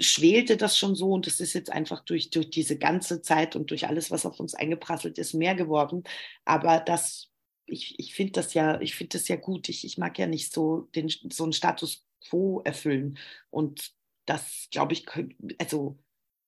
[0.00, 3.70] schwelte das schon so und es ist jetzt einfach durch, durch diese ganze Zeit und
[3.70, 6.04] durch alles, was auf uns eingeprasselt ist, mehr geworden.
[6.44, 7.30] Aber das,
[7.66, 9.68] ich, ich finde das ja, ich finde das ja gut.
[9.68, 13.18] Ich, ich mag ja nicht so den, so einen Status quo erfüllen.
[13.50, 13.92] Und
[14.26, 15.06] das, glaube ich,
[15.58, 15.98] also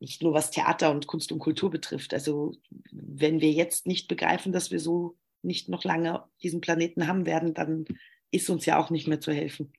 [0.01, 2.15] nicht nur was Theater und Kunst und Kultur betrifft.
[2.15, 2.57] Also
[2.91, 7.55] wenn wir jetzt nicht begreifen, dass wir so nicht noch lange diesen Planeten haben werden,
[7.55, 7.85] dann
[8.31, 9.73] ist uns ja auch nicht mehr zu helfen.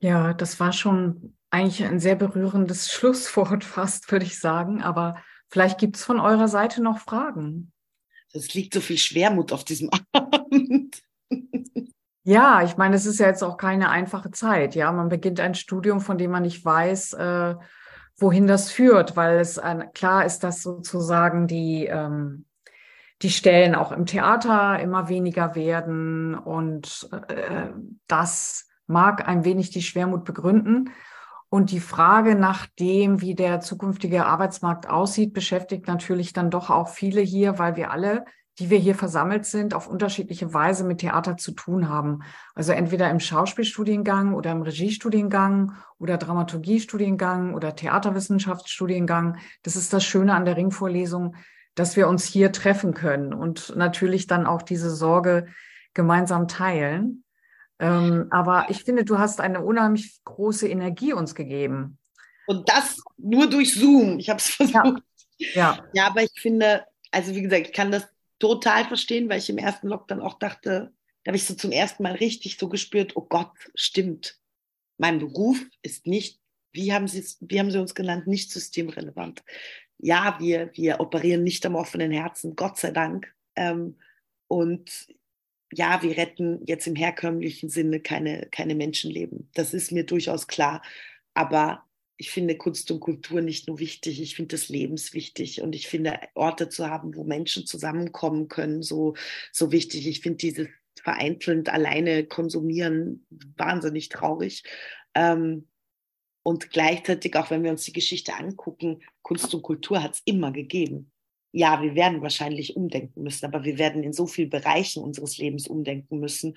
[0.00, 4.82] Ja, das war schon eigentlich ein sehr berührendes Schlusswort fast, würde ich sagen.
[4.82, 5.16] Aber
[5.48, 7.72] vielleicht gibt es von eurer Seite noch Fragen.
[8.32, 11.02] Es liegt so viel Schwermut auf diesem Abend.
[12.22, 14.74] Ja, ich meine, es ist ja jetzt auch keine einfache Zeit.
[14.74, 17.56] Ja, man beginnt ein Studium, von dem man nicht weiß, äh,
[18.16, 22.44] wohin das führt, weil es ein, klar ist, dass sozusagen die, ähm,
[23.22, 27.70] die Stellen auch im Theater immer weniger werden und äh,
[28.06, 30.90] das mag ein wenig die Schwermut begründen.
[31.48, 36.88] Und die Frage nach dem, wie der zukünftige Arbeitsmarkt aussieht, beschäftigt natürlich dann doch auch
[36.88, 38.24] viele hier, weil wir alle
[38.60, 42.20] die wir hier versammelt sind, auf unterschiedliche Weise mit Theater zu tun haben.
[42.54, 49.38] Also entweder im Schauspielstudiengang oder im Regiestudiengang oder Dramaturgiestudiengang oder Theaterwissenschaftsstudiengang.
[49.62, 51.36] Das ist das Schöne an der Ringvorlesung,
[51.74, 55.46] dass wir uns hier treffen können und natürlich dann auch diese Sorge
[55.94, 57.24] gemeinsam teilen.
[57.80, 61.98] Ähm, aber ich finde, du hast eine unheimlich große Energie uns gegeben.
[62.46, 64.18] Und das nur durch Zoom.
[64.18, 65.02] Ich habe es versucht.
[65.38, 65.48] Ja.
[65.54, 65.84] ja.
[65.94, 68.06] ja, aber ich finde, also wie gesagt, ich kann das
[68.38, 70.92] total verstehen, weil ich im ersten Lockdown auch dachte,
[71.24, 74.38] da habe ich so zum ersten Mal richtig so gespürt, oh Gott, stimmt.
[74.98, 76.40] Mein Beruf ist nicht,
[76.72, 79.42] wie haben Sie, wie haben Sie uns genannt, nicht systemrelevant.
[79.98, 83.34] Ja, wir, wir operieren nicht am offenen Herzen, Gott sei Dank.
[83.56, 83.96] Ähm,
[84.48, 85.06] und
[85.72, 89.48] ja, wir retten jetzt im herkömmlichen Sinne keine, keine Menschenleben.
[89.54, 90.82] Das ist mir durchaus klar.
[91.34, 91.84] Aber
[92.16, 96.20] ich finde Kunst und Kultur nicht nur wichtig, ich finde das lebenswichtig und ich finde
[96.34, 99.14] Orte zu haben, wo Menschen zusammenkommen können, so,
[99.52, 100.06] so wichtig.
[100.06, 100.68] Ich finde dieses
[101.02, 103.26] vereinzelnd alleine konsumieren
[103.56, 104.64] wahnsinnig traurig.
[105.14, 105.68] Ähm,
[106.42, 110.52] und gleichzeitig, auch wenn wir uns die Geschichte angucken, Kunst und Kultur hat es immer
[110.52, 111.10] gegeben.
[111.52, 115.66] Ja, wir werden wahrscheinlich umdenken müssen, aber wir werden in so vielen Bereichen unseres Lebens
[115.66, 116.56] umdenken müssen.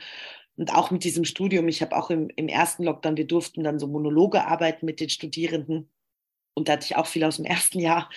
[0.56, 3.80] Und auch mit diesem Studium, ich habe auch im, im ersten Lockdown, wir durften dann
[3.80, 5.90] so Monologe arbeiten mit den Studierenden.
[6.54, 8.10] Und da hatte ich auch viel aus dem ersten Jahr,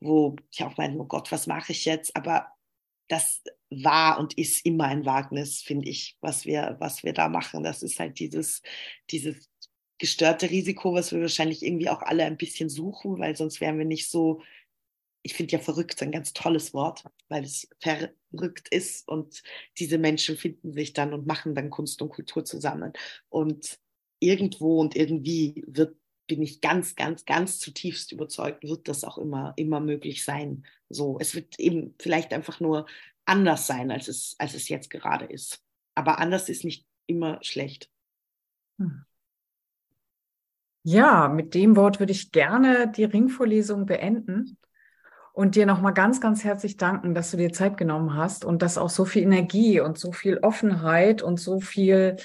[0.00, 2.16] wo ich auch meinte, oh Gott, was mache ich jetzt?
[2.16, 2.48] Aber
[3.08, 7.62] das war und ist immer ein Wagnis, finde ich, was wir, was wir da machen.
[7.62, 8.62] Das ist halt dieses,
[9.10, 9.48] dieses
[9.98, 13.84] gestörte Risiko, was wir wahrscheinlich irgendwie auch alle ein bisschen suchen, weil sonst wären wir
[13.84, 14.42] nicht so
[15.24, 19.42] ich finde ja verrückt ein ganz tolles Wort, weil es verrückt ist und
[19.78, 22.92] diese Menschen finden sich dann und machen dann Kunst und Kultur zusammen.
[23.30, 23.78] Und
[24.20, 25.96] irgendwo und irgendwie wird,
[26.26, 30.66] bin ich ganz, ganz, ganz zutiefst überzeugt, wird das auch immer, immer möglich sein.
[30.90, 32.84] So, es wird eben vielleicht einfach nur
[33.24, 35.62] anders sein, als es, als es jetzt gerade ist.
[35.94, 37.90] Aber anders ist nicht immer schlecht.
[38.78, 39.06] Hm.
[40.82, 44.58] Ja, mit dem Wort würde ich gerne die Ringvorlesung beenden
[45.34, 48.78] und dir nochmal ganz, ganz herzlich danken, dass du dir Zeit genommen hast und dass
[48.78, 52.16] auch so viel Energie und so viel Offenheit und so viel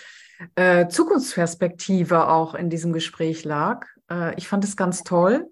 [0.56, 3.88] äh, Zukunftsperspektive auch in diesem Gespräch lag.
[4.12, 5.52] Äh, ich fand es ganz toll.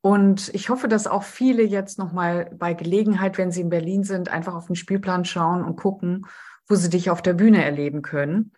[0.00, 4.28] Und ich hoffe, dass auch viele jetzt nochmal bei Gelegenheit, wenn sie in Berlin sind,
[4.28, 6.26] einfach auf den Spielplan schauen und gucken,
[6.66, 8.52] wo sie dich auf der Bühne erleben können.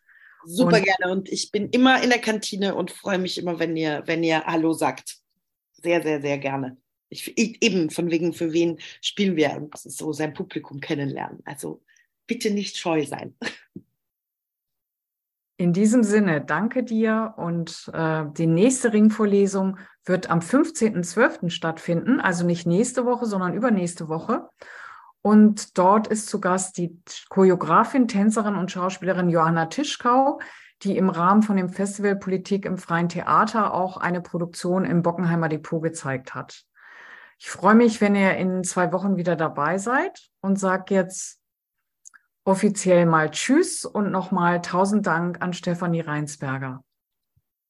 [0.46, 1.12] Super und, gerne.
[1.12, 4.44] Und ich bin immer in der Kantine und freue mich immer, wenn ihr, wenn ihr
[4.46, 5.18] Hallo sagt.
[5.74, 6.78] Sehr, sehr, sehr gerne.
[7.08, 11.40] Ich, eben von wegen, für wen spielen wir, so sein Publikum kennenlernen.
[11.44, 11.82] Also
[12.26, 13.34] bitte nicht scheu sein.
[15.58, 21.48] In diesem Sinne, danke dir und äh, die nächste Ringvorlesung wird am 15.12.
[21.48, 24.50] stattfinden, also nicht nächste Woche, sondern übernächste Woche.
[25.22, 27.00] Und dort ist zu Gast die
[27.30, 30.40] Choreografin, Tänzerin und Schauspielerin Johanna Tischkau,
[30.82, 35.48] die im Rahmen von dem Festival Politik im Freien Theater auch eine Produktion im Bockenheimer
[35.48, 36.66] Depot gezeigt hat.
[37.38, 41.40] Ich freue mich, wenn ihr in zwei Wochen wieder dabei seid und sage jetzt
[42.44, 46.84] offiziell mal Tschüss und nochmal tausend Dank an Stefanie Reinsberger.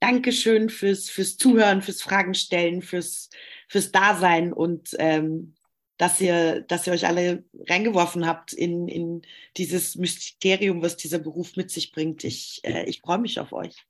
[0.00, 3.30] Dankeschön fürs, fürs Zuhören, fürs Fragen stellen, fürs,
[3.68, 5.54] fürs Dasein und ähm,
[5.96, 9.22] dass ihr, dass ihr euch alle reingeworfen habt in, in
[9.56, 12.24] dieses Mysterium, was dieser Beruf mit sich bringt.
[12.24, 13.86] Ich, äh, ich freue mich auf euch.